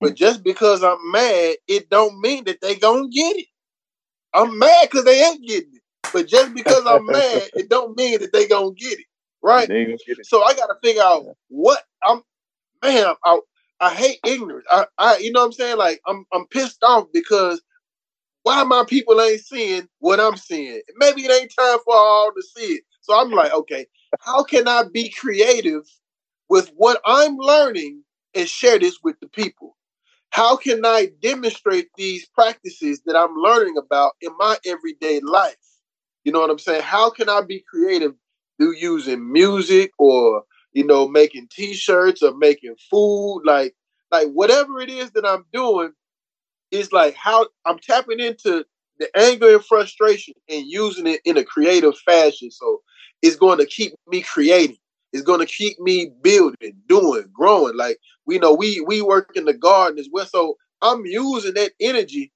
[0.02, 3.48] But just because I'm mad, it don't mean that they gonna get it.
[4.34, 5.82] I'm mad because they ain't getting it.
[6.14, 9.06] But just because I'm mad, it don't mean that they gonna get it.
[9.42, 9.68] Right?
[9.68, 10.26] They ain't gonna get it.
[10.26, 12.22] So I gotta figure out what I'm
[12.84, 13.40] man, I
[13.80, 14.66] I hate ignorance.
[14.70, 15.78] I, I you know what I'm saying?
[15.78, 17.62] Like I'm I'm pissed off because
[18.44, 20.82] why my people ain't seeing what I'm seeing?
[20.98, 22.84] Maybe it ain't time for all to see it.
[23.02, 23.86] So I'm like, okay,
[24.20, 25.84] how can I be creative
[26.50, 28.04] with what I'm learning
[28.34, 29.76] and share this with the people?
[30.32, 35.56] How can I demonstrate these practices that I'm learning about in my everyday life?
[36.24, 36.84] You know what I'm saying?
[36.84, 38.14] How can I be creative
[38.60, 40.44] through using music or
[40.74, 43.74] you know making t-shirts or making food like
[44.12, 45.92] like whatever it is that I'm doing
[46.72, 48.66] is like how I'm tapping into
[49.00, 52.52] the anger and frustration and using it in a creative fashion.
[52.52, 52.82] So
[53.22, 54.78] it's going to keep me creating.
[55.14, 57.76] It's going to keep me building, doing, growing.
[57.76, 60.26] Like we know we we work in the garden as well.
[60.26, 62.32] So I'm using that energy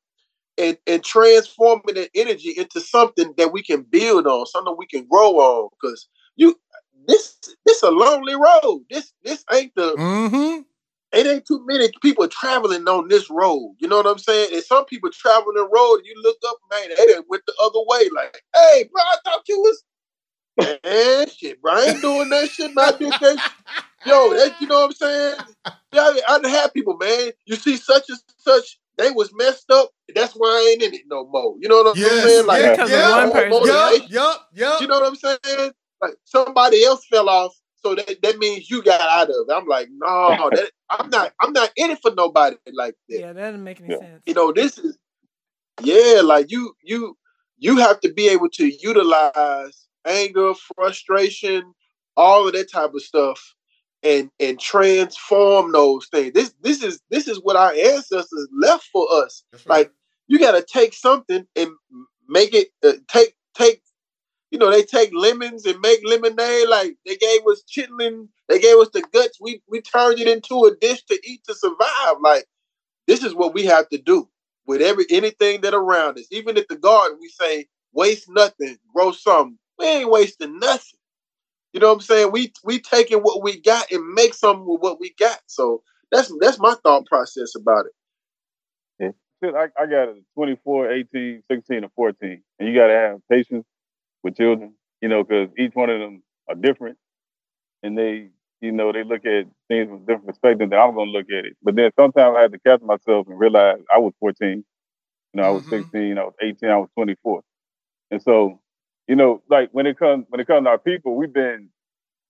[0.58, 5.06] and and transforming that energy into something that we can build on, something we can
[5.08, 5.70] grow on.
[5.80, 6.60] Because you
[7.08, 8.86] this this a lonely road.
[8.90, 10.62] This this ain't the Mm-hmm.
[11.12, 13.76] it ain't too many people traveling on this road.
[13.80, 14.50] You know what I'm saying?
[14.54, 18.10] And some people traveling the road, you look up, man, they went the other way.
[18.16, 19.84] Like, hey, bro, I thought you was
[20.58, 21.74] man, shit, bro.
[21.74, 22.74] I ain't doing that shit.
[22.74, 23.42] Man, I that.
[24.06, 25.36] Yo, that, you know what I'm saying?
[25.94, 27.32] Yeah, I, I done had people, man.
[27.46, 29.92] You see such and such, they was messed up.
[30.14, 31.56] That's why I ain't in it no more.
[31.60, 32.48] You know what I'm Yes, saying?
[32.48, 33.50] Like, yeah, Because yeah, one person.
[33.50, 34.08] motivation.
[34.10, 34.82] Yup, yup, yup.
[34.82, 35.72] You know what I'm saying?
[36.02, 39.54] Like somebody else fell off, so that, that means you got out of it.
[39.54, 41.32] I'm like, no, that, I'm not.
[41.40, 43.20] I'm not in it for nobody like that.
[43.20, 44.22] Yeah, that doesn't make any sense.
[44.26, 44.98] You know, this is
[45.82, 47.18] yeah, like you you
[47.58, 51.74] you have to be able to utilize anger, frustration,
[52.16, 53.56] all of that type of stuff
[54.04, 56.34] and and transform those things.
[56.34, 59.44] This this is this is what our ancestors left for us.
[59.66, 59.92] Like
[60.28, 61.70] you got to take something and
[62.28, 63.82] make it uh, take take
[64.52, 66.68] you know they take lemons and make lemonade.
[66.68, 69.40] Like they gave us chitlin they gave us the guts.
[69.40, 72.18] We we turned it into a dish to eat to survive.
[72.22, 72.46] Like
[73.08, 74.30] this is what we have to do
[74.68, 76.28] with every anything that around us.
[76.32, 78.78] Even at the garden we say waste nothing.
[78.94, 81.00] Grow something we ain't wasting nothing
[81.74, 84.82] you know what i'm saying we we taking what we got and make something with
[84.82, 85.82] what we got so
[86.12, 87.92] that's that's my thought process about it
[89.44, 92.42] Shit, I, I got a 24, 18, 16, and 14.
[92.60, 93.66] And you got to have patience
[94.24, 96.98] with children, you know, because each one of them are different.
[97.82, 98.30] And they,
[98.62, 101.46] you know, they look at things from different perspectives than I'm going to look at
[101.46, 101.58] it.
[101.62, 104.50] But then sometimes I had to catch myself and realize I was 14.
[104.50, 104.64] You
[105.34, 105.82] know, I was mm-hmm.
[105.92, 107.42] 16, I was 18, I was 24.
[108.12, 108.62] And so
[109.08, 111.70] you know, like when it comes when it comes to our people, we've been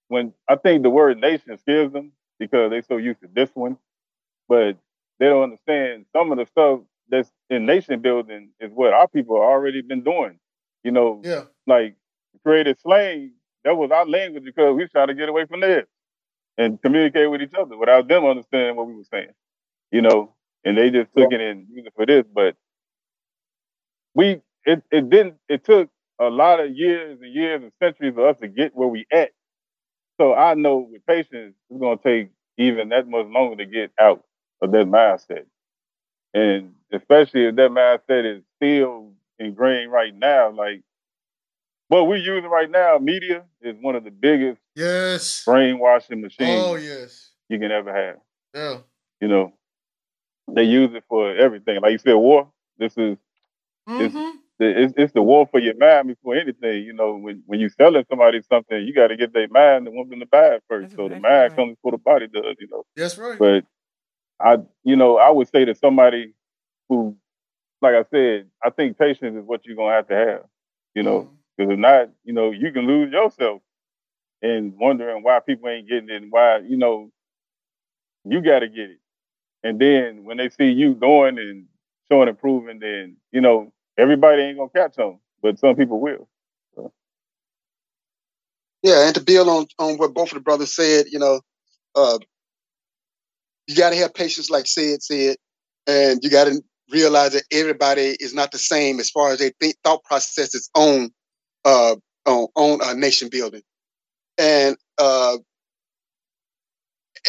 [0.07, 3.77] when I think the word nation scares them because they're so used to this one,
[4.47, 4.77] but
[5.19, 9.35] they don't understand some of the stuff that's in nation building is what our people
[9.35, 10.39] have already been doing.
[10.83, 11.45] You know, Yeah.
[11.67, 11.95] like
[12.43, 13.33] created slang,
[13.63, 15.87] that was our language because we trying to get away from theirs
[16.57, 19.33] and communicate with each other without them understanding what we were saying.
[19.91, 20.35] You know,
[20.65, 22.25] and they just took it and used it for this.
[22.33, 22.55] But
[24.15, 28.27] we it, it didn't it took a lot of years and years and centuries for
[28.29, 29.31] us to get where we at.
[30.19, 34.23] So I know with patience it's gonna take even that much longer to get out
[34.61, 35.45] of that mindset.
[36.33, 40.81] And especially if that mindset is still ingrained right now, like
[41.87, 45.43] what we're using right now, media is one of the biggest Yes.
[45.45, 47.31] brainwashing machines Oh yes.
[47.49, 48.17] you can ever have.
[48.53, 48.79] Yeah.
[49.21, 49.53] You know,
[50.47, 51.81] they use it for everything.
[51.81, 52.51] Like you said, war.
[52.77, 53.17] This is
[53.89, 54.37] Mm-hmm.
[54.59, 56.83] The, it's, it's the war for your mind before anything.
[56.83, 59.95] You know, when when you selling somebody something, you got to get their mind and
[59.95, 60.95] want them to buy it first.
[60.95, 62.55] so the mind comes before the body does.
[62.59, 62.83] You know.
[62.95, 63.37] That's right.
[63.39, 63.65] But
[64.39, 66.33] I, you know, I would say to somebody
[66.89, 67.15] who,
[67.81, 70.41] like I said, I think patience is what you're gonna have to have.
[70.93, 71.35] You know, mm-hmm.
[71.57, 73.61] because if not, you know, you can lose yourself
[74.41, 77.09] and wondering why people ain't getting it and why, you know,
[78.25, 78.99] you got to get it.
[79.63, 81.65] And then when they see you going and
[82.11, 86.27] showing improvement, then you know everybody ain't gonna catch on, but some people will.
[88.83, 91.41] Yeah, and to build on on what both of the brothers said, you know,
[91.95, 92.19] uh,
[93.67, 95.37] you got to have patience, like Ced said,
[95.87, 96.61] and you got to
[96.91, 99.51] realize that everybody is not the same as far as their
[99.83, 101.11] thought processes on
[101.65, 101.95] uh,
[102.25, 103.61] on on uh, nation building,
[104.37, 105.37] and uh,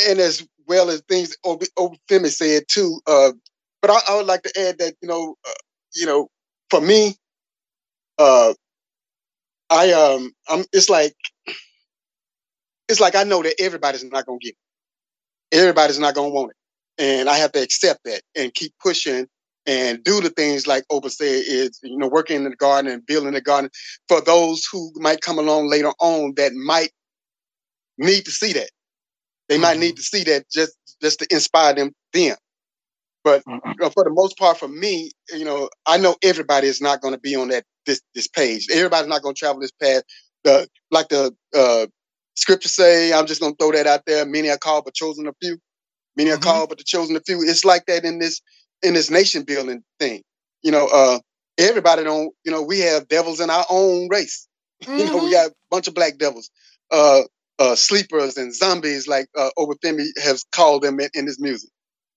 [0.09, 3.01] and as well as things Ob- Obafemi said too.
[3.07, 3.33] Uh,
[3.83, 5.53] but I, I would like to add that you know, uh,
[5.95, 6.29] you know,
[6.75, 7.15] for me,
[8.19, 8.53] uh,
[9.71, 11.15] I um, I'm it's like
[12.89, 14.55] it's like I know that everybody's not gonna get
[15.53, 15.57] it.
[15.57, 16.57] Everybody's not gonna want it.
[17.03, 19.29] And I have to accept that and keep pushing
[19.67, 23.07] and do the things like Oba said is, you know, working in the garden and
[23.07, 23.71] building the garden
[24.09, 26.91] for those who might come along later on that might
[27.99, 28.71] need to see that.
[29.49, 32.37] They might need to see that just just to inspire them then.
[33.25, 33.45] But
[33.75, 37.01] you know, for the most part, for me, you know, I know everybody is not
[37.03, 38.69] going to be on that this this page.
[38.73, 40.03] Everybody's not going to travel this path.
[40.45, 41.87] The like the uh,
[42.37, 44.27] scripture say, I'm just going to throw that out there.
[44.27, 45.59] Many are called, but chosen a few.
[46.17, 47.43] Many are called, but the chosen a few.
[47.43, 48.41] It's like that in this
[48.83, 50.23] in this nation building thing.
[50.63, 51.19] You know, uh,
[51.59, 52.33] everybody don't.
[52.45, 54.49] You know, we have devils in our own race.
[54.99, 56.51] You know, we got a bunch of black devils,
[56.91, 57.23] uh,
[57.59, 61.71] uh, sleepers and zombies, like uh, Obafemi has called them in, in his music.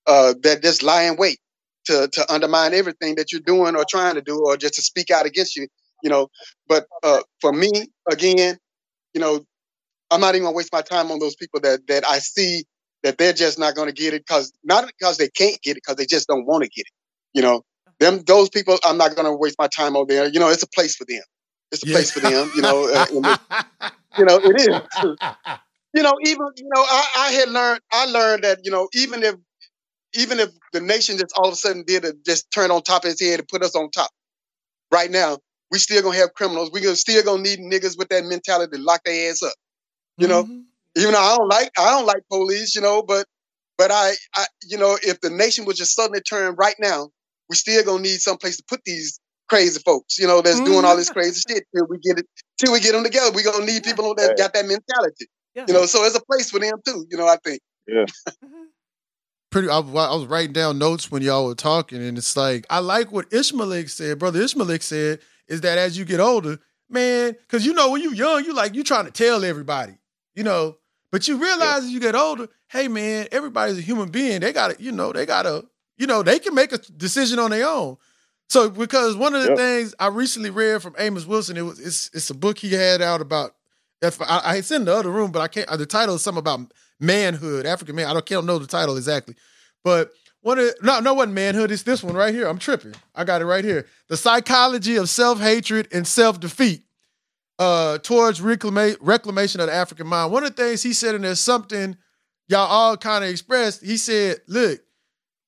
[0.08, 1.40] Uh, that just lie in wait
[1.86, 5.12] to to undermine everything that you're doing or trying to do, or just to speak
[5.12, 5.68] out against you.
[6.04, 6.30] You know,
[6.68, 7.72] but uh, for me,
[8.12, 8.58] again,
[9.14, 9.46] you know,
[10.12, 12.64] I'm not even gonna waste my time on those people that that I see
[13.04, 15.98] that they're just not gonna get it because not because they can't get it, because
[15.98, 16.94] they just don't want to get it.
[17.34, 17.64] You know,
[18.00, 20.28] them those people, I'm not gonna waste my time on there.
[20.28, 21.22] You know, it's a place for them.
[21.72, 22.50] It's a place for them.
[22.56, 23.40] You know, uh, it-
[24.18, 24.82] you know, it is.
[25.94, 27.82] You know, even you know, I, I had learned.
[27.92, 29.36] I learned that you know, even if
[30.18, 33.06] even if the nation just all of a sudden did a, just turn on top
[33.06, 34.10] of its head and put us on top,
[34.92, 35.38] right now
[35.72, 36.72] we still gonna have criminals.
[36.72, 39.54] We gonna still gonna need niggas with that mentality to lock their ass up.
[40.18, 40.60] You know, mm-hmm.
[40.96, 43.26] even though I don't like I don't like police, you know, but
[43.78, 47.10] but I, I you know, if the nation was just suddenly turned right now,
[47.50, 49.20] we still gonna need some place to put these
[49.50, 51.20] crazy folks, you know, that's doing all this mm-hmm.
[51.20, 52.26] crazy shit till we get it
[52.58, 53.32] till we get them together.
[53.32, 55.28] We gonna need people that got that mentality.
[55.56, 57.06] You know, so it's a place for them too.
[57.10, 57.62] You know, I think.
[57.88, 58.06] Yeah.
[58.30, 58.67] Mm-hmm.
[59.50, 59.70] Pretty.
[59.70, 59.82] I, I
[60.16, 63.90] was writing down notes when y'all were talking, and it's like I like what Eshmelek
[63.90, 64.20] said.
[64.20, 66.60] Brother Eshmelek said is that as you get older,
[66.90, 69.94] man, because you know when you're young, you like you trying to tell everybody,
[70.36, 70.78] you know,
[71.14, 74.42] but you realize as you get older, hey man, everybody's a human being.
[74.42, 75.64] They gotta, you know, they gotta,
[75.98, 77.96] you know, they can make a decision on their own.
[78.50, 79.58] So because one of the Yep.
[79.58, 83.02] things I recently read from Amos Wilson, it was it's it's a book he had
[83.02, 83.56] out about.
[84.02, 85.68] If I, I it's in the other room, but I can't.
[85.70, 88.08] uh, The title is something about manhood, African man.
[88.08, 89.36] I don't can't know the title exactly,
[89.84, 90.12] but
[90.42, 92.48] one of no no what manhood is this one right here.
[92.48, 92.96] I'm tripping.
[93.16, 93.88] I got it right here.
[94.08, 96.84] The psychology of self hatred and self defeat
[97.60, 100.32] uh, towards reclama- reclamation of the African mind.
[100.32, 101.98] One of the things he said, and there's something
[102.48, 103.84] y'all all kind of expressed.
[103.84, 104.80] He said, "Look,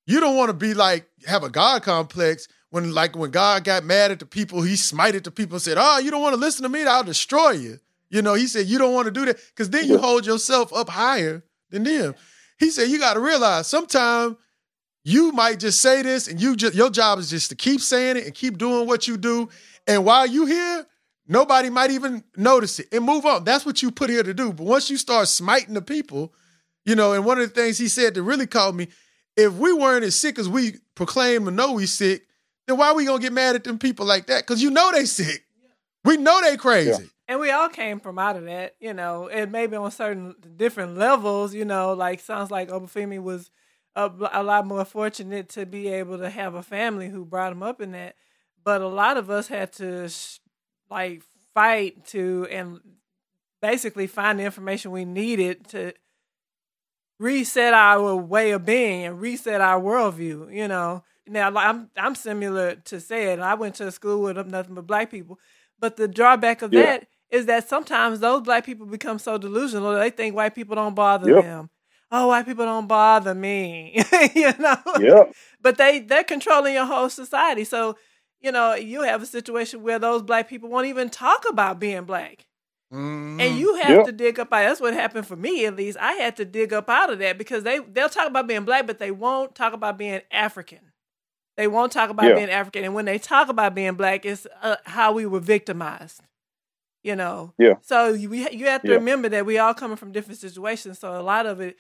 [0.06, 3.84] you don't want to be like have a God complex when like when God got
[3.84, 6.40] mad at the people, he smited the people and said, "Oh, you don't want to
[6.40, 7.80] listen to me, I'll destroy you."
[8.10, 10.74] You know, he said you don't want to do that because then you hold yourself
[10.74, 12.16] up higher than them.
[12.58, 14.36] He said you got to realize sometimes
[15.04, 18.18] you might just say this and you just your job is just to keep saying
[18.18, 19.50] it and keep doing what you do.
[19.88, 20.86] And while you here,
[21.28, 23.44] nobody might even notice it and move on.
[23.44, 24.52] That's what you put here to do.
[24.52, 26.34] But once you start smiting the people,
[26.86, 28.88] you know, and one of the things he said that really caught me,
[29.38, 32.24] if we weren't as sick as we proclaim and know we sick,
[32.68, 34.44] then why are we gonna get mad at them people like that?
[34.46, 35.46] Because you know they sick.
[36.04, 37.10] We know they crazy.
[37.30, 40.98] And we all came from out of that, you know, and maybe on certain different
[40.98, 43.52] levels, you know, like sounds like Obafemi was
[43.96, 47.62] a, a lot more fortunate to be able to have a family who brought him
[47.62, 48.16] up in that.
[48.64, 50.40] But a lot of us had to sh-
[50.90, 51.22] like
[51.54, 52.80] fight to and
[53.62, 55.94] basically find the information we needed to
[57.20, 61.04] reset our way of being and reset our worldview, you know.
[61.28, 63.40] Now I'm I'm similar to say it.
[63.40, 65.38] I went to a school with nothing but black people.
[65.78, 66.82] But the drawback of Yeah.
[66.84, 70.96] that is that sometimes those black people become so delusional they think white people don't
[70.96, 71.44] bother Yep.
[71.44, 71.70] them.
[72.12, 74.04] Oh, white people don't bother me.
[74.36, 74.78] you know?
[75.00, 75.34] Yep.
[75.62, 77.64] But they they're controlling your whole society.
[77.64, 77.96] So,
[78.42, 82.06] you know, you have a situation where those black people won't even talk about being
[82.06, 82.46] black.
[82.92, 84.06] And you have Yep.
[84.08, 84.64] to dig up out.
[84.68, 85.98] That's what happened for me, at least.
[86.02, 88.88] I had to dig up out of that because they they'll talk about being black,
[88.88, 90.80] but they won't talk about being African.
[91.58, 92.36] They won't talk about Yeah.
[92.36, 96.22] being African, and when they talk about being black, it's uh, how we were victimized.
[97.04, 97.54] You know.
[97.58, 97.76] Yeah.
[97.82, 98.96] So you we, you have to Yeah.
[98.96, 101.00] remember that we all coming from different situations.
[101.00, 101.78] So a lot of it,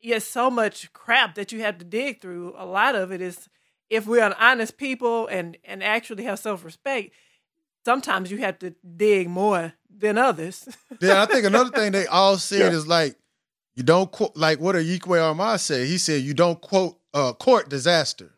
[0.00, 2.54] yes, so much crap that you have to dig through.
[2.56, 3.48] A lot of it is
[3.90, 7.12] if we're an honest people and and actually have self respect.
[7.84, 10.66] Sometimes you have to dig more than others.
[11.00, 12.78] Yeah, I think another thing they all said Yeah.
[12.78, 13.16] is like,
[13.74, 15.86] you don't quote like what Ayi Kwei Armah said.
[15.86, 18.30] He said you don't quote uh, court disaster.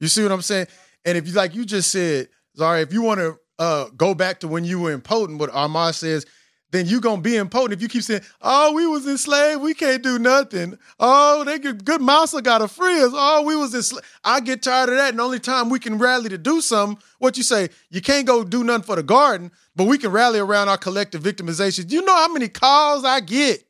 [0.00, 0.68] You see what I'm saying?
[1.04, 4.40] And if you like you just said, sorry, if you want to uh, go back
[4.40, 6.26] to when you were impotent, what Armah says,
[6.74, 10.02] then you gonna be impotent if you keep saying, "Oh, we was enslaved, we can't
[10.02, 13.12] do nothing." Oh, they good massa got to free us.
[13.14, 14.04] Oh, we was enslaved.
[14.24, 15.10] I get tired of that.
[15.10, 18.26] And the only time we can rally to do something, what you say, you can't
[18.26, 21.92] go do nothing for the garden, but we can rally around our collective victimization.
[21.92, 23.62] You know how many calls I get?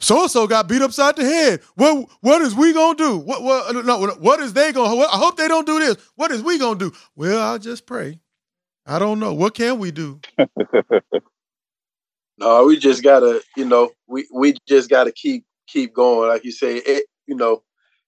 [0.00, 1.60] So and so got beat upside the head.
[1.74, 3.18] What what is we gonna do?
[3.18, 4.98] What what no, what is they gonna?
[4.98, 5.96] I hope they don't do this.
[6.14, 6.92] What is we gonna do?
[7.14, 8.18] Well, I'll just pray.
[8.86, 9.34] I don't know.
[9.34, 10.20] What can we do?
[12.38, 16.28] No, we just gotta, you know, we we just gotta keep keep going.
[16.28, 17.62] Like you say, it, you know,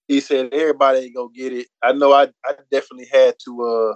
[0.06, 1.68] he said everybody ain't gonna get it.
[1.82, 2.12] I know.
[2.12, 3.94] I I definitely had to uh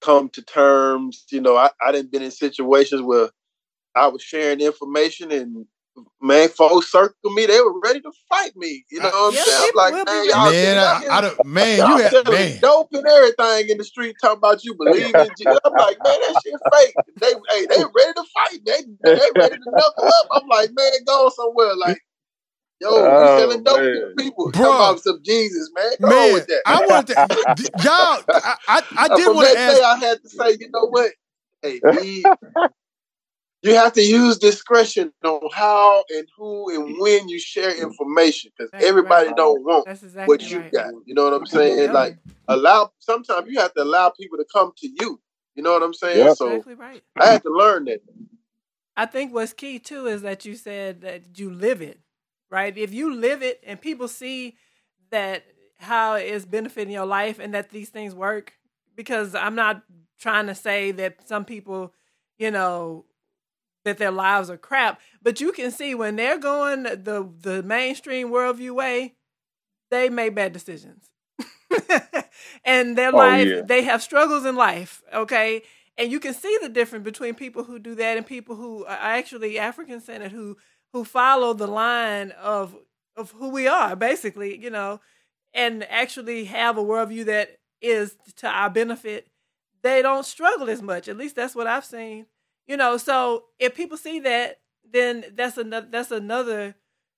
[0.00, 1.24] come to terms.
[1.32, 3.30] You know, I I didn't been in situations where
[3.96, 5.66] I was sharing information and
[6.20, 7.46] man, folks circle me.
[7.46, 8.84] They were ready to fight me.
[8.90, 9.58] You know what I'm saying?
[9.60, 12.60] I'm like, man, y'all Man, I, I don't, man, y'all you had selling man.
[12.60, 15.58] dope and everything in the street talking about you believe in Jesus.
[15.64, 16.96] I'm like, man, that shit fake.
[17.20, 18.60] They hey, they ready to fight.
[18.64, 20.28] They they ready to knuckle up.
[20.32, 21.74] I'm like, man, go somewhere.
[21.76, 22.00] Like,
[22.80, 23.94] yo, Oh, we selling dope man.
[23.94, 24.50] to people.
[24.50, 24.62] Bro.
[24.62, 25.92] Talking about some Jesus, man.
[26.00, 26.62] Go Man, with that.
[26.66, 28.22] I wanted to, y'all.
[28.32, 29.82] I, I, I did from want to that ask.
[29.82, 31.12] I had to say, you know what?
[31.62, 32.24] Hey, be,
[33.62, 38.70] you have to use discretion on how and who and when you share information because
[38.84, 39.36] everybody right.
[39.36, 40.72] don't want That's exactly what you right.
[40.72, 40.94] got.
[41.06, 41.78] You know what I'm saying?
[41.78, 41.92] Yeah.
[41.92, 42.18] Like
[42.48, 42.92] allow.
[42.98, 45.20] Sometimes you have to allow people to come to you.
[45.54, 46.18] You know what I'm saying?
[46.18, 46.36] Yep.
[46.36, 47.02] So Exactly right.
[47.20, 48.00] I had to learn that.
[48.96, 52.00] I think what's key too is that you said that you live it,
[52.50, 52.76] right?
[52.76, 54.56] If you live it and people see
[55.10, 55.44] that
[55.78, 58.54] how it's benefiting your life and that these things work,
[58.96, 59.82] because I'm not
[60.18, 61.92] trying to say that some people,
[62.38, 63.04] you know,
[63.84, 68.28] that their lives are crap, but you can see when they're going the the mainstream
[68.30, 69.14] worldview way,
[69.90, 71.10] they make bad decisions.
[72.64, 73.62] and their Oh, life, yeah.
[73.64, 75.62] they have struggles in life, okay?
[75.98, 78.98] And you can see the difference between people who do that and people who are
[78.98, 80.56] actually African centered who
[80.92, 82.76] who follow the line of
[83.16, 85.00] of who we are, basically, you know,
[85.54, 89.28] and actually have a worldview that is to our benefit.
[89.82, 91.08] They don't struggle as much.
[91.08, 92.26] At least that's what I've seen.
[92.66, 94.60] You know, so if people see that,
[94.90, 96.74] then that's another that's another,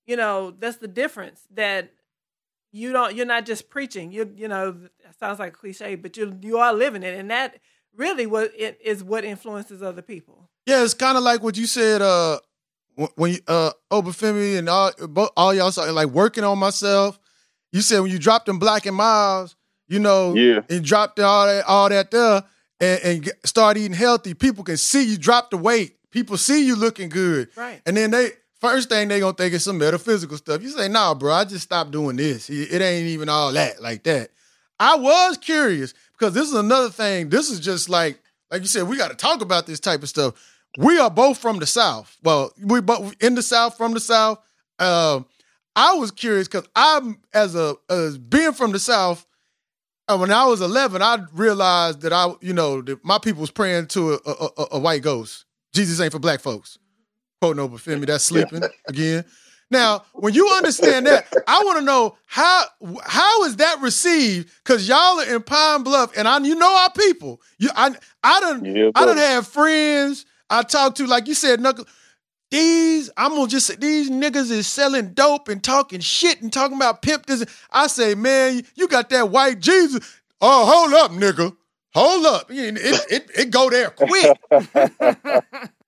[0.06, 1.90] you know, that's the difference that
[2.72, 4.10] you don't you're not just preaching.
[4.12, 7.30] You you know, it sounds like a cliche, but you you are living it and
[7.30, 7.60] that
[7.96, 10.48] really what it is what influences other people.
[10.66, 12.00] Yeah, it's kind of like what you said.
[12.02, 12.38] Uh,
[13.16, 17.18] when you, uh, Obafemi and all, both, all y'all started like working on myself.
[17.72, 19.56] You said when you dropped them Black and Milds,
[19.88, 20.60] you know, Yeah.
[20.70, 22.44] and dropped all that, all that there,
[22.80, 24.34] and, and start eating healthy.
[24.34, 25.96] People can see you drop the weight.
[26.10, 27.80] People see you looking good, Right.
[27.86, 28.30] and then they
[28.60, 30.62] first thing they gonna think is some metaphysical stuff.
[30.62, 32.48] You say, "Nah, bro, I just stopped doing this.
[32.48, 34.30] It ain't even all that like that."
[34.78, 37.28] I was curious because this is another thing.
[37.30, 38.20] This is just like,
[38.50, 40.34] like you said, we got to talk about this type of stuff.
[40.78, 42.16] We are both from the South.
[42.22, 44.38] Well, we both in the South, from the South.
[44.78, 45.26] Um,
[45.76, 49.26] I was curious because I'm as a as being from the South.
[50.08, 53.50] Uh, when I was 11, I realized that I, you know, that my people was
[53.50, 55.44] praying to a, a, a, a white ghost.
[55.72, 56.78] Jesus ain't for black folks.
[57.40, 59.24] Quote no but Femi, that's sleeping again.
[59.70, 62.64] Now, when you understand that, I want to know how
[63.02, 64.50] how is that received?
[64.62, 67.40] Because y'all are in Pine Bluff, and I you know our people.
[67.58, 71.60] You I I don't Yeah, I don't have friends I talk to, like you said,
[71.60, 71.86] knuckle.
[72.54, 76.76] These, I'm gonna just say these niggas is selling dope and talking shit and talking
[76.76, 77.44] about pimp this.
[77.70, 80.20] I say, man, you got that white Jesus.
[80.40, 81.56] Oh, hold up, nigga.
[81.94, 82.50] Hold up.
[82.50, 82.76] It,
[83.10, 84.36] it, it, go there quick.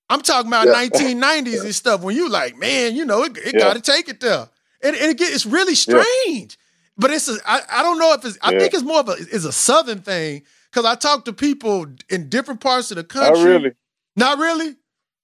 [0.08, 0.74] I'm talking about Yeah.
[0.88, 2.00] 1990s and stuff.
[2.02, 3.60] When you like, man, you know, it, it Yeah.
[3.60, 4.48] got to take it there,
[4.82, 6.58] and, and get, it's really strange.
[6.96, 8.38] But it's a, I, I don't know if it's.
[8.42, 11.86] I think it's more of a it's a southern thing because I talk to people
[12.08, 13.44] in different parts of the Not country.
[13.44, 13.72] really.
[14.16, 14.76] Not really.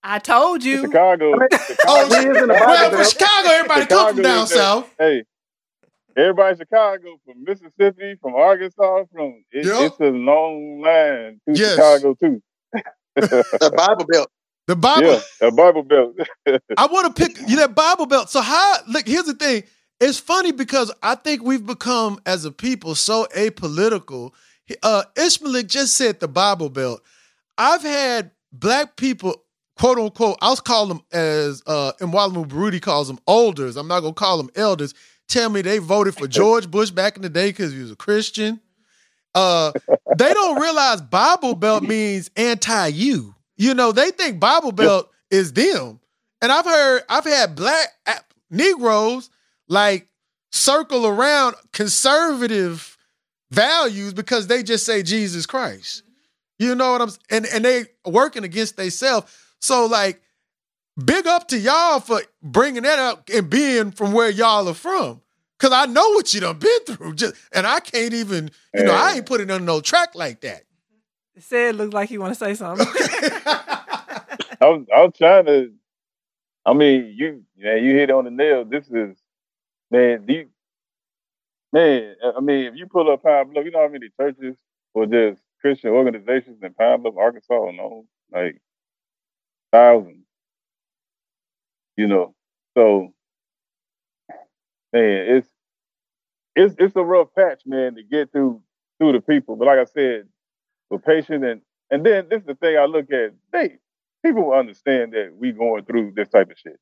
[0.02, 0.82] I told you.
[0.82, 1.32] Chicago.
[1.86, 2.48] Oh, Chicago shit.
[2.48, 4.88] well, from Chicago, everybody come from down is south.
[4.98, 5.24] Hey,
[6.16, 9.86] everybody Chicago, from Mississippi, from Arkansas, from it, Yeah.
[9.86, 11.72] it's a long line to Yes.
[11.74, 12.42] Chicago too.
[13.16, 14.30] the Bible Belt.
[14.68, 15.20] The Bible.
[15.40, 16.14] Yeah, a Bible Belt.
[16.76, 18.30] I want to pick you that Bible belt.
[18.30, 18.76] So how?
[18.88, 19.64] Look, here's the thing.
[20.00, 24.32] It's funny because I think we've become as a people so apolitical.
[24.82, 27.02] Uh, Ishmael just said the Bible belt.
[27.58, 29.41] I've had black people,
[29.76, 33.76] quote unquote, I'll call them as uh, Mwalimu Baruti calls them elders.
[33.76, 34.94] I'm not gonna call them elders.
[35.28, 37.96] Tell me they voted for George Bush back in the day because he was a
[37.96, 38.60] Christian.
[39.34, 39.72] Uh,
[40.18, 43.34] they don't realize Bible Belt means anti you.
[43.56, 46.00] You know, they think Bible Belt is them.
[46.42, 47.88] And I've heard, I've had black
[48.50, 49.30] Negroes
[49.68, 50.08] like
[50.50, 52.98] circle around conservative
[53.50, 56.02] values because they just say Jesus Christ.
[56.58, 59.32] You know what I'm and and they working against themselves.
[59.62, 60.20] So like
[61.02, 65.22] big up to y'all for bringing that up and being from where y'all are from.
[65.58, 67.14] Cause I know what you done been through.
[67.14, 70.64] Just and I can't even, you know, I ain't putting on no track like that.
[71.38, 72.86] Said looked like you want to say something.
[74.60, 75.72] I was, I was trying to.
[76.66, 78.64] I mean, you, man, you hit on the nail.
[78.64, 79.16] This is,
[79.90, 80.48] man, do you,
[81.72, 82.14] man.
[82.36, 84.56] I mean, if you pull up Pine Bluff, you know how many churches
[84.94, 88.60] or just Christian organizations in Pine Bluff, Arkansas, no, like
[89.72, 90.24] thousands.
[91.96, 92.34] You know,
[92.76, 93.12] so
[94.92, 95.48] man, it's
[96.54, 98.62] it's it's a rough patch, man, to get through
[98.98, 99.56] through the people.
[99.56, 100.28] But like I said,
[100.90, 103.32] we're patient and and then this is the thing I look at.
[103.52, 103.78] They
[104.24, 106.78] people understand that we going through this type of shit.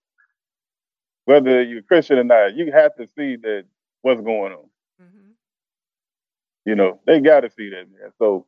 [1.24, 3.64] Whether you're Christian or not, you have to see that
[4.02, 4.68] what's going on.
[5.02, 5.30] Mm-hmm.
[6.66, 8.10] You know, they got to see that, man.
[8.18, 8.46] So,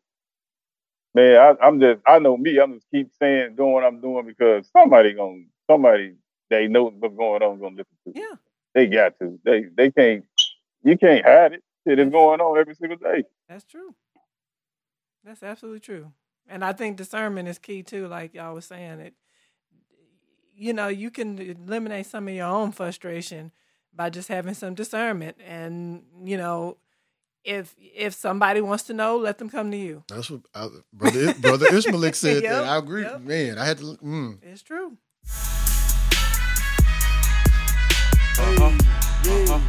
[1.15, 2.59] man, I, I'm just, I know me.
[2.59, 6.15] I'm just keep saying, doing what I'm doing because somebody gonna, somebody
[6.51, 8.13] they know what's going on gonna listen to.
[8.15, 8.37] Yeah,
[8.75, 9.39] they got to.
[9.45, 10.25] They, they can't.
[10.85, 11.63] You can't hide it.
[11.87, 13.25] Shit is going on every single day.
[13.49, 13.95] That's true.
[15.25, 16.13] That's absolutely true.
[16.49, 19.01] And I think discernment is key too, like y'all was saying.
[19.01, 19.15] It
[20.55, 23.53] you know, you can eliminate some of your own frustration
[23.95, 25.37] by just having some discernment.
[25.45, 26.77] And, you know,
[27.45, 30.03] if if somebody wants to know, let them come to you.
[30.09, 32.43] That's what I, brother brother Ishmael said.
[32.43, 32.65] Yep, that.
[32.65, 33.03] I agree.
[33.03, 33.21] yep.
[33.21, 33.85] Man, I had to.
[34.03, 34.39] Mm.
[34.43, 34.97] It's true.
[38.39, 38.65] Uh-huh.
[38.65, 39.61] Uh-huh.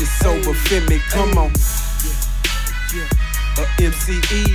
[0.00, 1.50] It's over, Femi, come on.
[3.58, 4.46] Uh, MCE.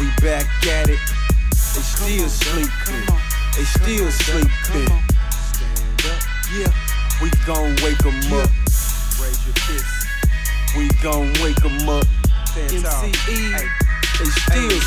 [0.00, 0.98] We back at it.
[1.50, 3.06] They still sleeping.
[3.56, 4.88] They still sleeping.
[6.52, 6.72] Yeah,
[7.22, 8.50] we gon' wake 'em up.
[9.44, 10.06] Your fist.
[10.76, 12.06] We gon' wake 'em up.
[12.54, 13.68] MCE.
[14.18, 14.80] They still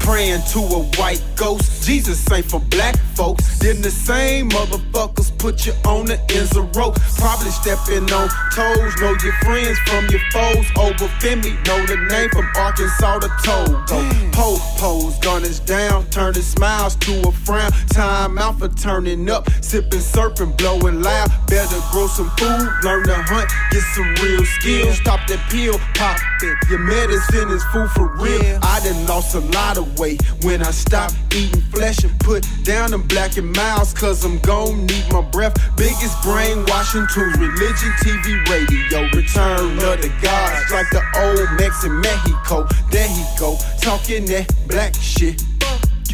[0.00, 1.86] Praying to a white ghost.
[1.86, 3.58] Jesus ain't for black folks.
[3.58, 6.96] Then the same motherfuckers put you on the ends of rope.
[7.16, 8.94] Probably stepping on toes.
[9.00, 10.66] Know your friends from your foes.
[10.76, 11.54] Over Femi.
[11.66, 14.00] Know the name from Arkansas to Togo.
[14.32, 16.04] Po pose, gunners down.
[16.10, 17.70] Turning smiles to a frown.
[17.88, 19.48] Time out for turning up.
[19.62, 21.30] Sipping, surfing, blowing loud.
[21.46, 22.68] Better grow some food.
[22.82, 23.50] Learn to hunt.
[23.70, 24.96] Get some real skills.
[24.96, 26.56] Stop that pill popping.
[26.68, 28.58] Your medicine is food for real.
[28.62, 32.90] I done lost a lot of weight when I stop eating flesh and put down
[32.90, 33.94] them Black and Milds.
[33.94, 35.54] Cause I'm gon' need my breath.
[35.76, 39.08] Biggest brainwashing tools, religion, TV, radio.
[39.14, 42.66] Return of the gods like the old Mex in Mexico.
[42.90, 45.42] There he go, talking that black shit.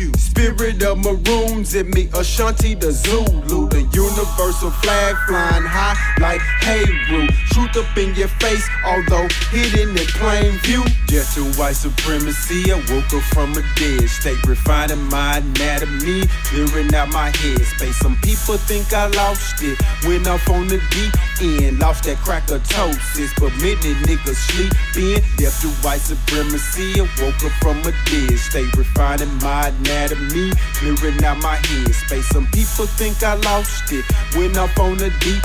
[0.00, 0.10] You.
[0.14, 7.28] Spirit of maroons in me, Ashanti the Zulu, the universal flag flying high like Heru.
[7.52, 10.82] Truth up in your face, although hidden in plain view.
[11.06, 16.94] Just to white supremacy, I woke up from a dead state, refining my anatomy, clearing
[16.94, 17.98] out my head space.
[17.98, 21.12] Some people think I lost it, went off on the deep
[21.42, 21.78] in.
[21.78, 25.20] Lost that crackatosis, but many niggas sleeping.
[25.36, 27.00] Death to white supremacy.
[27.00, 29.89] I woke up from a dead state, refining my anatomy,
[30.80, 32.26] clearing out my head space.
[32.28, 34.04] Some people think I lost it.
[34.36, 35.42] Went up on the deep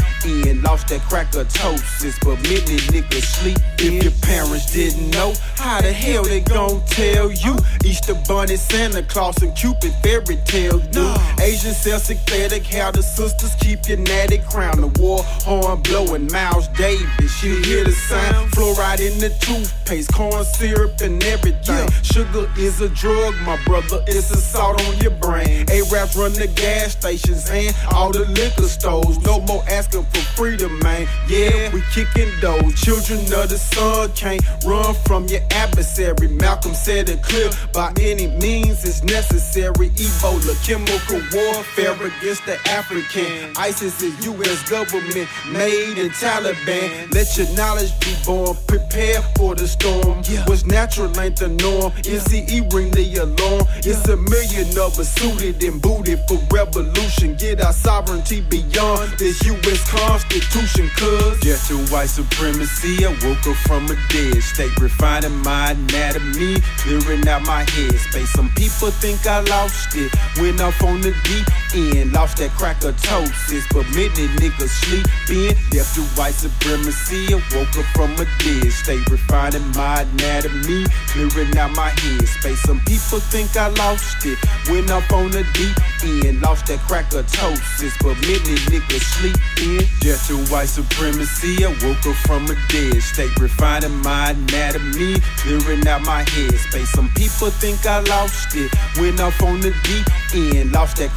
[0.47, 3.57] end, lost that crackatosis, but many niggas sleep.
[3.79, 7.55] If your parents didn't know, how the hell they gon' tell you?
[7.83, 11.13] Easter Bunny, Santa Claus, and Cupid fairy tales do.
[11.41, 14.81] Asian cell synthetic, how the sisters keep your natty crown.
[14.81, 17.43] The war horn blowing, Miles Davis.
[17.43, 18.51] You hear the sound?
[18.51, 21.87] Fluoride in the toothpaste, corn syrup and everything.
[22.03, 24.03] Sugar is a drug, my brother.
[24.07, 25.65] It's a salt on your brain.
[25.71, 29.17] A-raps run the gas stations and all the liquor stores.
[29.19, 31.07] No more asking for freedom, man.
[31.27, 32.73] Yeah, we kicking those.
[32.81, 36.27] Children of the sun can't run from your adversary.
[36.27, 37.49] Malcolm said it clear.
[37.73, 39.89] By any means, it's necessary.
[39.89, 43.53] Ebola, chemical warfare against the African.
[43.57, 44.69] ISIS is U.S.
[44.69, 47.13] government made in Taliban.
[47.13, 48.55] Let your knowledge be born.
[48.67, 50.23] Prepare for the storm.
[50.47, 51.91] What's natural ain't the norm.
[52.03, 53.67] MCE ring the alarm.
[53.77, 57.35] It's a million of us suited and booted for revolution.
[57.35, 59.89] Get our sovereignty beyond this U.S.
[59.89, 60.89] Constitution.
[60.95, 63.05] Cause death to white supremacy.
[63.05, 68.31] I woke up from a dead state, refining my anatomy, clearing out my head space.
[68.31, 70.11] Some people think I lost it.
[70.37, 73.65] Went off on the deep end, lost that crackatosis.
[73.71, 74.95] But many niggas sleep
[75.25, 75.55] sleeping.
[75.71, 77.33] Death to white supremacy.
[77.33, 82.61] I woke up from a dead state, refining my anatomy, clearing out my head space.
[82.61, 84.37] Some people think I lost it.
[84.69, 87.93] Went off on the deep end, lost that crackatosis.
[88.01, 89.87] But many niggas sleeping.
[89.99, 91.65] Death to white supremacy.
[91.65, 96.91] I woke up from a dead state, refining my anatomy, clearing out my head space.
[96.91, 98.71] Some people think I lost it.
[98.97, 101.11] Went off on the deep end, lost that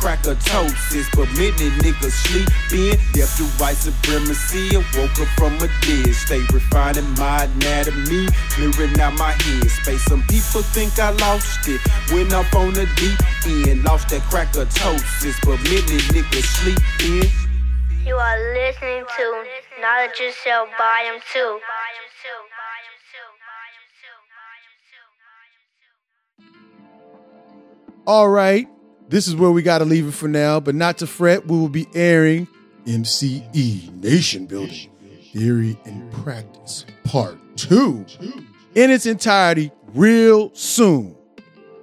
[0.49, 1.09] crackatosis.
[1.15, 2.99] But many niggas sleeping.
[3.13, 4.77] Death to white supremacy.
[4.77, 10.05] I woke up from a dead state, refining my anatomy, clearing out my head space.
[10.05, 11.81] Some people think I lost it.
[12.13, 15.37] Went off on the deep end, lost that crackatosis.
[15.45, 17.31] But many niggas sleeping.
[18.07, 19.45] You are listening to
[19.81, 21.59] Knowledge of Self Volume 2.
[28.07, 28.67] All right,
[29.09, 31.47] this is where we got to leave it for now, but not to fret.
[31.47, 32.47] We will be airing
[32.85, 34.91] MCE Nation Building
[35.33, 38.07] Theory and Practice Part 2
[38.75, 41.17] in its entirety real soon.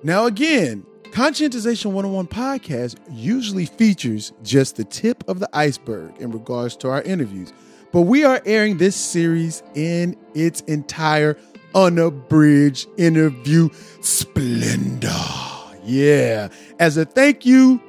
[0.04, 0.86] Now, again,
[1.16, 7.02] Conscientization 101 podcast usually features just the tip of the iceberg in regards to our
[7.04, 7.54] interviews,
[7.94, 11.38] but we are airing this series in its entire
[11.74, 13.70] unabridged interview
[14.02, 15.45] splendor.
[15.86, 16.50] Yeah,
[16.80, 17.82] as a thank you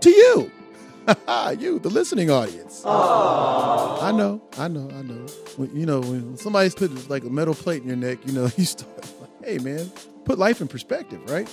[0.00, 0.50] to you,
[1.58, 2.82] you, the listening audience.
[2.84, 5.26] I know, I know, I know.
[5.56, 8.44] When, you know, when somebody's put like a metal plate in your neck, you know,
[8.56, 8.90] you start
[9.20, 9.90] like, hey man,
[10.24, 11.48] put life in perspective, right?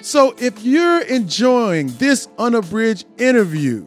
[0.00, 3.86] So if you're enjoying this unabridged interview,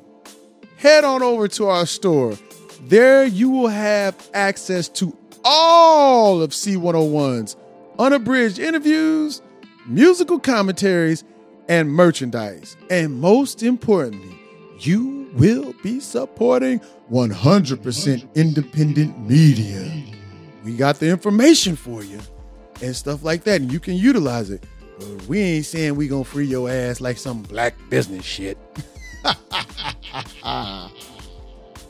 [0.77, 2.37] head on over to our store.
[2.81, 7.55] There you will have access to all of C101's
[7.97, 9.41] unabridged interviews,
[9.85, 11.23] musical commentaries,
[11.69, 12.77] and merchandise.
[12.89, 14.37] And most importantly,
[14.79, 16.79] you will be supporting
[17.11, 20.03] 100% independent media.
[20.63, 22.19] We got the information for you
[22.81, 24.63] and stuff like that, and you can utilize it.
[24.99, 28.57] But we ain't saying we gonna free your ass like some black business shit.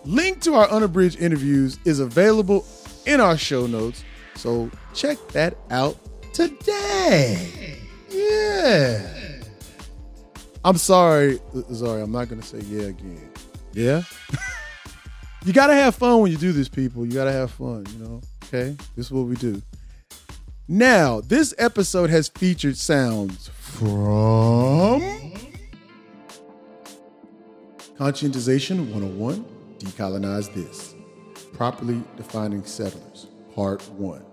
[0.05, 2.65] Link to our unabridged interviews is available
[3.05, 4.03] in our show notes,
[4.35, 5.97] so check that out
[6.33, 7.72] today.
[8.14, 9.10] Yeah.
[10.65, 11.40] I'm sorry,
[11.73, 13.30] sorry, I'm not gonna say yeah again.
[13.73, 14.03] Yeah.
[15.45, 17.06] you gotta have fun when you do this, people.
[17.06, 18.22] You gotta have fun, you know.
[18.45, 19.61] Okay, this is what we do.
[20.68, 25.02] Now, this episode has featured sounds from
[27.98, 29.45] Conscientization 101
[29.80, 30.95] Decolonize This,
[31.53, 34.23] Properly Defining Settlers, Part 1,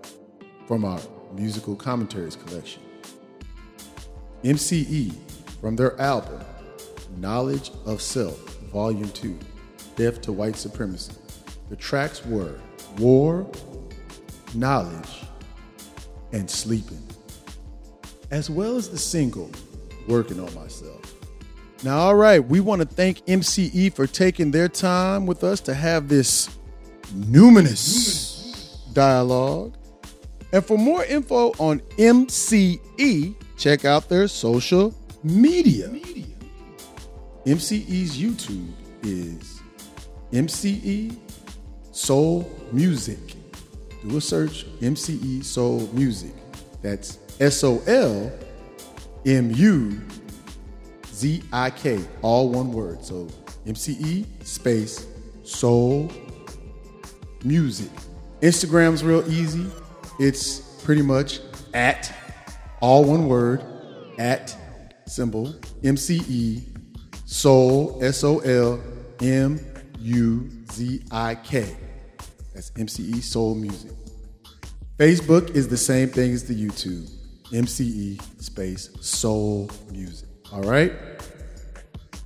[0.67, 0.99] from our
[1.35, 2.81] musical commentaries collection.
[4.43, 5.13] MCE
[5.59, 6.41] from their album
[7.17, 8.37] Knowledge of Self,
[8.71, 9.37] Volume 2,
[9.95, 11.13] Death to White Supremacy.
[11.69, 12.59] The tracks were
[12.97, 13.49] War,
[14.55, 15.23] Knowledge,
[16.31, 17.05] and Sleeping,
[18.31, 19.51] as well as the single
[20.07, 21.15] Working on Myself.
[21.83, 25.73] Now, all right, we want to thank MCE for taking their time with us to
[25.73, 26.49] have this
[27.13, 29.75] numinous dialogue.
[30.53, 34.91] And for more info on MCE, check out their social
[35.23, 35.87] media.
[37.45, 38.71] MCE's YouTube
[39.03, 39.61] is
[40.31, 41.15] MCE
[41.91, 43.35] Sol Muzik.
[44.01, 46.33] Do a search, MCE Sol Muzik.
[46.81, 48.31] That's S O L
[49.27, 50.01] M U
[51.13, 53.05] Z I K, all one word.
[53.05, 53.27] So
[53.67, 55.05] MCE space
[55.43, 56.11] Sol
[57.43, 57.91] Muzik.
[58.41, 59.67] Instagram's real easy.
[60.19, 61.41] It's pretty much
[61.75, 62.11] at
[62.81, 63.63] all one word
[64.17, 64.55] at
[65.07, 65.53] symbol
[65.83, 66.63] MCE
[67.25, 68.81] Soul S O L
[69.21, 69.59] M
[69.99, 71.77] U Z I K.
[72.53, 73.91] That's MCE Sol Muzik.
[74.97, 77.09] Facebook is the same thing as the YouTube.
[77.51, 80.27] MCE space Sol Muzik.
[80.51, 80.93] All right?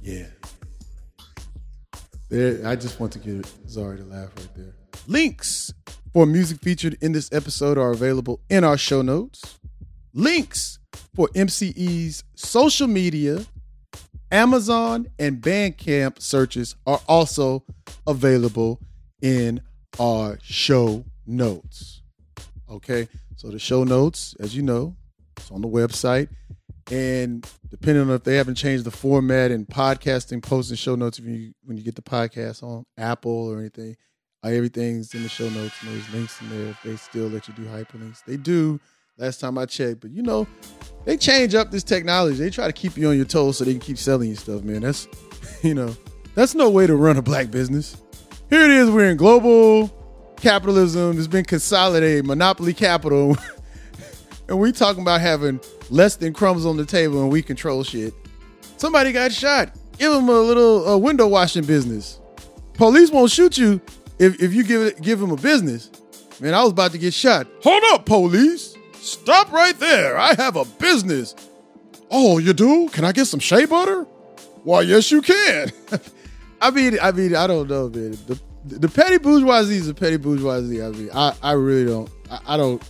[0.01, 0.25] Yeah.
[2.29, 4.73] There, I just want to get Zari to laugh right there.
[5.07, 5.73] Links
[6.11, 9.59] for music featured in this episode are available in our show notes.
[10.17, 10.79] Links
[11.13, 13.45] for MCE's social media,
[14.31, 17.65] Amazon, and Bandcamp searches are also
[18.07, 18.79] available
[19.21, 19.59] in
[19.99, 22.01] our show notes.
[22.71, 24.95] Okay, so the show notes, as you know,
[25.35, 26.29] it's on the website.
[26.89, 31.25] And depending on if they haven't changed the format and podcasting, posting show notes if
[31.25, 33.97] you when you get the podcast on Apple or anything,
[34.45, 37.49] uh, everything's in the show notes and there's links in there if they still let
[37.49, 38.23] you do hyperlinks.
[38.23, 38.79] They do.
[39.17, 40.45] Last time I checked, but you know,
[41.05, 42.35] they change up this technology.
[42.37, 44.63] They try to keep you on your toes so they can keep selling you stuff,
[44.63, 44.81] man.
[44.81, 45.07] That's
[45.63, 45.95] you know,
[46.33, 48.01] that's no way to run a black business.
[48.49, 49.87] Here it is, we're in global
[50.35, 51.17] capitalism.
[51.17, 53.37] It's been consolidated, monopoly capital.
[54.49, 58.13] and we talking about having less than crumbs on the table and we control shit.
[58.75, 59.73] Somebody got shot.
[59.97, 62.19] Give them a little window washing business.
[62.73, 63.79] Police won't shoot you
[64.19, 65.89] if, if you give it, give them a business.
[66.41, 67.47] Man, I was about to get shot.
[67.63, 68.74] Hold up, police.
[69.05, 70.17] Stop right there.
[70.17, 71.35] I have a business.
[72.09, 72.89] Oh, you do?
[72.89, 74.03] Can I get some shea butter?
[74.63, 75.71] Why, yes, you can.
[76.61, 78.17] I mean, I mean, I don't know, man.
[78.25, 80.81] The, the petty bourgeoisie is a petty bourgeoisie.
[80.81, 82.09] I mean, I, I really don't.
[82.31, 82.81] I, I don't.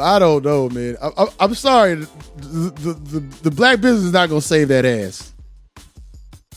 [0.00, 0.96] I don't know, man.
[1.02, 1.96] I, am sorry.
[1.96, 2.06] The,
[2.38, 5.34] the, the, the, black business is not gonna save that ass.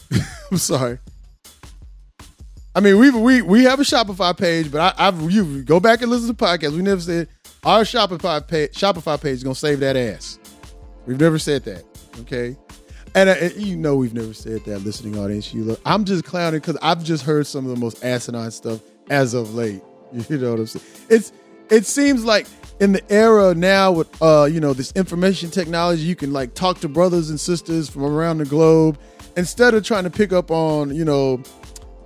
[0.49, 0.97] I'm sorry.
[2.73, 6.01] I mean, we we we have a Shopify page, but I, have you go back
[6.01, 6.71] and listen to the podcast.
[6.71, 7.27] We never said
[7.67, 10.39] our Shopify page, Shopify page is gonna save that ass.
[11.05, 11.83] We've never said that.
[12.21, 12.55] Okay.
[13.13, 15.53] And, uh, and you know we've never said that, listening audience.
[15.53, 18.79] You look, I'm just clowning because I've just heard some of the most asinine stuff
[19.09, 19.81] as of late.
[20.29, 20.85] You know what I'm saying?
[21.09, 21.33] It's
[21.69, 22.47] it seems like
[22.79, 26.79] in the era now with uh you know this information technology, you can like talk
[26.79, 28.97] to brothers and sisters from around the globe
[29.35, 31.43] instead of trying to pick up on you know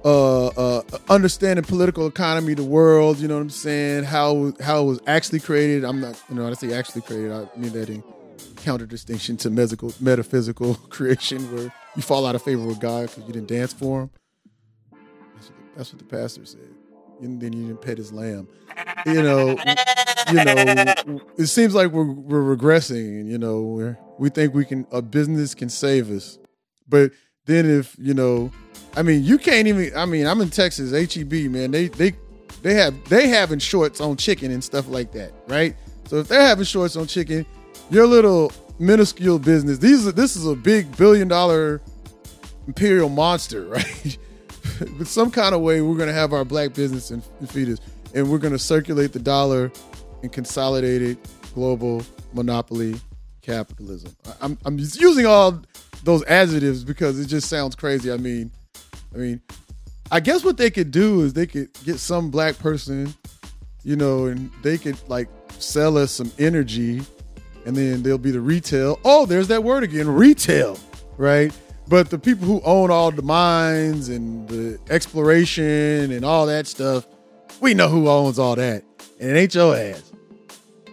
[0.04, 3.20] uh, uh, understanding political economy, the world.
[3.20, 4.06] You know what I'm saying?
[4.06, 5.84] How how it was actually created.
[5.84, 7.32] I'm not, you know, I say actually created.
[7.32, 8.04] I mean that in
[8.58, 13.26] counter distinction to metaphysical, metaphysical creation, where you fall out of favor with God because
[13.26, 14.10] you didn't dance for Him.
[15.36, 16.62] That's what, the, that's what the pastor said.
[17.22, 18.48] And then you didn't pet his lamb.
[19.06, 19.50] You know,
[20.32, 21.22] you know.
[21.38, 25.54] It seems like we're we're regressing, you know, we we think we can a business
[25.54, 26.40] can save us,
[26.88, 27.12] but
[27.46, 28.52] then if you know,
[28.96, 29.96] I mean, you can't even.
[29.96, 31.72] I mean, I'm in Texas, HEB, man.
[31.72, 32.14] They they
[32.62, 35.76] they have they having shorts on chicken and stuff like that, right?
[36.08, 37.46] So if they're having shorts on chicken,
[37.90, 39.78] your little minuscule business.
[39.78, 41.82] These this is a big billion dollar
[42.68, 44.18] imperial monster, right?
[44.98, 47.80] but some kind of way we're to have our black business and, and feed us,
[48.14, 49.72] and we're to circulate the dollar
[50.22, 51.18] and consolidated
[51.54, 52.04] global
[52.34, 52.96] monopoly
[53.42, 54.16] capitalism.
[54.26, 55.62] I, I'm I'm using all
[56.04, 58.12] those adjectives because it just sounds crazy.
[58.12, 58.52] I mean,
[59.14, 59.42] I mean,
[60.12, 63.14] I guess what they could do is they could get some black person,
[63.84, 67.02] you know, and they could like sell us some energy
[67.66, 69.00] and then there'll be the retail.
[69.06, 70.80] Oh, there's that word again, retail,
[71.18, 71.56] right?
[71.88, 77.06] But the people who own all the mines and the exploration and all that stuff,
[77.60, 78.84] we know who owns all that.
[79.20, 80.12] And it ain't your ass.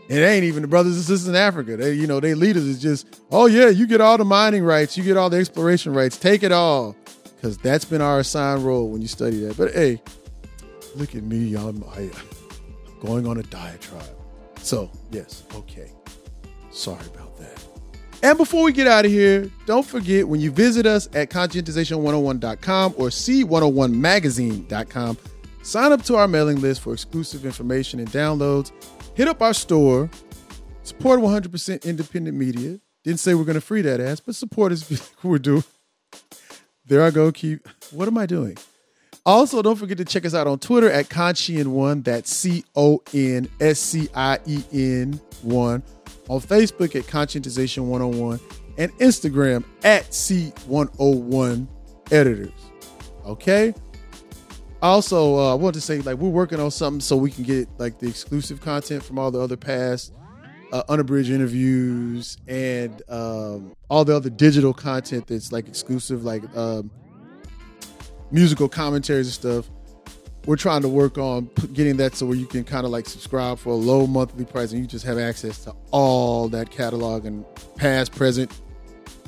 [0.09, 1.77] It ain't even the brothers and sisters in Africa.
[1.77, 4.97] They, you know, they leaders is just, oh yeah, you get all the mining rights,
[4.97, 6.97] you get all the exploration rights, take it all.
[7.43, 9.57] Cause that's been our assigned role when you study that.
[9.57, 10.03] But hey,
[10.97, 12.11] look at me, I'm, I, am
[13.01, 14.05] going on a diatribe.
[14.61, 15.91] So yes, okay.
[16.71, 17.65] Sorry about that.
[18.23, 22.95] And before we get out of here, don't forget when you visit us at conscientization101.com
[22.97, 25.19] or c101magazine.com,
[25.63, 28.73] sign up to our mailing list for exclusive information and downloads.
[29.15, 30.11] Hit up our store,
[30.83, 32.81] support 100% independent media.
[33.05, 35.63] Didn't say we're going to free that ass, but support us we're doing.
[36.89, 37.31] There I go.
[37.31, 37.69] Keep.
[37.93, 38.57] What am I doing?
[39.27, 42.03] Also, don't forget to check us out on Twitter at Conscien1.
[42.03, 45.83] That's C O N S C I E N 1
[46.29, 48.41] on Facebook at Conscientization 101
[48.79, 51.67] and Instagram at C101
[52.11, 52.53] Editors.
[53.27, 53.75] Okay?
[54.81, 57.69] also uh, I want to say like we're working on something so we can get
[57.79, 60.13] like the exclusive content from all the other past
[60.73, 66.91] uh, unabridged interviews and um, all the other digital content that's like exclusive, like um,
[68.31, 69.71] musical commentaries and stuff.
[70.47, 73.59] We're trying to work on getting that so where you can kind of like subscribe
[73.59, 77.45] for a low monthly price and you just have access to all that catalog and
[77.77, 78.51] past, present,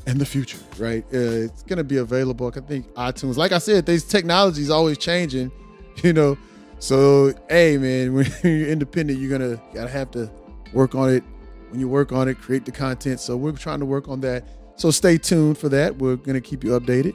[0.07, 0.59] and the future.
[0.79, 1.05] Right?
[1.13, 2.51] Uh, it's gonna be available.
[2.55, 3.37] I think iTunes.
[3.37, 5.53] Like I said, these technology is always changing.
[6.05, 6.39] You know,
[6.79, 10.31] so hey man, when you're independent, you're gonna gotta have to
[10.73, 11.25] work on it.
[11.71, 13.21] When you work on it, create the content.
[13.21, 14.45] So we're trying to work on that.
[14.77, 15.97] So stay tuned for that.
[15.97, 17.15] We're gonna keep you updated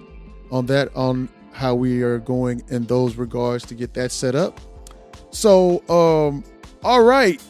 [0.52, 4.60] on that on how we are going in those regards to get that set up.
[5.32, 6.44] So um
[6.84, 7.42] all right.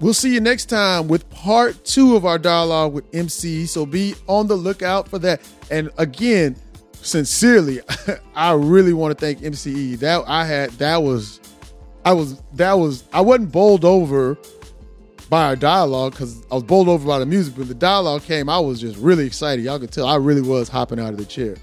[0.00, 3.66] We'll see you next time with part two of our dialogue with MC.
[3.66, 5.42] So be on the lookout for that.
[5.70, 6.56] And again,
[7.02, 7.80] sincerely,
[8.34, 9.98] I really want to thank MCE.
[9.98, 11.40] That I had that was
[12.04, 14.38] I was that was I wasn't bowled over
[15.30, 18.48] by our dialogue because I was bowled over by the music, but the dialogue came,
[18.48, 19.64] I was just really excited.
[19.64, 21.56] Y'all could tell I really was hopping out of the chair.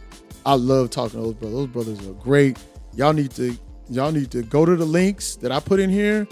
[0.46, 1.58] I love talking to those brothers.
[1.58, 2.58] Those brothers are great.
[2.96, 3.56] Y'all need to
[3.90, 6.28] y'all need to go to the links that I put in here,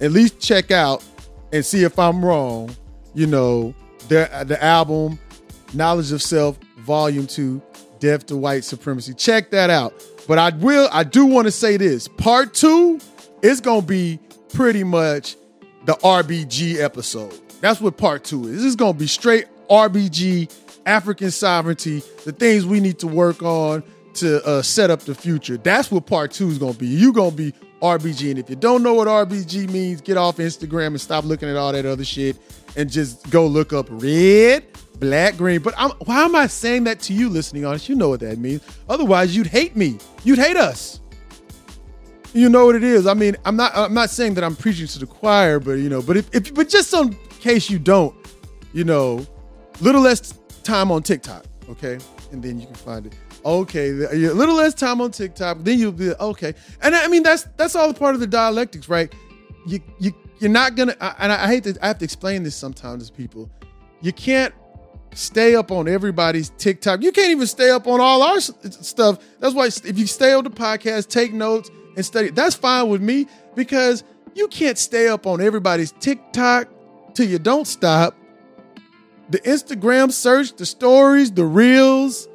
[0.00, 1.04] at least check out
[1.52, 2.74] and see if I'm wrong.
[3.14, 3.74] You know,
[4.08, 5.18] the the album
[5.74, 7.60] Knowledge of Self, Volume Two,
[7.98, 9.12] Death to White Supremacy.
[9.12, 9.92] Check that out.
[10.28, 13.00] But I will, I do want to say this: Part Two
[13.42, 14.20] is gonna be
[14.52, 15.36] pretty much
[15.86, 17.32] the RBG episode.
[17.60, 18.56] That's what Part Two is.
[18.56, 20.52] This is gonna be straight RBG,
[20.84, 23.82] African sovereignty, the things we need to work on
[24.14, 25.56] to uh, set up the future.
[25.56, 26.88] That's what Part Two is gonna be.
[26.88, 30.88] You're gonna be RBG, and if you don't know what RBG means, get off Instagram
[30.88, 32.36] and stop looking at all that other shit
[32.76, 34.64] and just go look up red,
[34.98, 35.60] black, green.
[35.60, 37.88] But I'm, why am I saying that to you, listening audience?
[37.88, 38.62] You know what that means.
[38.88, 39.98] Otherwise, you'd hate me.
[40.24, 41.00] You'd hate us.
[42.32, 43.06] You know what it is.
[43.06, 43.72] I mean, I'm not.
[43.74, 46.54] I'm not saying that I'm preaching to the choir, but you know, but if, if
[46.54, 48.14] but just in case you don't,
[48.72, 49.26] you know,
[49.80, 51.98] little less time on TikTok, okay,
[52.32, 53.14] and then you can find it.
[53.44, 56.52] Okay, a little less time on TikTok, then you'll be okay.
[56.82, 59.12] And I mean, that's that's all part of the dialectics, right?
[59.66, 60.96] You you you're not gonna.
[61.18, 61.76] And I hate to.
[61.80, 63.50] I have to explain this sometimes to people.
[64.02, 64.52] You can't
[65.14, 67.02] stay up on everybody's TikTok.
[67.02, 69.18] You can't even stay up on all our stuff.
[69.40, 72.30] That's why if you stay on the podcast, take notes and study.
[72.30, 74.04] That's fine with me because
[74.34, 76.68] you can't stay up on everybody's TikTok
[77.14, 78.14] till you don't stop.
[79.30, 82.28] The Instagram search, the stories, the reels,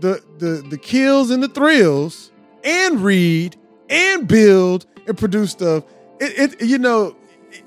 [0.00, 2.30] the the the kills and the thrills,
[2.62, 3.56] and read
[3.88, 5.84] and build and produce stuff.
[6.20, 7.16] It, it you know,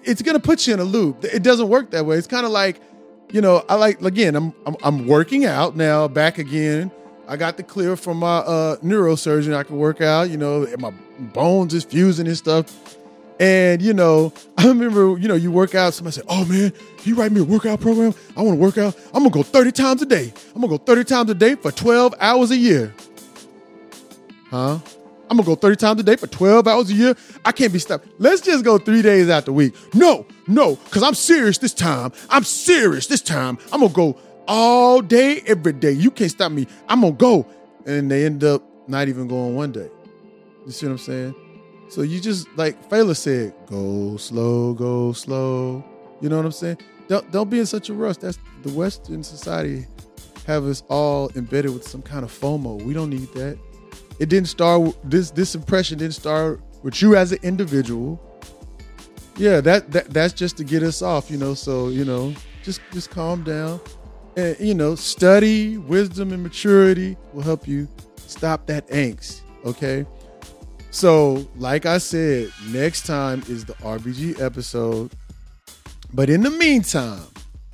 [0.04, 1.26] it's gonna put you in a loop.
[1.26, 2.18] It doesn't work that way.
[2.18, 2.80] It's kind of like,
[3.32, 4.36] you know, I like again.
[4.36, 6.08] I'm, I'm I'm working out now.
[6.08, 6.92] Back again.
[7.30, 9.56] I got the clear from my uh, neurosurgeon.
[9.56, 10.32] I can work out.
[10.32, 10.90] You know, my
[11.20, 12.98] bones is fusing and stuff.
[13.40, 15.94] And you know, I remember, you know, you work out.
[15.94, 16.74] Somebody said, "Oh man,
[17.04, 18.16] you write me a workout program?
[18.36, 18.98] I want to work out.
[19.14, 20.34] I'm gonna go 30 times a day.
[20.56, 22.96] I'm gonna go 30 times a day for 12 hours a year."
[24.50, 24.80] Huh?
[25.30, 27.16] I'm gonna go 30 times a day for 12 hours a year.
[27.46, 28.08] I can't be stopped.
[28.18, 29.76] Let's just go three days out the week.
[29.94, 32.12] No, no, because I'm serious this time.
[32.32, 33.60] I'm serious this time.
[33.72, 34.20] I'm gonna go
[34.50, 35.92] all day, every day.
[35.92, 36.68] You can't stop me.
[36.90, 37.48] I'm gonna go.
[37.86, 39.90] And they end up not even going one day.
[40.66, 41.36] You see what I'm saying?
[41.88, 45.84] So you just like Fela said, go slow, go slow.
[46.20, 46.80] You know what I'm saying?
[47.08, 48.18] Don't don't be in such a rush.
[48.18, 49.86] That's the Western society
[50.46, 52.82] have us all embedded with some kind of FOMO.
[52.82, 53.58] We don't need that.
[54.20, 58.20] It didn't start this this impression didn't start with you as an individual.
[59.38, 61.54] Yeah, that, that that's just to get us off, you know.
[61.54, 63.80] So, you know, just just calm down.
[64.40, 70.06] And you know, study, wisdom and maturity will help you stop that angst, okay?
[70.92, 75.12] So, like I said, next time is the RBG episode.
[76.14, 77.28] But in the meantime,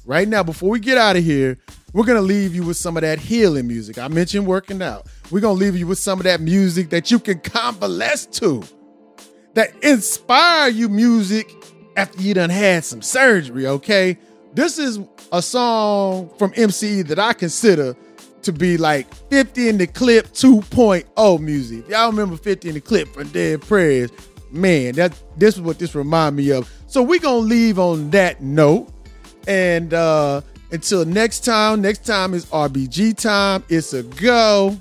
[0.05, 1.57] right now, before we get out of here,
[1.93, 3.99] we're gonna leave you with some of that healing music.
[3.99, 5.05] I mentioned working out.
[5.29, 8.63] We're gonna leave you with some of that music that you can convalesce to,
[9.53, 11.49] that inspire you music
[11.95, 13.67] after you done had some surgery.
[13.67, 14.17] Okay,
[14.56, 14.99] this is
[15.32, 17.95] a song from MCE that I consider
[18.41, 21.90] to be like 50 in the clip 2.0 music.
[21.90, 24.11] Y'all remember 50 in the clip from Dead Prez?
[24.52, 26.72] Man, that this is what this remind me of.
[26.88, 28.88] So we gonna leave on that note.
[29.48, 30.41] And uh
[30.72, 33.64] until next time, next time is RBG time.
[33.69, 34.80] It's a go.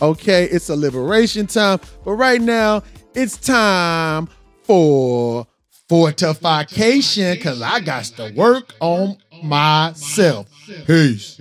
[0.00, 1.80] Okay, it's a liberation time.
[2.04, 2.82] But right now,
[3.14, 4.28] it's time
[4.62, 5.46] for
[5.88, 10.48] fortification because I got to work on myself.
[10.86, 11.40] Peace.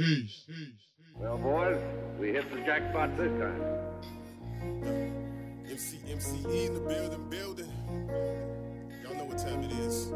[1.17, 1.81] Well, boys,
[2.19, 3.61] we hit the jackpot this time.
[5.69, 7.71] MC, MCE in the building, building.
[9.03, 10.11] Y'all know what time it is.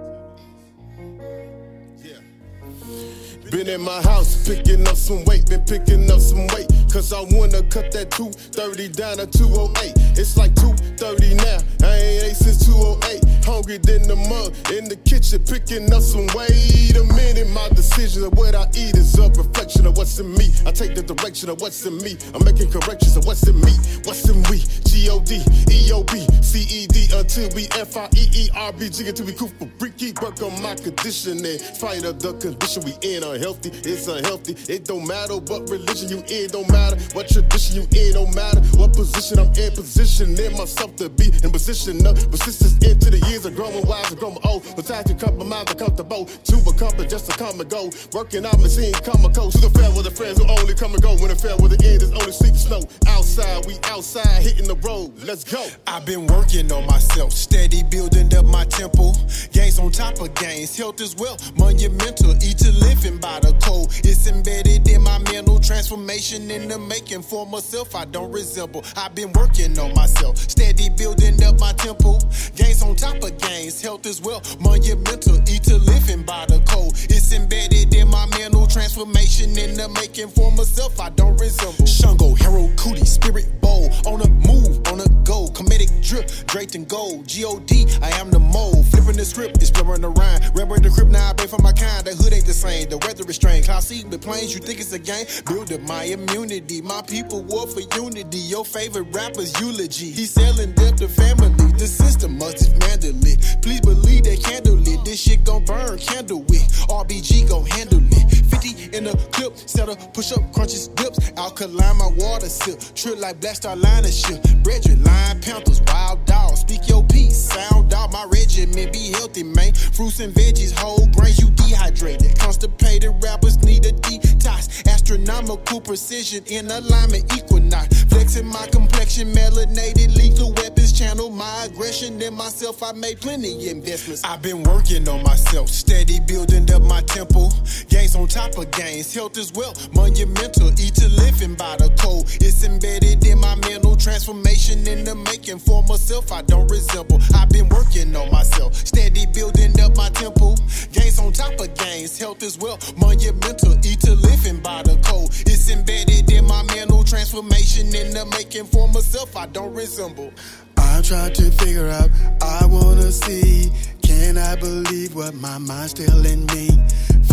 [3.51, 6.69] Been in my house picking up some weight, been picking up some weight.
[6.93, 9.93] Cause I wanna cut that 230 down to 208.
[10.17, 13.25] It's like 230 now, I ain't ate since 208.
[13.45, 16.95] Hungry than the mug in the kitchen, picking up some weight.
[16.95, 20.53] A minute, my decision of what I eat is a reflection of what's in me.
[20.65, 22.17] I take the direction of what's in me.
[22.35, 23.73] I'm making corrections of what's in me,
[24.05, 24.61] what's in we.
[24.85, 25.41] G O D,
[25.71, 29.25] E O B, C E D until we F I E E R B until
[29.25, 30.13] we cool for freaky.
[30.21, 31.57] Work on my conditioning.
[31.81, 33.69] Fight of the condition we in unhealthy.
[33.89, 34.53] It's unhealthy.
[34.71, 38.61] It don't matter what religion you in, don't matter what tradition you in, don't matter
[38.77, 39.71] what position I'm in.
[39.73, 44.19] Positioning myself to be in position of persistence into the years of growing wise and
[44.19, 44.63] growing old.
[44.75, 47.89] But time to compromise and comfortable to accomplish just to come and go.
[48.13, 50.93] Working out machine, come and go to the fair with the friends who only come
[50.93, 51.15] and go.
[51.17, 52.81] When the fair with the end is only sleep snow.
[53.07, 55.17] Outside, we outside hitting the road.
[55.23, 55.65] Let's go.
[55.87, 59.15] I've been working on myself, steady building up my temple.
[59.51, 62.35] Gains on top of gains, health is well, monumental.
[62.43, 63.87] Eat to living by the code.
[64.03, 67.95] It's embedded in my mental transformation in the making for myself.
[67.95, 68.83] I don't resemble.
[68.95, 72.19] I've been working on myself, steady building up my temple.
[72.55, 75.37] Gains on top of gains, health is well, monumental.
[75.49, 76.93] Eat to living by the code.
[77.09, 80.99] It's embedded in my mental transformation in the making for myself.
[80.99, 81.85] I don't resemble.
[81.85, 83.89] Shango, Harold Cootie, Spirit Bowl.
[84.05, 85.47] On a move, on a go.
[85.47, 87.27] Comedic drip, draped in gold.
[87.27, 88.85] G-O-D, I am the mold.
[88.87, 90.41] Flipping the script, exploring the rhyme.
[90.53, 92.05] Remember the crib, now I pay for my kind.
[92.05, 93.65] The hood ain't the same, the weather is strange.
[93.65, 95.25] Cloud seed with planes, you think it's a game?
[95.45, 96.81] Build up my immunity.
[96.81, 98.39] My people war for unity.
[98.39, 100.09] Your favorite rapper's eulogy.
[100.11, 101.53] He's selling death to family.
[101.77, 103.61] The system must dismantle it.
[103.61, 105.05] Please believe they handle it.
[105.05, 106.65] This shit gon' burn, candle wick.
[106.89, 108.48] RBG gon' handle it.
[108.61, 111.31] 50 in the clip, set up, push up, crunches, dips.
[111.37, 112.79] Alkaline, my water sip.
[112.95, 114.41] Trip like Black Star Liner shit.
[114.63, 116.61] Brethren, Lion Panthers, Wild Dogs.
[116.61, 118.91] Speak your piece, sound out my regimen.
[118.91, 119.73] Be healthy, man.
[119.73, 122.37] Fruits and veggies, whole grains, you dehydrated.
[122.39, 124.85] Constipated rappers need a detox.
[124.87, 128.03] Astronomical precision in alignment, equinox.
[128.03, 130.91] Flexing my complexion, melanated, lethal weapons.
[130.91, 132.83] Channel my aggression in myself.
[132.83, 134.23] I made plenty investments.
[134.23, 137.53] I've been working on myself, steady building up my temple.
[137.89, 140.69] Gains on top gains, health is well, monumental.
[140.79, 142.25] Eat to living by the code.
[142.41, 146.31] It's embedded in my mental transformation in the making for myself.
[146.31, 147.19] I don't resemble.
[147.35, 150.57] I've been working on myself, steady building up my temple.
[150.91, 153.73] Gains on top of gains, health is well, monumental.
[153.85, 155.29] Eat to living by the code.
[155.45, 159.35] It's embedded in my mental transformation in the making for myself.
[159.35, 160.31] I don't resemble.
[160.77, 162.09] I'm trying to figure out,
[162.41, 163.71] I wanna see.
[164.01, 166.69] Can I believe what my mind's telling me?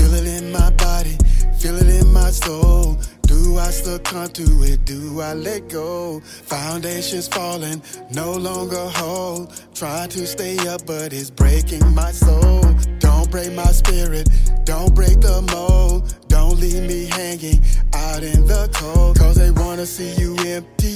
[0.07, 1.19] Feel it in my body,
[1.59, 2.97] feel it in my soul.
[3.23, 4.85] Do I succumb to it?
[4.85, 6.21] Do I let go?
[6.21, 9.53] Foundations falling, no longer hold.
[9.75, 12.63] Trying to stay up, but it's breaking my soul.
[13.01, 14.31] Don't break my spirit,
[14.63, 16.15] don't break the mold.
[16.29, 17.61] Don't leave me hanging
[17.93, 19.19] out in the cold.
[19.19, 20.87] Cause they wanna see you empty.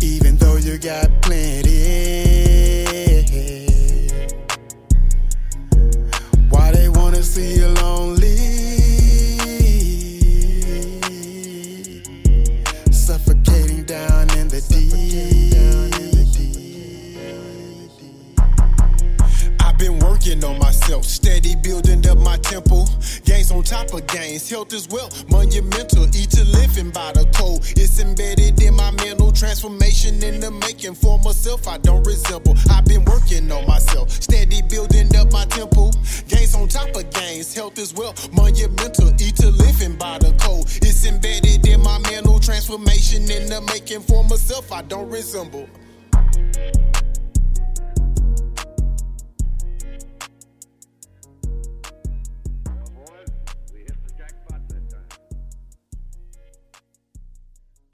[0.00, 2.27] Even though you got plenty.
[7.28, 8.17] See you lonely?
[20.28, 22.86] Working on myself, steady building up my temple.
[23.24, 26.04] Gains on top of gains, health is well, monumental.
[26.14, 27.60] Eat to living by the code.
[27.76, 31.66] It's embedded in my mental transformation in the making for myself.
[31.66, 32.54] I don't resemble.
[32.70, 35.92] I've been working on myself, steady building up my temple.
[36.28, 39.08] Gains on top of gains, health is well, monumental.
[39.20, 40.66] Eat to living by the code.
[40.82, 44.72] It's embedded in my mental transformation in the making for myself.
[44.72, 45.68] I don't resemble.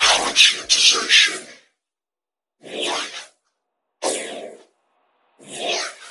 [0.05, 1.47] Conscientization.
[2.61, 3.11] One.
[4.03, 4.59] All.
[5.39, 6.04] One.